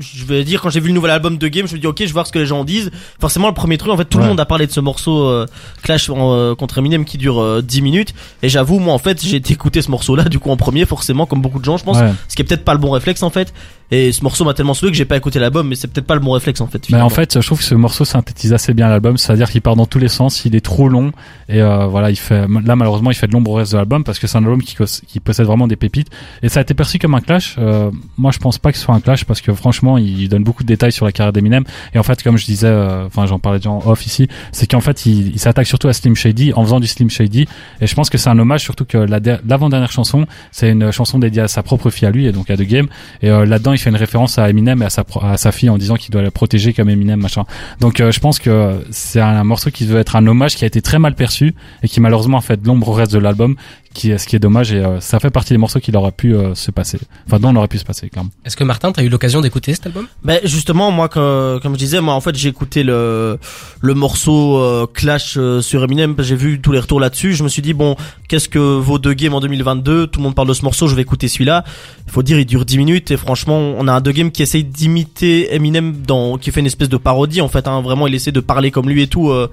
je 0.00 0.24
vais 0.24 0.42
dire 0.44 0.60
quand 0.62 0.70
j'ai 0.70 0.80
vu 0.80 0.88
le 0.88 0.94
nouvel 0.94 1.10
album 1.12 1.38
de 1.38 1.48
Game, 1.48 1.66
je 1.66 1.74
me 1.74 1.78
dis 1.80 1.86
ok, 1.86 1.98
je 2.00 2.04
vais 2.06 2.12
voir 2.12 2.26
ce 2.26 2.32
que 2.32 2.38
les 2.38 2.46
gens 2.46 2.64
disent. 2.64 2.90
Forcément, 3.20 3.48
le 3.48 3.54
premier 3.54 3.78
truc, 3.78 3.92
en 3.92 3.96
fait, 3.96 4.04
tout 4.06 4.18
Ouais. 4.18 4.24
le 4.24 4.30
monde 4.30 4.40
a 4.40 4.46
parlé 4.46 4.66
de 4.66 4.72
ce 4.72 4.80
morceau 4.80 5.24
euh, 5.24 5.46
Clash 5.82 6.08
euh, 6.10 6.54
contre 6.54 6.78
Eminem 6.78 7.04
qui 7.04 7.18
dure 7.18 7.40
euh, 7.40 7.62
10 7.62 7.82
minutes. 7.82 8.14
Et 8.42 8.48
j'avoue, 8.48 8.78
moi, 8.78 8.92
en 8.94 8.98
fait, 8.98 9.22
j'ai 9.24 9.36
été 9.36 9.52
écouter 9.52 9.82
ce 9.82 9.90
morceau-là, 9.90 10.24
du 10.24 10.38
coup, 10.38 10.50
en 10.50 10.56
premier, 10.56 10.84
forcément, 10.86 11.26
comme 11.26 11.40
beaucoup 11.42 11.58
de 11.60 11.64
gens, 11.64 11.76
je 11.76 11.84
pense. 11.84 11.98
ouais. 11.98 12.12
Ce 12.28 12.34
qui 12.36 12.42
est 12.42 12.44
peut-être 12.44 12.64
pas 12.64 12.72
le 12.72 12.78
bon 12.80 12.90
réflexe, 12.90 13.22
en 13.22 13.30
fait. 13.30 13.52
Et 13.92 14.12
ce 14.12 14.22
morceau 14.22 14.44
m'a 14.44 14.54
tellement 14.54 14.72
saoulé 14.74 14.92
que 14.92 14.96
j'ai 14.98 15.04
pas 15.04 15.16
écouté 15.16 15.40
l'album, 15.40 15.66
mais 15.66 15.74
c'est 15.74 15.88
peut-être 15.88 16.06
pas 16.06 16.14
le 16.14 16.20
bon 16.20 16.30
réflexe, 16.32 16.60
en 16.60 16.68
fait. 16.68 16.88
Mais 16.90 17.00
en 17.00 17.08
fait, 17.08 17.40
je 17.40 17.44
trouve 17.46 17.58
que 17.58 17.64
ce 17.64 17.74
morceau 17.74 18.04
synthétise 18.04 18.52
assez 18.52 18.72
bien 18.72 18.88
l'album, 18.88 19.18
c'est-à-dire 19.18 19.50
qu'il 19.50 19.62
part 19.62 19.74
dans 19.74 19.86
tous 19.86 19.98
les 19.98 20.06
sens, 20.08 20.44
il 20.44 20.54
est 20.54 20.60
trop 20.64 20.88
long 20.88 21.10
et 21.48 21.60
euh, 21.60 21.86
voilà, 21.86 22.10
il 22.10 22.16
fait 22.16 22.46
là 22.64 22.76
malheureusement 22.76 23.10
il 23.10 23.14
fait 23.14 23.26
de 23.26 23.32
l'ombre 23.32 23.50
au 23.50 23.54
reste 23.54 23.72
de 23.72 23.78
l'album 23.78 24.04
parce 24.04 24.20
que 24.20 24.28
c'est 24.28 24.38
un 24.38 24.44
album 24.44 24.62
qui 24.62 25.20
possède 25.20 25.46
vraiment 25.46 25.66
des 25.66 25.74
pépites 25.74 26.06
et 26.42 26.48
ça 26.48 26.60
a 26.60 26.62
été 26.62 26.72
perçu 26.74 27.00
comme 27.00 27.16
un 27.16 27.20
clash. 27.20 27.56
Euh, 27.58 27.90
moi, 28.16 28.30
je 28.30 28.38
pense 28.38 28.58
pas 28.58 28.70
que 28.70 28.78
ce 28.78 28.84
soit 28.84 28.94
un 28.94 29.00
clash 29.00 29.24
parce 29.24 29.40
que 29.40 29.52
franchement, 29.52 29.89
il 29.98 30.28
donne 30.28 30.44
beaucoup 30.44 30.62
de 30.62 30.68
détails 30.68 30.92
sur 30.92 31.04
la 31.04 31.12
carrière 31.12 31.32
d'Eminem. 31.32 31.64
Et 31.94 31.98
en 31.98 32.02
fait, 32.02 32.22
comme 32.22 32.36
je 32.38 32.44
disais, 32.44 32.66
euh, 32.66 33.06
enfin 33.06 33.26
j'en 33.26 33.38
parlais 33.38 33.58
déjà 33.58 33.70
en 33.70 33.82
off 33.86 34.06
ici, 34.06 34.28
c'est 34.52 34.66
qu'en 34.70 34.80
fait 34.80 35.06
il, 35.06 35.38
s'attaque 35.38 35.66
surtout 35.66 35.88
à 35.88 35.92
Slim 35.92 36.14
Shady 36.14 36.52
en 36.54 36.62
faisant 36.64 36.80
du 36.80 36.86
Slim 36.86 37.10
Shady. 37.10 37.46
Et 37.80 37.86
je 37.86 37.94
pense 37.94 38.10
que 38.10 38.18
c'est 38.18 38.28
un 38.30 38.38
hommage 38.38 38.62
surtout 38.62 38.84
que 38.84 38.98
la 38.98 39.20
der- 39.20 39.40
l'avant-dernière 39.46 39.92
chanson, 39.92 40.26
c'est 40.52 40.70
une 40.70 40.90
chanson 40.90 41.18
dédiée 41.18 41.42
à 41.42 41.48
sa 41.48 41.62
propre 41.62 41.90
fille 41.90 42.06
à 42.06 42.10
lui 42.10 42.26
et 42.26 42.32
donc 42.32 42.50
à 42.50 42.56
The 42.56 42.62
Game. 42.62 42.88
Et 43.22 43.30
euh, 43.30 43.46
là-dedans 43.46 43.72
il 43.72 43.78
fait 43.78 43.90
une 43.90 43.96
référence 43.96 44.38
à 44.38 44.48
Eminem 44.50 44.82
et 44.82 44.86
à 44.86 44.90
sa, 44.90 45.04
pro- 45.04 45.24
à 45.24 45.36
sa 45.36 45.52
fille 45.52 45.70
en 45.70 45.78
disant 45.78 45.96
qu'il 45.96 46.10
doit 46.10 46.22
la 46.22 46.30
protéger 46.30 46.72
comme 46.72 46.88
Eminem 46.90 47.20
machin. 47.20 47.44
Donc 47.80 48.00
euh, 48.00 48.12
je 48.12 48.20
pense 48.20 48.38
que 48.38 48.84
c'est 48.90 49.20
un, 49.20 49.44
morceau 49.44 49.70
qui 49.70 49.86
veut 49.86 49.98
être 49.98 50.16
un 50.16 50.26
hommage 50.26 50.56
qui 50.56 50.64
a 50.64 50.66
été 50.66 50.82
très 50.82 50.98
mal 50.98 51.14
perçu 51.14 51.54
et 51.82 51.88
qui 51.88 52.00
malheureusement 52.00 52.38
a 52.38 52.40
fait 52.40 52.60
de 52.60 52.66
l'ombre 52.66 52.88
au 52.88 52.92
reste 52.92 53.12
de 53.12 53.18
l'album, 53.18 53.56
qui 53.92 54.12
est 54.12 54.18
ce 54.18 54.26
qui 54.28 54.36
est 54.36 54.38
dommage 54.38 54.72
et 54.72 54.76
euh, 54.76 55.00
ça 55.00 55.18
fait 55.18 55.30
partie 55.30 55.52
des 55.52 55.58
morceaux 55.58 55.80
qui 55.80 55.94
aurait 55.96 56.12
pu 56.12 56.34
euh, 56.34 56.54
se 56.54 56.70
passer, 56.70 56.98
enfin 57.26 57.40
dont 57.40 57.48
on 57.48 57.56
aurait 57.56 57.66
pu 57.68 57.78
se 57.78 57.84
passer 57.84 58.08
clairement. 58.08 58.30
Est-ce 58.44 58.56
que 58.56 58.62
Martin, 58.62 58.92
t'as 58.92 59.02
eu 59.02 59.08
l'occasion 59.08 59.40
d'écouter 59.40 59.74
cet 59.74 59.86
album? 59.86 60.06
Ben 60.22 60.38
justement 60.44 60.90
moi 60.92 61.08
que- 61.08 61.58
comme 61.58 61.74
je 61.74 61.78
disais 61.78 62.00
moi 62.00 62.14
en 62.14 62.20
fait 62.20 62.36
j'ai 62.36 62.48
écouté 62.48 62.82
le 62.84 63.38
le 63.80 63.94
morceau 63.94 64.58
euh, 64.58 64.86
Clash 64.92 65.34
euh, 65.36 65.60
sur 65.60 65.82
Eminem. 65.82 66.14
J'ai 66.20 66.36
vu 66.36 66.60
tous 66.60 66.70
les 66.72 66.78
retours 66.78 67.00
là-dessus. 67.00 67.34
Je 67.34 67.42
me 67.42 67.48
suis 67.48 67.62
dit 67.62 67.74
bon 67.74 67.96
qu'est-ce 68.28 68.48
que 68.48 68.58
vaut 68.58 68.98
deux 69.00 69.14
games 69.14 69.34
en 69.34 69.40
2022 69.40 70.06
tout 70.06 70.20
le 70.20 70.24
monde 70.24 70.34
parle 70.36 70.48
de 70.48 70.54
ce 70.54 70.62
morceau 70.64 70.86
je 70.86 70.94
vais 70.94 71.02
écouter 71.02 71.26
celui-là. 71.26 71.64
Il 72.06 72.12
faut 72.12 72.22
dire 72.22 72.38
il 72.38 72.46
dure 72.46 72.64
10 72.64 72.78
minutes 72.78 73.10
et 73.10 73.16
franchement 73.16 73.58
on 73.58 73.88
a 73.88 73.92
un 73.92 74.00
deux 74.00 74.12
game 74.12 74.30
qui 74.30 74.42
essaye 74.42 74.62
d'imiter 74.64 75.52
Eminem 75.54 75.94
dans 76.06 76.38
qui 76.38 76.52
fait 76.52 76.60
une 76.60 76.66
espèce 76.66 76.88
de 76.88 76.96
parodie 76.96 77.40
en 77.40 77.48
fait 77.48 77.66
hein, 77.66 77.80
vraiment 77.80 78.06
il 78.06 78.14
essaie 78.14 78.32
de 78.32 78.40
parler 78.40 78.70
comme 78.70 78.88
lui 78.88 79.02
et 79.02 79.06
tout 79.08 79.30
euh, 79.30 79.50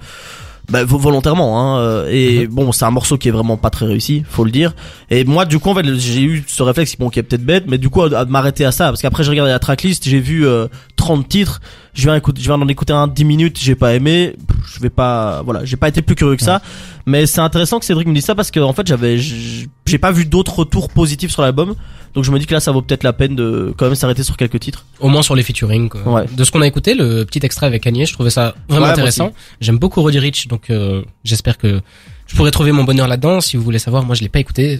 bah, 0.68 0.84
vo- 0.84 0.98
volontairement 0.98 1.58
hein, 1.60 1.78
euh, 1.80 2.08
et 2.10 2.46
bon 2.46 2.72
c'est 2.72 2.84
un 2.84 2.90
morceau 2.90 3.16
qui 3.16 3.28
est 3.28 3.32
vraiment 3.32 3.56
pas 3.56 3.70
très 3.70 3.86
réussi 3.86 4.22
faut 4.28 4.44
le 4.44 4.50
dire. 4.50 4.74
Et 5.10 5.24
moi 5.24 5.44
du 5.44 5.58
coup 5.58 5.70
en 5.70 5.74
fait 5.74 5.86
j'ai 5.96 6.22
eu 6.22 6.44
ce 6.46 6.62
réflexe 6.62 6.96
bon 6.98 7.08
qui 7.08 7.18
est 7.18 7.22
peut-être 7.22 7.44
bête 7.44 7.64
mais 7.68 7.78
du 7.78 7.88
coup 7.88 8.02
à, 8.02 8.18
à 8.18 8.24
m'arrêter 8.26 8.64
à 8.64 8.72
ça 8.72 8.86
parce 8.86 9.00
qu'après 9.02 9.24
j'ai 9.24 9.30
regardé 9.30 9.50
la 9.52 9.58
tracklist 9.58 10.04
j'ai 10.08 10.20
vu 10.20 10.46
euh, 10.46 10.66
30 10.96 11.28
titres 11.28 11.60
je 11.94 12.02
viens 12.02 12.14
écouter 12.16 12.40
je 12.42 12.52
viens 12.52 12.68
écouter 12.68 12.92
un 12.92 13.08
10 13.08 13.24
minutes 13.24 13.58
j'ai 13.60 13.74
pas 13.74 13.94
aimé 13.94 14.34
je 14.72 14.80
vais 14.80 14.90
pas 14.90 15.42
voilà 15.42 15.64
j'ai 15.64 15.76
pas 15.76 15.88
été 15.88 16.02
plus 16.02 16.14
curieux 16.16 16.36
que 16.36 16.42
ça 16.44 16.60
mais 17.08 17.26
c'est 17.26 17.40
intéressant 17.40 17.78
que 17.78 17.84
Cédric 17.86 18.06
me 18.06 18.14
dise 18.14 18.24
ça 18.24 18.34
parce 18.34 18.50
que 18.50 18.60
en 18.60 18.72
fait 18.72 18.86
j'avais 18.86 19.18
j'ai 19.18 19.98
pas 19.98 20.12
vu 20.12 20.26
d'autres 20.26 20.58
retours 20.58 20.88
positifs 20.90 21.30
sur 21.30 21.42
l'album 21.42 21.74
donc 22.14 22.24
je 22.24 22.30
me 22.30 22.38
dis 22.38 22.46
que 22.46 22.54
là 22.54 22.60
ça 22.60 22.72
vaut 22.72 22.82
peut-être 22.82 23.02
la 23.04 23.12
peine 23.12 23.34
de 23.36 23.72
quand 23.76 23.86
même 23.86 23.94
s'arrêter 23.94 24.22
sur 24.22 24.36
quelques 24.36 24.60
titres 24.60 24.84
Au 25.00 25.08
moins 25.08 25.22
sur 25.22 25.34
les 25.34 25.42
featuring. 25.42 25.88
Quoi. 25.88 26.02
Ouais. 26.02 26.26
De 26.36 26.44
ce 26.44 26.50
qu'on 26.50 26.60
a 26.62 26.66
écouté, 26.66 26.94
le 26.94 27.24
petit 27.24 27.40
extrait 27.44 27.66
avec 27.66 27.82
Kanye, 27.82 28.06
je 28.06 28.12
trouvais 28.12 28.30
ça 28.30 28.54
vraiment 28.68 28.86
Ouais, 28.86 28.92
intéressant. 28.92 29.32
J'aime 29.60 29.78
beaucoup 29.78 30.02
Roddy 30.02 30.18
Rich, 30.18 30.48
donc 30.48 30.70
euh, 30.70 31.02
j'espère 31.24 31.58
que 31.58 31.80
je 32.28 32.36
pourrais 32.36 32.50
trouver 32.52 32.70
mon 32.72 32.84
bonheur 32.84 33.08
là-dedans. 33.08 33.40
Si 33.40 33.56
vous 33.56 33.62
voulez 33.64 33.78
savoir, 33.80 34.04
moi 34.04 34.14
je 34.14 34.22
l'ai 34.22 34.28
pas 34.28 34.38
écouté. 34.38 34.78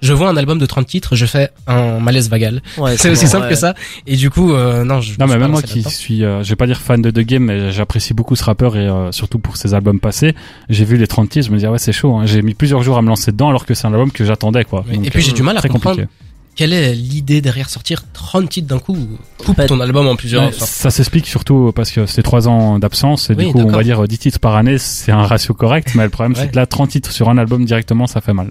Je 0.00 0.12
vois 0.12 0.28
un 0.28 0.36
album 0.36 0.58
de 0.58 0.66
30 0.66 0.86
titres, 0.86 1.16
je 1.16 1.26
fais 1.26 1.50
un 1.66 1.98
malaise 1.98 2.28
vagal. 2.30 2.62
Ouais, 2.78 2.96
C'est 2.98 3.10
aussi 3.10 3.24
bon, 3.24 3.30
simple 3.30 3.44
ouais. 3.44 3.50
que 3.50 3.56
ça. 3.56 3.74
Et 4.06 4.16
du 4.16 4.30
coup, 4.30 4.52
euh, 4.52 4.84
non, 4.84 5.00
je. 5.00 5.12
Non 5.18 5.26
mais 5.26 5.38
même 5.38 5.50
moi 5.50 5.62
qui 5.62 5.82
suis, 5.82 6.24
euh, 6.24 6.42
je 6.44 6.50
vais 6.50 6.56
pas 6.56 6.66
dire 6.66 6.80
fan 6.80 7.02
de 7.02 7.10
The 7.10 7.20
Game, 7.20 7.44
mais 7.44 7.72
j'apprécie 7.72 8.14
beaucoup 8.14 8.36
ce 8.36 8.44
rappeur 8.44 8.76
et 8.76 8.86
euh, 8.86 9.10
surtout 9.10 9.38
pour 9.38 9.56
ses 9.56 9.74
albums 9.74 10.00
passés. 10.00 10.34
J'ai 10.68 10.84
vu 10.84 10.96
les 10.96 11.06
30 11.06 11.28
titres, 11.28 11.46
je 11.46 11.52
me 11.52 11.58
dis 11.58 11.66
ah 11.66 11.72
ouais 11.72 11.78
c'est 11.78 11.92
chaud. 11.92 12.14
hein. 12.16 12.26
J'ai 12.26 12.42
mis 12.42 12.54
plusieurs 12.54 12.82
jours 12.82 12.98
à 12.98 13.02
me 13.02 13.08
lancer 13.08 13.32
dedans 13.32 13.48
alors 13.48 13.64
que 13.66 13.74
c'est 13.74 13.86
un 13.86 13.92
album 13.92 14.10
que 14.12 14.24
j'attendais 14.24 14.64
quoi. 14.64 14.84
Donc, 14.92 15.06
et 15.06 15.10
puis 15.10 15.22
j'ai 15.22 15.32
euh, 15.32 15.34
du 15.34 15.42
mal 15.42 15.56
à 15.56 15.60
très 15.60 15.68
comprendre 15.70 15.96
compliqué. 15.96 16.12
Quelle 16.54 16.72
est 16.72 16.94
l'idée 16.94 17.40
derrière 17.40 17.68
sortir 17.70 18.02
30 18.12 18.48
titres 18.48 18.68
d'un 18.68 18.78
coup. 18.78 18.96
Coupe 19.44 19.64
ton 19.66 19.80
album 19.80 20.06
en 20.06 20.16
plusieurs. 20.16 20.44
Ouais, 20.46 20.52
ça 20.52 20.90
s'explique 20.90 21.26
surtout 21.26 21.72
parce 21.74 21.90
que 21.90 22.06
c'est 22.06 22.22
trois 22.22 22.46
ans 22.48 22.78
d'absence 22.78 23.30
et 23.30 23.34
Oui, 23.34 23.46
du 23.46 23.52
coup 23.52 23.58
on 23.60 23.66
va 23.70 23.82
dire 23.82 24.06
10 24.06 24.18
titres 24.18 24.38
par 24.40 24.56
année 24.56 24.78
c'est 24.78 25.12
un 25.12 25.22
ratio 25.26 25.54
correct 25.54 25.92
mais 25.94 26.04
le 26.04 26.10
problème 26.10 26.32
Ouais. 26.32 26.42
c'est 26.42 26.50
que 26.50 26.56
là 26.56 26.66
30 26.66 26.90
titres 26.90 27.10
sur 27.12 27.28
un 27.30 27.38
album 27.38 27.64
directement 27.64 28.06
ça 28.06 28.20
fait 28.20 28.32
mal. 28.32 28.50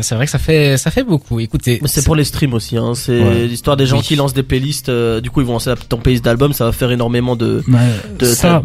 C'est 0.00 0.14
vrai 0.14 0.24
que 0.26 0.30
ça 0.30 0.38
fait 0.38 0.76
ça 0.78 0.90
fait 0.90 1.02
beaucoup. 1.04 1.40
Écoutez, 1.40 1.78
Mais 1.82 1.88
c'est 1.88 2.04
pour 2.04 2.14
les 2.16 2.24
streams 2.24 2.54
aussi, 2.54 2.76
hein. 2.76 2.92
C'est 2.94 3.20
Ouais. 3.22 3.46
l'histoire 3.46 3.76
des 3.76 3.86
gens 3.86 3.98
Oui. 3.98 4.02
qui 4.02 4.16
lancent 4.16 4.34
des 4.34 4.42
playlists. 4.42 4.88
euh, 4.88 5.20
du 5.20 5.30
coup, 5.30 5.40
ils 5.40 5.46
vont 5.46 5.54
lancer 5.54 5.72
ton 5.88 5.98
playlist 5.98 6.24
d'album, 6.24 6.52
ça 6.52 6.64
va 6.64 6.72
faire 6.72 6.90
énormément 6.90 7.36
de. 7.36 7.62
de 7.66 8.18
Tes 8.18 8.26
ça 8.26 8.62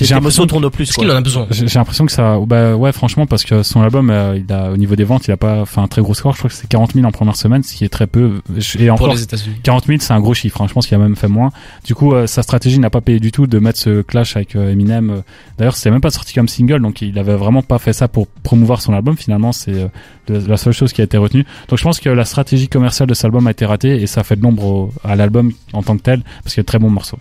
j'ai 0.00 0.14
l'impression 0.14 0.46
tournent 0.46 0.64
au 0.66 0.70
plus. 0.70 0.92
Quoi. 0.92 1.02
qu'il 1.04 1.10
en 1.12 1.16
a 1.16 1.20
besoin? 1.22 1.46
J'ai 1.50 1.66
j'ai 1.66 1.78
l'impression 1.78 2.04
que 2.04 2.12
ça 2.12 2.38
bah 2.46 2.74
ouais 2.76 2.92
franchement 2.92 3.24
parce 3.26 3.42
que 3.44 3.62
son 3.62 3.80
album 3.80 4.10
euh, 4.10 4.36
il 4.38 4.52
a 4.52 4.70
au 4.70 4.76
niveau 4.76 4.96
des 4.96 5.04
ventes 5.04 5.26
il 5.26 5.30
a 5.30 5.38
pas 5.38 5.64
fait 5.64 5.80
un 5.80 5.88
très 5.88 6.02
gros 6.02 6.12
score 6.12 6.32
je 6.34 6.38
crois 6.38 6.50
que 6.50 6.56
c'est 6.56 6.68
40 6.68 6.92
000 6.92 7.06
en 7.06 7.10
première 7.10 7.36
semaine 7.36 7.62
ce 7.62 7.74
qui 7.74 7.84
est 7.84 7.88
très 7.88 8.06
peu 8.06 8.42
et 8.54 8.86
pour 8.88 8.94
encore 9.02 9.14
les 9.14 9.22
États-Unis 9.22 9.56
40 9.62 9.86
000 9.86 9.98
c'est 10.02 10.12
un 10.12 10.20
gros 10.20 10.34
chiffre 10.34 10.60
hein. 10.60 10.66
je 10.68 10.74
pense 10.74 10.86
qu'il 10.86 10.94
a 10.94 10.98
même 10.98 11.16
fait 11.16 11.28
moins 11.28 11.50
du 11.86 11.94
coup 11.94 12.12
euh, 12.12 12.26
sa 12.26 12.42
stratégie 12.42 12.78
n'a 12.80 12.90
pas 12.90 13.00
payé 13.00 13.18
du 13.18 13.32
tout 13.32 13.46
de 13.46 13.58
mettre 13.58 13.78
ce 13.78 14.02
clash 14.02 14.36
avec 14.36 14.56
euh, 14.56 14.70
Eminem 14.72 15.08
Euh, 15.10 15.20
d'ailleurs 15.56 15.76
c'était 15.76 15.90
même 15.90 16.02
pas 16.02 16.10
sorti 16.10 16.34
comme 16.34 16.48
single 16.48 16.82
donc 16.82 17.00
il 17.00 17.18
avait 17.18 17.36
vraiment 17.36 17.62
pas 17.62 17.78
fait 17.78 17.94
ça 17.94 18.08
pour 18.08 18.26
promouvoir 18.26 18.82
son 18.82 18.92
album 18.92 19.16
finalement 19.16 19.52
c'est 19.52 19.72
euh, 19.72 19.86
de- 20.28 20.46
la 20.46 20.56
seule 20.56 20.72
chose 20.72 20.92
qui 20.92 21.00
a 21.00 21.04
été 21.04 21.16
retenue 21.16 21.44
donc 21.68 21.78
je 21.78 21.84
pense 21.84 22.00
que 22.00 22.08
la 22.08 22.24
stratégie 22.24 22.68
commerciale 22.68 23.08
de 23.08 23.14
cet 23.14 23.24
album 23.26 23.46
a 23.46 23.50
été 23.50 23.64
ratée 23.66 24.00
et 24.02 24.06
ça 24.06 24.22
fait 24.24 24.36
de 24.36 24.42
l'ombre 24.42 24.90
à 25.04 25.16
l'album 25.16 25.52
en 25.72 25.82
tant 25.82 25.96
que 25.96 26.02
tel 26.02 26.22
parce 26.42 26.54
qu'il 26.54 26.60
y 26.60 26.60
a 26.60 26.64
de 26.64 26.66
très 26.66 26.78
bons 26.78 26.90
morceaux 26.90 27.18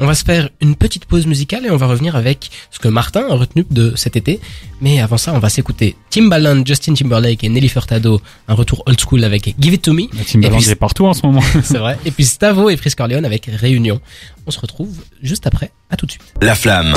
On 0.00 0.06
va 0.06 0.14
se 0.14 0.24
faire 0.24 0.48
une 0.60 0.74
petite 0.74 1.04
pause 1.04 1.26
musicale 1.26 1.66
et 1.66 1.70
on 1.70 1.76
va 1.76 1.86
revenir 1.86 2.16
avec 2.16 2.50
ce 2.70 2.78
que 2.78 2.88
Martin 2.88 3.24
a 3.30 3.34
retenu 3.34 3.64
de 3.70 3.92
cet 3.94 4.16
été. 4.16 4.40
Mais 4.80 5.00
avant 5.00 5.18
ça, 5.18 5.32
on 5.34 5.38
va 5.38 5.48
s'écouter 5.50 5.94
Timbaland, 6.10 6.64
Justin 6.66 6.94
Timberlake 6.94 7.44
et 7.44 7.48
Nelly 7.50 7.68
Furtado. 7.68 8.20
Un 8.48 8.54
retour 8.54 8.82
old 8.86 8.98
school 8.98 9.22
avec 9.22 9.54
Give 9.60 9.74
It 9.74 9.82
To 9.82 9.92
Me. 9.92 10.04
la 10.16 10.24
Timbaland 10.24 10.58
puis- 10.58 10.70
est 10.70 10.74
partout 10.76 11.06
en 11.06 11.12
ce 11.14 11.24
moment 11.26 11.42
C'est 11.62 11.78
vrai. 11.78 11.98
Et 12.06 12.10
puis 12.10 12.24
Stavo 12.24 12.70
et 12.70 12.76
Frisk 12.78 12.98
Corleone 12.98 13.24
avec 13.26 13.46
Réunion. 13.52 14.00
On 14.46 14.50
se 14.50 14.58
retrouve 14.58 14.92
juste 15.22 15.46
après. 15.46 15.70
À 15.90 15.96
tout 15.96 16.06
de 16.06 16.10
suite. 16.12 16.24
La 16.40 16.54
flamme. 16.56 16.94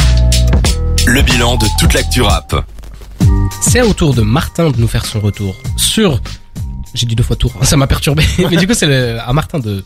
Le 1.06 1.21
bilan 1.21 1.58
de 1.58 1.67
toute 1.80 1.93
l'actu 1.93 2.21
rap. 2.21 2.65
C'est 3.62 3.81
au 3.81 3.93
tour 3.93 4.13
de 4.13 4.21
Martin 4.21 4.71
de 4.71 4.77
nous 4.79 4.88
faire 4.88 5.05
son 5.05 5.19
retour 5.19 5.55
sur. 5.77 6.19
J'ai 6.93 7.05
dit 7.05 7.15
deux 7.15 7.23
fois 7.23 7.36
tour, 7.36 7.51
hein, 7.60 7.65
ça 7.65 7.75
m'a 7.77 7.88
perturbé. 7.88 8.23
Mais 8.49 8.55
du 8.58 8.67
coup, 8.67 8.73
c'est 8.73 9.17
à 9.19 9.34
Martin 9.34 9.60
de 9.60 9.84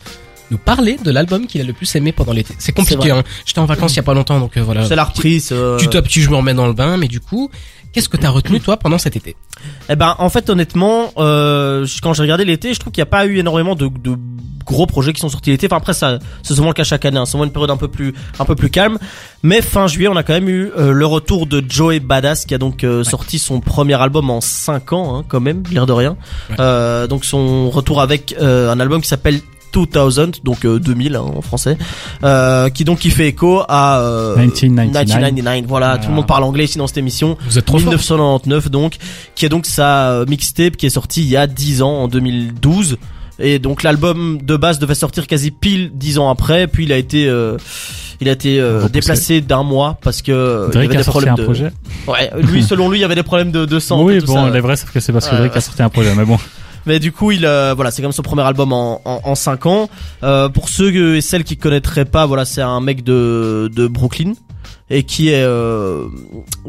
nous 0.50 0.58
parler 0.58 0.96
de 1.04 1.10
l'album 1.10 1.46
qu'il 1.46 1.60
a 1.60 1.64
le 1.64 1.72
plus 1.72 1.92
aimé 1.96 2.12
pendant 2.12 2.32
l'été. 2.32 2.54
C'est 2.58 2.72
compliqué. 2.72 3.10
Hein. 3.10 3.22
J'étais 3.44 3.58
en 3.60 3.66
vacances 3.66 3.92
il 3.92 3.96
y 3.96 4.00
a 4.00 4.02
pas 4.04 4.14
longtemps, 4.14 4.38
donc 4.40 4.56
euh, 4.56 4.62
voilà. 4.62 4.86
C'est 4.86 4.96
la 4.96 5.04
reprise. 5.04 5.50
euh, 5.52 5.76
Petit 5.76 5.96
à 5.96 6.02
petit, 6.02 6.22
je 6.22 6.30
me 6.30 6.36
remets 6.36 6.54
dans 6.54 6.66
le 6.66 6.72
bain. 6.72 6.96
Mais 6.96 7.08
du 7.08 7.20
coup, 7.20 7.50
qu'est-ce 7.92 8.08
que 8.08 8.16
t'as 8.16 8.30
retenu 8.30 8.60
toi 8.60 8.76
pendant 8.76 8.98
cet 8.98 9.16
été? 9.16 9.36
Eh 9.88 9.96
ben, 9.96 10.14
en 10.18 10.28
fait, 10.28 10.48
honnêtement, 10.50 11.10
euh, 11.18 11.86
quand 12.02 12.12
j'ai 12.14 12.22
regardé 12.22 12.44
l'été, 12.44 12.74
je 12.74 12.80
trouve 12.80 12.92
qu'il 12.92 13.00
n'y 13.00 13.08
a 13.08 13.10
pas 13.10 13.26
eu 13.26 13.38
énormément 13.38 13.74
de, 13.74 13.88
de 13.88 14.16
gros 14.64 14.86
projets 14.86 15.12
qui 15.12 15.20
sont 15.20 15.28
sortis 15.28 15.50
l'été. 15.50 15.66
Enfin, 15.66 15.76
après, 15.78 15.94
ça, 15.94 16.18
c'est 16.42 16.54
souvent 16.54 16.68
le 16.68 16.74
cas 16.74 16.84
chaque 16.84 17.04
année. 17.04 17.18
hein. 17.18 17.24
C'est 17.26 17.32
souvent 17.32 17.44
une 17.44 17.52
période 17.52 17.70
un 17.70 17.76
peu 17.76 17.88
plus, 17.88 18.14
un 18.38 18.44
peu 18.44 18.54
plus 18.54 18.70
calme. 18.70 18.98
Mais 19.42 19.62
fin 19.62 19.86
juillet, 19.86 20.08
on 20.08 20.16
a 20.16 20.22
quand 20.22 20.32
même 20.34 20.48
eu 20.48 20.70
euh, 20.78 20.92
le 20.92 21.06
retour 21.06 21.46
de 21.46 21.62
Joey 21.68 22.00
Badass, 22.00 22.44
qui 22.44 22.54
a 22.54 22.58
donc 22.58 22.84
euh, 22.84 23.02
sorti 23.04 23.38
son 23.38 23.60
premier 23.60 24.00
album 24.00 24.30
en 24.30 24.40
5 24.40 24.92
ans, 24.92 25.16
hein, 25.18 25.24
quand 25.28 25.40
même, 25.40 25.62
l'air 25.72 25.86
de 25.86 25.92
rien. 25.92 26.16
Ouais. 26.50 26.56
Euh, 26.60 27.06
donc 27.06 27.24
son 27.24 27.70
retour 27.70 28.00
avec 28.00 28.34
un 28.40 28.78
album 28.80 29.00
qui 29.02 29.08
s'appelle 29.08 29.40
2000, 29.72 30.42
donc 30.44 30.64
euh, 30.64 30.78
2000 30.78 31.16
hein, 31.16 31.20
en 31.20 31.40
français, 31.42 31.76
euh, 32.24 32.68
qui 32.70 32.84
donc 32.84 32.98
qui 32.98 33.10
fait 33.10 33.28
écho 33.28 33.62
à 33.68 34.00
euh, 34.00 34.36
1999. 34.36 35.04
1999. 35.04 35.68
Voilà, 35.68 35.98
tout 35.98 36.08
le 36.08 36.14
monde 36.14 36.26
parle 36.26 36.44
anglais 36.44 36.64
ici 36.64 36.78
dans 36.78 36.86
cette 36.86 36.98
émission. 36.98 37.36
Vous 37.46 37.58
êtes 37.58 37.64
trop 37.64 37.78
fort. 37.78 37.90
1999 37.92 38.70
donc, 38.70 38.96
qui 39.34 39.46
est 39.46 39.48
donc 39.48 39.66
sa 39.66 40.24
mixtape 40.28 40.76
qui 40.76 40.86
est 40.86 40.90
sortie 40.90 41.22
il 41.22 41.28
y 41.28 41.36
a 41.36 41.46
10 41.46 41.82
ans 41.82 42.02
en 42.02 42.08
2012. 42.08 42.98
Et 43.40 43.58
donc 43.58 43.82
l'album 43.82 44.38
de 44.42 44.56
base 44.56 44.78
devait 44.78 44.94
sortir 44.94 45.26
quasi 45.26 45.50
pile 45.50 45.90
10 45.94 46.18
ans 46.18 46.28
après, 46.30 46.66
puis 46.66 46.84
il 46.84 46.92
a 46.92 46.96
été 46.96 47.26
euh, 47.26 47.56
il 48.20 48.28
a 48.28 48.32
été 48.32 48.60
euh, 48.60 48.86
déplacé 48.88 49.40
d'un 49.40 49.62
mois 49.62 49.98
parce 50.02 50.20
que 50.20 50.30
euh, 50.30 50.68
il 50.68 50.68
y 50.68 50.72
Drake 50.72 50.90
avait 50.90 50.96
a 50.96 50.98
des 50.98 51.04
sorti 51.04 51.10
problèmes 51.10 51.32
un 51.32 51.36
de 51.36 51.44
projet 51.44 51.72
Ouais, 52.06 52.30
lui 52.42 52.62
selon 52.62 52.90
lui 52.90 52.98
il 52.98 53.00
y 53.00 53.04
avait 53.04 53.14
des 53.14 53.22
problèmes 53.22 53.50
de, 53.50 53.64
de 53.64 53.78
sang 53.78 54.02
oui 54.02 54.16
et 54.16 54.20
tout 54.20 54.26
bon 54.26 54.34
ça. 54.34 54.50
les 54.50 54.60
vrais 54.60 54.76
sauf 54.76 54.90
que 54.92 55.00
c'est 55.00 55.12
parce 55.12 55.26
que 55.26 55.34
Drake 55.34 55.56
a 55.56 55.60
sorti 55.62 55.82
un 55.82 55.88
projet 55.88 56.14
mais 56.14 56.26
bon 56.26 56.38
Mais 56.86 56.98
du 56.98 57.12
coup, 57.12 57.30
il 57.30 57.44
euh, 57.44 57.74
voilà, 57.74 57.90
c'est 57.90 58.02
comme 58.02 58.12
son 58.12 58.22
premier 58.22 58.42
album 58.42 58.72
en 58.72 59.00
en, 59.04 59.20
en 59.24 59.34
5 59.34 59.66
ans. 59.66 59.88
Euh, 60.22 60.48
pour 60.48 60.68
ceux 60.68 61.16
et 61.16 61.20
celles 61.20 61.44
qui 61.44 61.56
connaîtraient 61.56 62.04
pas, 62.04 62.26
voilà, 62.26 62.44
c'est 62.44 62.62
un 62.62 62.80
mec 62.80 63.04
de 63.04 63.70
de 63.74 63.86
Brooklyn 63.86 64.32
et 64.90 65.04
qui 65.04 65.28
est 65.28 65.42
euh, 65.44 66.06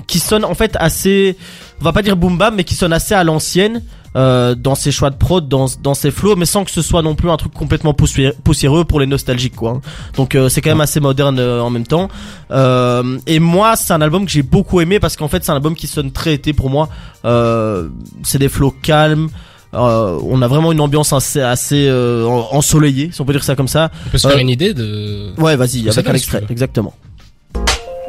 qui 0.08 0.20
sonne 0.20 0.46
en 0.46 0.54
fait 0.54 0.76
assez 0.80 1.36
on 1.80 1.84
va 1.84 1.92
pas 1.92 2.04
dire 2.04 2.16
boom 2.16 2.38
bap 2.38 2.54
mais 2.56 2.64
qui 2.64 2.76
sonne 2.76 2.94
assez 2.94 3.16
à 3.16 3.24
l'ancienne 3.24 3.82
euh, 4.16 4.54
dans 4.54 4.76
ses 4.76 4.92
choix 4.92 5.10
de 5.10 5.16
prod 5.16 5.48
dans 5.48 5.66
dans 5.82 5.96
ses 5.96 6.12
flows 6.12 6.36
mais 6.36 6.46
sans 6.46 6.64
que 6.64 6.70
ce 6.70 6.84
soit 6.84 7.02
non 7.02 7.16
plus 7.16 7.32
un 7.32 7.38
truc 7.38 7.52
complètement 7.54 7.96
poussiéreux, 7.96 8.86
pour 8.86 9.00
les 9.00 9.08
nostalgiques 9.08 9.56
quoi. 9.56 9.72
hein. 9.72 9.82
Donc 10.16 10.36
euh, 10.36 10.50
c'est 10.50 10.62
quand 10.62 10.70
même 10.70 10.82
assez 10.82 11.00
moderne 11.00 11.40
euh, 11.40 11.62
en 11.62 11.72
même 11.72 11.88
temps. 11.88 12.10
Euh, 12.52 13.18
et 13.26 13.40
moi, 13.40 13.76
c'est 13.76 13.94
un 13.94 14.02
album 14.02 14.26
que 14.26 14.32
j'ai 14.32 14.44
beaucoup 14.44 14.82
aimé 14.82 15.00
parce 15.00 15.16
qu'en 15.16 15.28
fait, 15.30 15.44
c'est 15.44 15.52
un 15.52 15.56
album 15.56 15.76
qui 15.76 15.88
sonne 15.88 16.12
très 16.12 16.34
été 16.34 16.54
pour 16.54 16.70
moi. 16.70 16.90
Euh, 17.26 17.88
c'est 18.24 18.38
des 18.40 18.50
flows 18.50 18.76
calmes. 18.82 19.30
Euh, 19.74 20.20
on 20.30 20.42
a 20.42 20.48
vraiment 20.48 20.72
une 20.74 20.82
ambiance 20.82 21.14
assez, 21.14 21.40
assez 21.42 21.88
euh, 21.88 22.26
en- 22.26 22.50
ensoleillée, 22.58 23.10
si 23.14 23.22
on 23.22 23.26
peut 23.26 23.32
dire 23.34 23.44
ça 23.44 23.56
comme 23.56 23.70
ça. 23.70 23.90
On 24.08 24.10
peut 24.10 24.18
se 24.18 24.28
faire 24.28 24.38
Euh, 24.38 24.42
une 24.42 24.50
idée 24.50 24.74
de. 24.74 25.30
Ouais, 25.38 25.56
vas-y, 25.56 25.84
Ça 25.86 25.92
avec 26.02 26.08
un 26.10 26.14
extrait, 26.14 26.44
exactement. 26.50 26.94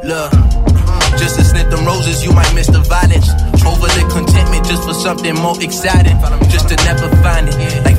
Look, 0.03 0.31
just 1.17 1.37
to 1.37 1.43
snip 1.43 1.69
them 1.69 1.85
roses, 1.85 2.23
you 2.25 2.33
might 2.33 2.53
miss 2.53 2.67
the 2.67 2.81
violence. 2.89 3.29
Overlook 3.65 4.09
contentment 4.09 4.65
just 4.67 4.83
for 4.83 4.93
something 4.93 5.33
more 5.39 5.55
exciting. 5.61 6.17
Just 6.51 6.67
to 6.67 6.75
never 6.83 7.07
find 7.23 7.47
it, 7.47 7.85
like 7.85 7.92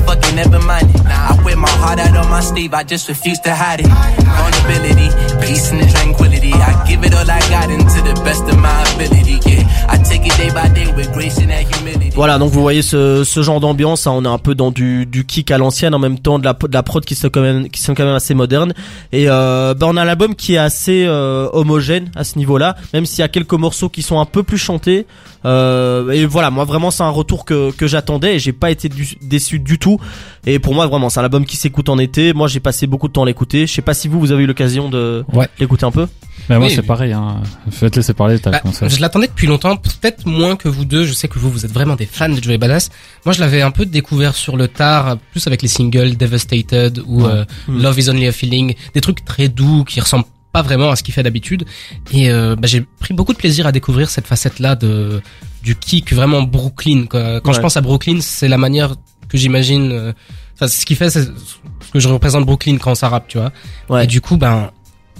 Voilà, 12.15 12.37
donc 12.37 12.51
vous 12.51 12.61
voyez 12.61 12.81
ce, 12.81 13.23
ce 13.23 13.43
genre 13.43 13.59
d'ambiance, 13.59 14.07
hein, 14.07 14.11
on 14.15 14.25
est 14.25 14.29
un 14.29 14.37
peu 14.37 14.55
dans 14.55 14.71
du, 14.71 15.05
du 15.05 15.25
kick 15.25 15.51
à 15.51 15.57
l'ancienne, 15.57 15.93
en 15.93 15.99
même 15.99 16.19
temps 16.19 16.39
de 16.39 16.45
la, 16.45 16.53
de 16.53 16.73
la 16.73 16.83
prod 16.83 17.03
qui 17.03 17.15
sont 17.15 17.29
quand 17.29 17.41
même, 17.41 17.69
qui 17.69 17.81
sont 17.81 17.93
quand 17.93 18.05
même 18.05 18.15
assez 18.15 18.33
modernes. 18.33 18.73
Et 19.11 19.25
euh, 19.29 19.73
bah, 19.73 19.87
on 19.89 19.97
a 19.97 20.01
un 20.01 20.07
album 20.07 20.35
qui 20.35 20.55
est 20.55 20.59
assez 20.59 21.05
euh, 21.05 21.47
homogène 21.53 22.11
à 22.15 22.23
ce 22.23 22.37
niveau-là, 22.37 22.75
même 22.93 23.05
s'il 23.05 23.19
y 23.19 23.23
a 23.23 23.27
quelques 23.27 23.53
morceaux 23.53 23.89
qui 23.89 24.01
sont 24.01 24.19
un 24.19 24.25
peu 24.25 24.43
plus 24.43 24.57
chantés. 24.57 25.05
Euh, 25.45 26.09
et 26.11 26.25
voilà, 26.25 26.49
moi 26.49 26.65
vraiment 26.65 26.91
c'est 26.91 27.03
un 27.03 27.09
retour 27.09 27.45
que, 27.45 27.71
que 27.71 27.87
j'attendais 27.87 28.35
et 28.35 28.39
j'ai 28.39 28.51
pas 28.53 28.71
été 28.71 28.89
du- 28.89 29.15
déçu 29.21 29.59
du 29.59 29.77
tout. 29.79 29.99
Et 30.45 30.59
pour 30.59 30.73
moi 30.73 30.87
vraiment 30.87 31.09
c'est 31.09 31.19
un 31.19 31.23
album 31.23 31.45
qui 31.45 31.55
s'écoute 31.57 31.87
en 31.89 31.97
été. 31.99 32.33
Moi 32.33 32.47
j'ai 32.47 32.59
passé 32.59 32.87
beaucoup 32.87 33.07
de 33.07 33.13
temps 33.13 33.23
à 33.23 33.25
l'écouter. 33.25 33.67
Je 33.67 33.73
sais 33.73 33.81
pas 33.83 33.93
si 33.93 34.07
vous 34.07 34.19
vous 34.19 34.31
avez 34.31 34.43
eu 34.43 34.47
l'occasion 34.47 34.89
de 34.89 35.23
Ouais. 35.33 35.47
l'écouter 35.59 35.85
un 35.85 35.91
peu. 35.91 36.07
mais 36.49 36.57
moi 36.57 36.67
Oui, 36.67 36.73
c'est 36.73 36.81
oui. 36.81 36.87
pareil 36.87 37.13
hein. 37.13 37.41
je 37.71 37.79
vais 37.79 37.89
te 37.89 37.95
laisser 37.97 38.13
parler 38.13 38.39
t'as 38.39 38.51
Bah, 38.51 38.61
je 38.87 38.99
l'attendais 38.99 39.27
depuis 39.27 39.47
longtemps, 39.47 39.77
peut-être 39.77 40.25
moins 40.25 40.55
que 40.55 40.67
vous 40.67 40.85
deux. 40.85 41.05
Je 41.05 41.13
sais 41.13 41.27
que 41.27 41.37
vous, 41.39 41.49
vous 41.51 41.65
êtes 41.65 41.71
vraiment 41.71 41.95
des 41.95 42.05
fans 42.07 42.29
de 42.29 42.41
Joey 42.41 42.57
Badass. 42.57 42.89
Moi, 43.25 43.33
je 43.33 43.39
l'avais 43.39 43.61
un 43.61 43.71
peu 43.71 43.85
découvert 43.85 44.35
sur 44.35 44.57
le 44.57 44.67
tard, 44.67 45.17
plus 45.31 45.45
avec 45.47 45.61
les 45.61 45.67
singles 45.67 46.15
Devastated 46.17 47.01
ou 47.05 47.23
Ouais. 47.23 47.29
euh, 47.31 47.45
Mm. 47.67 47.81
Love 47.81 47.99
Is 47.99 48.09
Only 48.09 48.27
a 48.27 48.31
Feeling, 48.31 48.75
des 48.93 49.01
trucs 49.01 49.23
très 49.25 49.47
doux 49.47 49.83
qui 49.83 49.99
ressemblent 49.99 50.25
pas 50.55 50.61
vraiment 50.61 50.89
à 50.91 50.95
ce 50.95 51.03
qu'il 51.03 51.13
fait 51.13 51.23
d'habitude. 51.23 51.65
Et 52.13 52.29
euh, 52.29 52.55
bah, 52.55 52.67
j'ai 52.67 52.81
pris 52.99 53.13
beaucoup 53.13 53.33
de 53.33 53.37
plaisir 53.37 53.67
à 53.67 53.71
découvrir 53.73 54.09
cette 54.09 54.25
facette-là 54.27 54.75
de 54.75 55.21
du 55.63 55.75
kick 55.75 56.13
vraiment 56.13 56.43
Brooklyn. 56.43 57.05
quoi. 57.09 57.41
Quand 57.41 57.49
Ouais. 57.49 57.55
je 57.55 57.59
pense 57.61 57.75
à 57.75 57.81
Brooklyn, 57.81 58.19
c'est 58.21 58.47
la 58.47 58.57
manière 58.57 58.95
que 59.29 59.37
j'imagine. 59.37 59.91
euh, 59.91 60.13
Enfin, 60.57 60.69
ce 60.69 60.85
qui 60.85 60.95
fait, 60.95 61.09
c'est 61.09 61.23
ce 61.25 61.91
que 61.91 61.99
je 61.99 62.07
représente 62.07 62.45
Brooklyn 62.45 62.77
quand 62.77 62.95
ça 62.95 63.09
rappe, 63.09 63.27
tu 63.27 63.37
vois. 63.37 63.51
Ouais. 63.89 64.05
Et 64.05 64.07
du 64.07 64.21
coup, 64.21 64.37
ben, 64.37 64.71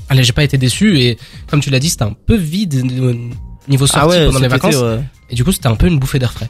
allez, 0.07 0.23
j'ai 0.23 0.31
pas 0.31 0.45
été 0.45 0.57
déçu. 0.57 0.97
Et 1.01 1.17
comme 1.49 1.59
tu 1.59 1.69
l'as 1.69 1.79
dit, 1.79 1.89
c'était 1.89 2.03
un 2.05 2.13
peu 2.13 2.37
vide 2.37 2.73
euh, 2.75 3.13
niveau 3.67 3.85
sortie 3.87 4.15
pendant 4.27 4.39
les 4.39 4.45
été, 4.45 4.47
vacances. 4.47 4.75
Et 5.29 5.35
du 5.35 5.43
coup, 5.43 5.51
c'était 5.51 5.67
un 5.67 5.75
peu 5.75 5.87
une 5.87 5.99
bouffée 5.99 6.19
d'air 6.19 6.31
frais. 6.31 6.49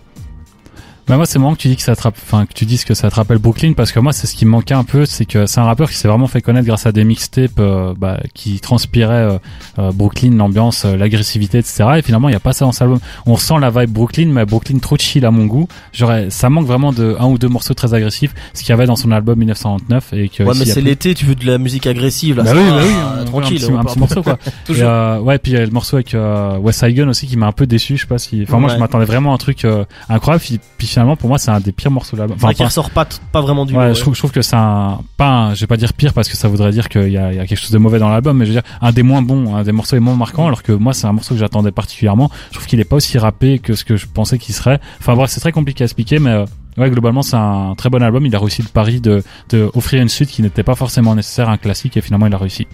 Bah 1.08 1.18
moi 1.18 1.28
c'est 1.28 1.38
marrant 1.38 1.54
que 1.54 1.60
tu 1.60 1.68
dis 1.68 1.76
que 1.76 1.84
ça 1.84 1.96
te 1.96 2.08
enfin 2.08 2.48
que 2.48 2.54
tu 2.54 2.66
dises 2.66 2.84
que 2.84 2.96
ça 2.96 3.12
te 3.12 3.16
rappelle 3.16 3.38
Brooklyn 3.38 3.74
parce 3.74 3.92
que 3.92 4.00
moi 4.00 4.12
c'est 4.12 4.26
ce 4.26 4.34
qui 4.36 4.44
me 4.46 4.50
manquait 4.50 4.74
un 4.74 4.84
peu 4.84 5.06
c'est 5.06 5.26
que 5.26 5.46
c'est 5.46 5.60
un 5.60 5.66
rappeur 5.66 5.88
qui 5.90 5.98
s'est 5.98 6.08
vraiment 6.08 6.26
fait 6.26 6.42
connaître 6.42 6.66
grâce 6.66 6.88
à 6.88 6.92
des 6.92 7.04
mixtapes 7.04 7.60
euh, 7.60 7.94
bah, 7.96 8.20
qui 8.34 8.60
transpiraient 8.60 9.14
euh, 9.34 9.38
euh, 9.78 9.92
Brooklyn 9.92 10.32
l'ambiance 10.36 10.84
euh, 10.84 10.98
l'agressivité 10.98 11.60
etc 11.60 11.86
et 11.98 12.02
finalement 12.02 12.28
il 12.28 12.32
y 12.32 12.36
a 12.36 12.40
pas 12.40 12.54
ça 12.54 12.66
dans 12.66 12.72
cet 12.72 12.82
album 12.82 12.98
on 13.28 13.36
ressent 13.36 13.60
la 13.60 13.70
vibe 13.70 13.92
Brooklyn 13.92 14.30
mais 14.32 14.46
Brooklyn 14.46 14.80
trop 14.80 14.98
chill 14.98 15.26
à 15.26 15.32
mon 15.32 15.46
goût 15.46 15.68
j'aurais 15.94 16.32
ça 16.32 16.50
manque 16.50 16.66
vraiment 16.66 16.92
de 16.92 17.16
un 17.20 17.28
ou 17.28 17.38
deux 17.38 17.50
morceaux 17.50 17.76
très 17.76 17.94
agressifs 17.94 18.34
ce 18.56 18.62
qu'il 18.62 18.70
y 18.70 18.74
avait 18.74 18.88
dans 18.88 18.96
son 18.96 19.12
album 19.12 19.38
1999 19.38 20.14
et 20.14 20.30
que 20.30 20.42
Ouais, 20.42 20.54
mais 20.58 20.66
c'est 20.66 20.82
l'été, 20.82 21.14
tu 21.14 21.26
veux 21.26 21.36
de 21.36 21.46
la 21.46 21.60
musique 21.60 21.86
agressive 21.86 22.38
là. 22.38 22.44
Bah 22.44 22.52
oui, 22.56 22.64
va, 22.64 22.72
bah 22.72 22.84
oui, 22.84 23.22
un- 23.22 23.26
tranquille. 23.26 23.64
un 23.64 23.68
petit, 23.68 23.74
un 23.78 23.84
petit 23.84 24.00
morceau 24.00 24.24
quoi. 24.24 24.38
Et, 24.70 24.82
euh, 24.82 25.20
ouais, 25.20 25.38
puis 25.38 25.52
il 25.54 25.56
y 25.56 25.62
a 25.62 25.66
le 25.66 25.72
morceau 25.72 25.98
avec 25.98 26.14
euh, 26.14 26.58
West 26.58 26.80
Side 26.80 26.96
Gun 26.96 27.08
aussi 27.08 27.28
qui 27.28 27.38
m'a 27.38 27.46
un 27.48 27.52
peu 27.52 27.68
déçu. 27.68 27.96
Je 27.96 28.02
sais 28.02 28.08
pas 28.08 28.18
si. 28.18 28.44
Enfin, 28.44 28.60
moi, 28.60 28.70
je 28.70 28.78
m'attendais 28.78 29.06
vraiment 29.06 29.32
à 29.32 29.36
un 29.36 29.38
truc 29.38 29.66
incroyable. 30.10 30.44
Puis, 30.44 30.60
puis 30.78 30.88
finalement, 30.96 31.16
pour 31.16 31.30
moi, 31.30 31.38
c'est 31.38 31.52
un 31.52 31.60
des 31.60 31.72
pires 31.72 31.92
morceaux 31.92 32.16
de 32.16 32.22
l'album. 32.22 32.38
Enfin, 32.38 32.54
qui 32.54 32.64
ressort 32.64 32.90
pas, 32.90 33.06
pas 33.32 33.42
vraiment 33.42 33.66
du 33.66 33.76
ouais, 33.76 33.90
lot, 33.90 33.94
je 33.94 34.00
trouve, 34.02 34.14
je 34.16 34.20
trouve 34.20 34.32
que 34.32 34.42
c'est 34.42 34.56
un, 34.56 35.00
pas, 35.18 35.28
un- 35.30 35.54
je 35.54 35.62
vais 35.62 35.68
pas 35.68 35.78
dire 35.78 35.94
pire 35.94 36.14
parce 36.14 36.28
que 36.30 36.36
ça 36.38 36.48
voudrait 36.48 36.72
dire 36.72 36.90
qu'il 36.90 37.10
y 37.12 37.18
a, 37.18 37.32
il 37.32 37.38
y 37.38 37.40
a 37.40 37.46
quelque 37.46 37.60
chose 37.60 37.72
de 37.72 37.78
mauvais 37.78 38.00
dans 38.00 38.10
l'album, 38.10 38.38
mais 38.38 38.46
je 38.46 38.52
veux 38.54 38.62
dire 38.62 38.70
un 38.82 38.92
des 38.92 39.04
moins 39.04 39.22
bons, 39.22 39.56
un 39.56 39.64
des 39.64 39.72
morceaux 39.72 39.96
les 39.96 40.00
moins 40.00 40.16
marquants. 40.16 40.48
Alors 40.48 40.64
que 40.64 40.72
moi, 40.72 40.94
c'est 40.94 41.06
un 41.08 41.14
morceau 41.14 41.34
que 41.36 41.40
j'attendais 41.40 41.72
particulièrement. 41.72 42.32
Je 42.50 42.56
trouve 42.56 42.66
qu'il 42.68 42.80
est 42.80 42.86
pas 42.86 42.96
aussi 42.96 43.18
rappé 43.18 43.60
que 43.60 43.76
ce 43.76 43.84
que 43.84 43.98
je 43.98 44.08
pensais 44.08 44.38
qu'il 44.38 44.56
serait. 44.56 44.80
Enfin 45.00 45.16
bref, 45.16 45.30
c'est 45.30 45.40
très 45.42 45.52
compliqué 45.52 45.84
à 45.84 45.86
expliquer, 45.86 46.20
mais 46.20 46.32
euh, 46.32 46.46
ouais, 46.78 46.90
globalement, 46.90 47.22
c'est 47.22 47.36
un 47.36 47.76
très 47.78 47.90
bon 47.90 48.02
album. 48.02 48.26
Il 48.26 48.36
a 48.36 48.40
réussi 48.40 48.62
le 48.62 48.70
pari 48.70 49.02
de, 49.02 49.24
de 49.50 49.70
offrir 49.74 50.02
une 50.02 50.10
suite 50.10 50.30
qui 50.30 50.42
n'était 50.42 50.64
pas 50.64 50.76
forcément 50.76 51.14
nécessaire, 51.16 51.50
un 51.50 51.58
classique, 51.58 51.98
et 51.98 52.02
finalement, 52.02 52.28
il 52.28 52.34
a 52.34 52.38
réussi. 52.38 52.68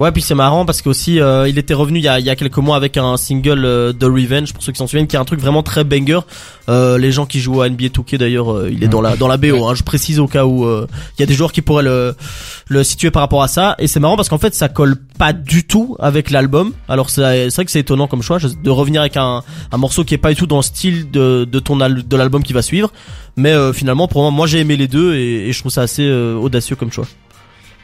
Ouais, 0.00 0.12
puis 0.12 0.22
c'est 0.22 0.34
marrant 0.34 0.64
parce 0.64 0.80
qu'aussi 0.80 1.20
euh, 1.20 1.46
il 1.46 1.58
était 1.58 1.74
revenu 1.74 1.98
il 1.98 2.04
y 2.04 2.08
a, 2.08 2.18
il 2.18 2.24
y 2.24 2.30
a 2.30 2.36
quelques 2.36 2.56
mois 2.56 2.74
avec 2.74 2.96
un 2.96 3.18
single 3.18 3.66
euh, 3.66 3.92
The 3.92 4.04
Revenge 4.04 4.54
pour 4.54 4.62
ceux 4.62 4.72
qui 4.72 4.78
s'en 4.78 4.86
souviennent, 4.86 5.06
qui 5.06 5.14
est 5.14 5.18
un 5.18 5.26
truc 5.26 5.40
vraiment 5.40 5.62
très 5.62 5.84
banger. 5.84 6.20
Euh, 6.70 6.96
les 6.96 7.12
gens 7.12 7.26
qui 7.26 7.38
jouent 7.38 7.60
à 7.60 7.68
NBA 7.68 7.88
2K 7.88 8.16
d'ailleurs, 8.16 8.50
euh, 8.50 8.70
il 8.72 8.82
est 8.82 8.88
dans 8.88 9.02
la 9.02 9.16
dans 9.16 9.28
la 9.28 9.36
BO. 9.36 9.66
Hein, 9.66 9.74
je 9.74 9.82
précise 9.82 10.18
au 10.18 10.26
cas 10.26 10.46
où 10.46 10.64
euh, 10.64 10.86
il 11.18 11.20
y 11.20 11.22
a 11.22 11.26
des 11.26 11.34
joueurs 11.34 11.52
qui 11.52 11.60
pourraient 11.60 11.82
le 11.82 12.16
le 12.68 12.82
situer 12.82 13.10
par 13.10 13.20
rapport 13.20 13.42
à 13.42 13.48
ça. 13.48 13.74
Et 13.78 13.88
c'est 13.88 14.00
marrant 14.00 14.16
parce 14.16 14.30
qu'en 14.30 14.38
fait 14.38 14.54
ça 14.54 14.70
colle 14.70 14.96
pas 15.18 15.34
du 15.34 15.66
tout 15.66 15.96
avec 15.98 16.30
l'album. 16.30 16.72
Alors 16.88 17.10
c'est 17.10 17.50
vrai 17.50 17.64
que 17.66 17.70
c'est 17.70 17.80
étonnant 17.80 18.06
comme 18.06 18.22
choix 18.22 18.38
de 18.38 18.70
revenir 18.70 19.02
avec 19.02 19.18
un 19.18 19.42
un 19.70 19.76
morceau 19.76 20.04
qui 20.04 20.14
est 20.14 20.18
pas 20.18 20.30
du 20.30 20.36
tout 20.36 20.46
dans 20.46 20.56
le 20.56 20.62
style 20.62 21.10
de 21.10 21.44
de 21.44 21.58
ton 21.58 21.76
de 21.76 22.16
l'album 22.16 22.42
qui 22.42 22.54
va 22.54 22.62
suivre. 22.62 22.90
Mais 23.36 23.52
euh, 23.52 23.74
finalement 23.74 24.08
pour 24.08 24.22
moi, 24.22 24.30
moi 24.30 24.46
j'ai 24.46 24.60
aimé 24.60 24.78
les 24.78 24.88
deux 24.88 25.14
et, 25.14 25.48
et 25.48 25.52
je 25.52 25.58
trouve 25.58 25.72
ça 25.72 25.82
assez 25.82 26.10
audacieux 26.10 26.76
comme 26.76 26.90
choix. 26.90 27.06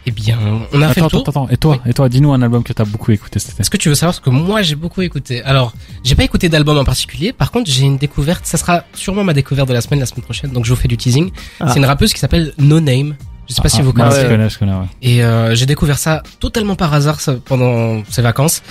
Eh 0.09 0.13
bien, 0.13 0.39
on 0.73 0.81
a 0.83 0.89
fait 0.89 1.01
Attends, 1.01 1.07
le 1.07 1.11
tour. 1.11 1.21
attends, 1.29 1.45
attends. 1.47 1.49
Et 1.53 1.57
toi, 1.57 1.79
et 1.85 1.93
toi, 1.93 2.09
dis-nous 2.09 2.33
un 2.33 2.41
album 2.41 2.63
que 2.63 2.73
t'as 2.73 2.85
beaucoup 2.85 3.11
écouté 3.11 3.41
cet 3.41 3.53
été. 3.53 3.61
Est-ce 3.61 3.71
que 3.71 3.77
tu 3.77 3.89
veux 3.89 3.97
savoir 3.97 4.15
ce 4.15 4.21
que 4.21 4.31
moi 4.31 4.63
j'ai 4.63 4.77
beaucoup 4.77 5.03
écouté? 5.03 5.43
Alors, 5.43 5.73
j'ai 6.05 6.15
pas 6.15 6.23
écouté 6.23 6.49
d'album 6.49 6.79
en 6.79 6.85
particulier. 6.85 7.33
Par 7.33 7.51
contre, 7.51 7.69
j'ai 7.71 7.85
une 7.85 7.97
découverte. 7.97 8.47
Ça 8.47 8.57
sera 8.57 8.85
sûrement 8.95 9.25
ma 9.25 9.33
découverte 9.33 9.69
de 9.69 9.75
la 9.75 9.81
semaine, 9.81 9.99
la 10.01 10.07
semaine 10.07 10.23
prochaine. 10.25 10.51
Donc, 10.53 10.65
je 10.65 10.71
vous 10.73 10.81
fais 10.81 10.87
du 10.89 10.97
teasing. 10.97 11.31
Ah. 11.61 11.69
C'est 11.71 11.79
une 11.81 11.85
rappeuse 11.87 12.13
qui 12.13 12.21
s'appelle 12.21 12.53
No 12.59 12.79
Name. 12.81 13.17
Je 13.49 13.55
sais 13.55 13.63
pas 13.63 13.69
si 13.69 13.79
Ah, 13.81 13.83
vous 13.83 13.93
ah, 13.97 14.01
connaissez. 14.01 14.23
Je 14.23 14.27
connais, 14.29 14.49
je 14.51 14.59
connais, 14.59 14.73
ouais. 14.73 14.87
Et 15.03 15.25
euh, 15.25 15.55
j'ai 15.55 15.67
découvert 15.67 15.99
ça 15.99 16.23
totalement 16.41 16.75
par 16.77 16.93
hasard 16.95 17.21
ça, 17.21 17.35
pendant 17.45 18.03
ces 18.09 18.23
vacances. 18.23 18.63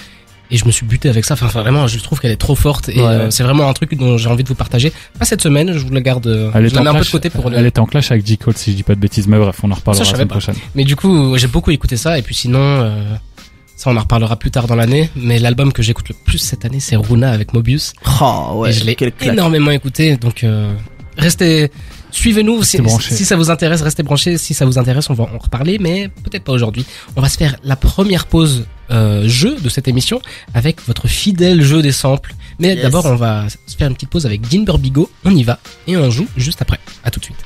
Et 0.51 0.57
je 0.57 0.65
me 0.65 0.71
suis 0.71 0.85
buté 0.85 1.09
avec 1.09 1.25
ça. 1.25 1.33
Enfin, 1.33 1.47
vraiment, 1.47 1.87
je 1.87 1.97
trouve 1.99 2.19
qu'elle 2.19 2.31
est 2.31 2.35
trop 2.37 2.55
forte. 2.55 2.89
Et 2.89 2.97
Ouais. 2.99 3.01
euh, 3.07 3.31
c'est 3.31 3.43
vraiment 3.43 3.67
un 3.67 3.73
truc 3.73 3.95
dont 3.97 4.17
j'ai 4.17 4.29
envie 4.29 4.43
de 4.43 4.47
vous 4.47 4.53
partager. 4.55 4.91
Pas 5.17 5.25
cette 5.25 5.41
semaine, 5.41 5.73
je 5.73 5.79
vous 5.79 5.91
la 5.91 6.01
garde. 6.01 6.27
euh, 6.27 6.51
Elle 6.53 6.69
je 6.69 6.75
la 6.75 6.81
un 6.81 6.83
peu 6.85 6.89
de 6.91 6.95
clash, 6.97 7.11
côté 7.11 7.29
pour 7.31 7.49
le. 7.49 7.57
elle 7.57 7.65
était 7.65 7.79
en 7.79 7.85
clash 7.87 8.11
avec 8.11 8.25
J. 8.25 8.37
Cole, 8.37 8.55
si 8.55 8.71
je 8.71 8.75
dis 8.77 8.83
pas 8.83 8.93
de 8.95 8.99
bêtises, 8.99 9.27
mais 9.27 9.37
bref, 9.39 9.59
on 9.63 9.71
en 9.71 9.75
reparlera 9.75 10.03
Ça, 10.05 10.11
la 10.11 10.15
semaine 10.17 10.27
pas. 10.27 10.33
prochaine. 10.35 10.55
Mais 10.75 10.83
du 10.83 10.95
coup, 10.95 11.35
j'ai 11.37 11.47
beaucoup 11.47 11.71
écouté 11.71 11.97
ça. 11.97 12.19
Et 12.19 12.21
puis 12.21 12.35
sinon, 12.35 12.59
euh, 12.59 13.15
ça 13.75 13.89
on 13.89 13.97
en 13.97 14.01
reparlera 14.01 14.35
plus 14.37 14.51
tard 14.51 14.67
dans 14.67 14.75
l'année. 14.75 15.09
Mais 15.15 15.39
l'album 15.39 15.73
que 15.73 15.81
j'écoute 15.81 16.09
le 16.09 16.15
plus 16.25 16.37
cette 16.37 16.63
année, 16.63 16.79
c'est 16.79 16.95
Runa 16.95 17.31
avec 17.31 17.53
Mobius. 17.53 17.93
Oh 18.21 18.51
ouais, 18.57 18.69
et 18.69 18.73
je 18.73 18.85
l'ai 18.85 18.95
énormément 19.21 19.71
écouté. 19.71 20.15
Donc 20.17 20.43
euh, 20.43 20.71
restez, 21.17 21.71
suivez-nous. 22.15 22.63
Si, 22.63 23.25
ça 23.25 23.35
vous 23.35 23.49
intéresse, 23.51 23.81
restez 23.81 24.03
branchés. 24.03 24.37
Si 24.37 24.53
ça 24.53 24.65
vous 24.65 24.77
intéresse, 24.77 25.09
on 25.09 25.13
va 25.13 25.23
en 25.25 25.37
reparler, 25.37 25.77
mais 25.79 26.07
peut-être 26.23 26.43
pas 26.43 26.53
aujourd'hui. 26.53 26.85
On 27.15 27.21
va 27.21 27.29
se 27.29 27.37
faire 27.37 27.55
la 27.63 27.75
première 27.75 28.25
pause 28.27 28.65
euh, 28.91 29.27
jeu 29.27 29.55
de 29.59 29.69
cette 29.69 29.87
émission 29.87 30.21
avec 30.53 30.81
votre 30.87 31.07
fidèle 31.07 31.61
jeu 31.61 31.81
des 31.81 31.91
samples. 31.91 32.33
Mais 32.59 32.73
Yes. 32.75 32.81
d'abord, 32.83 33.05
on 33.05 33.15
va 33.15 33.47
se 33.49 33.75
faire 33.75 33.87
une 33.87 33.95
petite 33.95 34.09
pause 34.09 34.25
avec 34.25 34.41
Dean 34.49 34.61
Burbigo. 34.63 35.09
On 35.25 35.35
y 35.35 35.43
va 35.43 35.59
et 35.87 35.97
on 35.97 36.09
joue 36.09 36.27
juste 36.37 36.61
après. 36.61 36.79
À 37.03 37.11
tout 37.11 37.19
de 37.19 37.25
suite. 37.25 37.37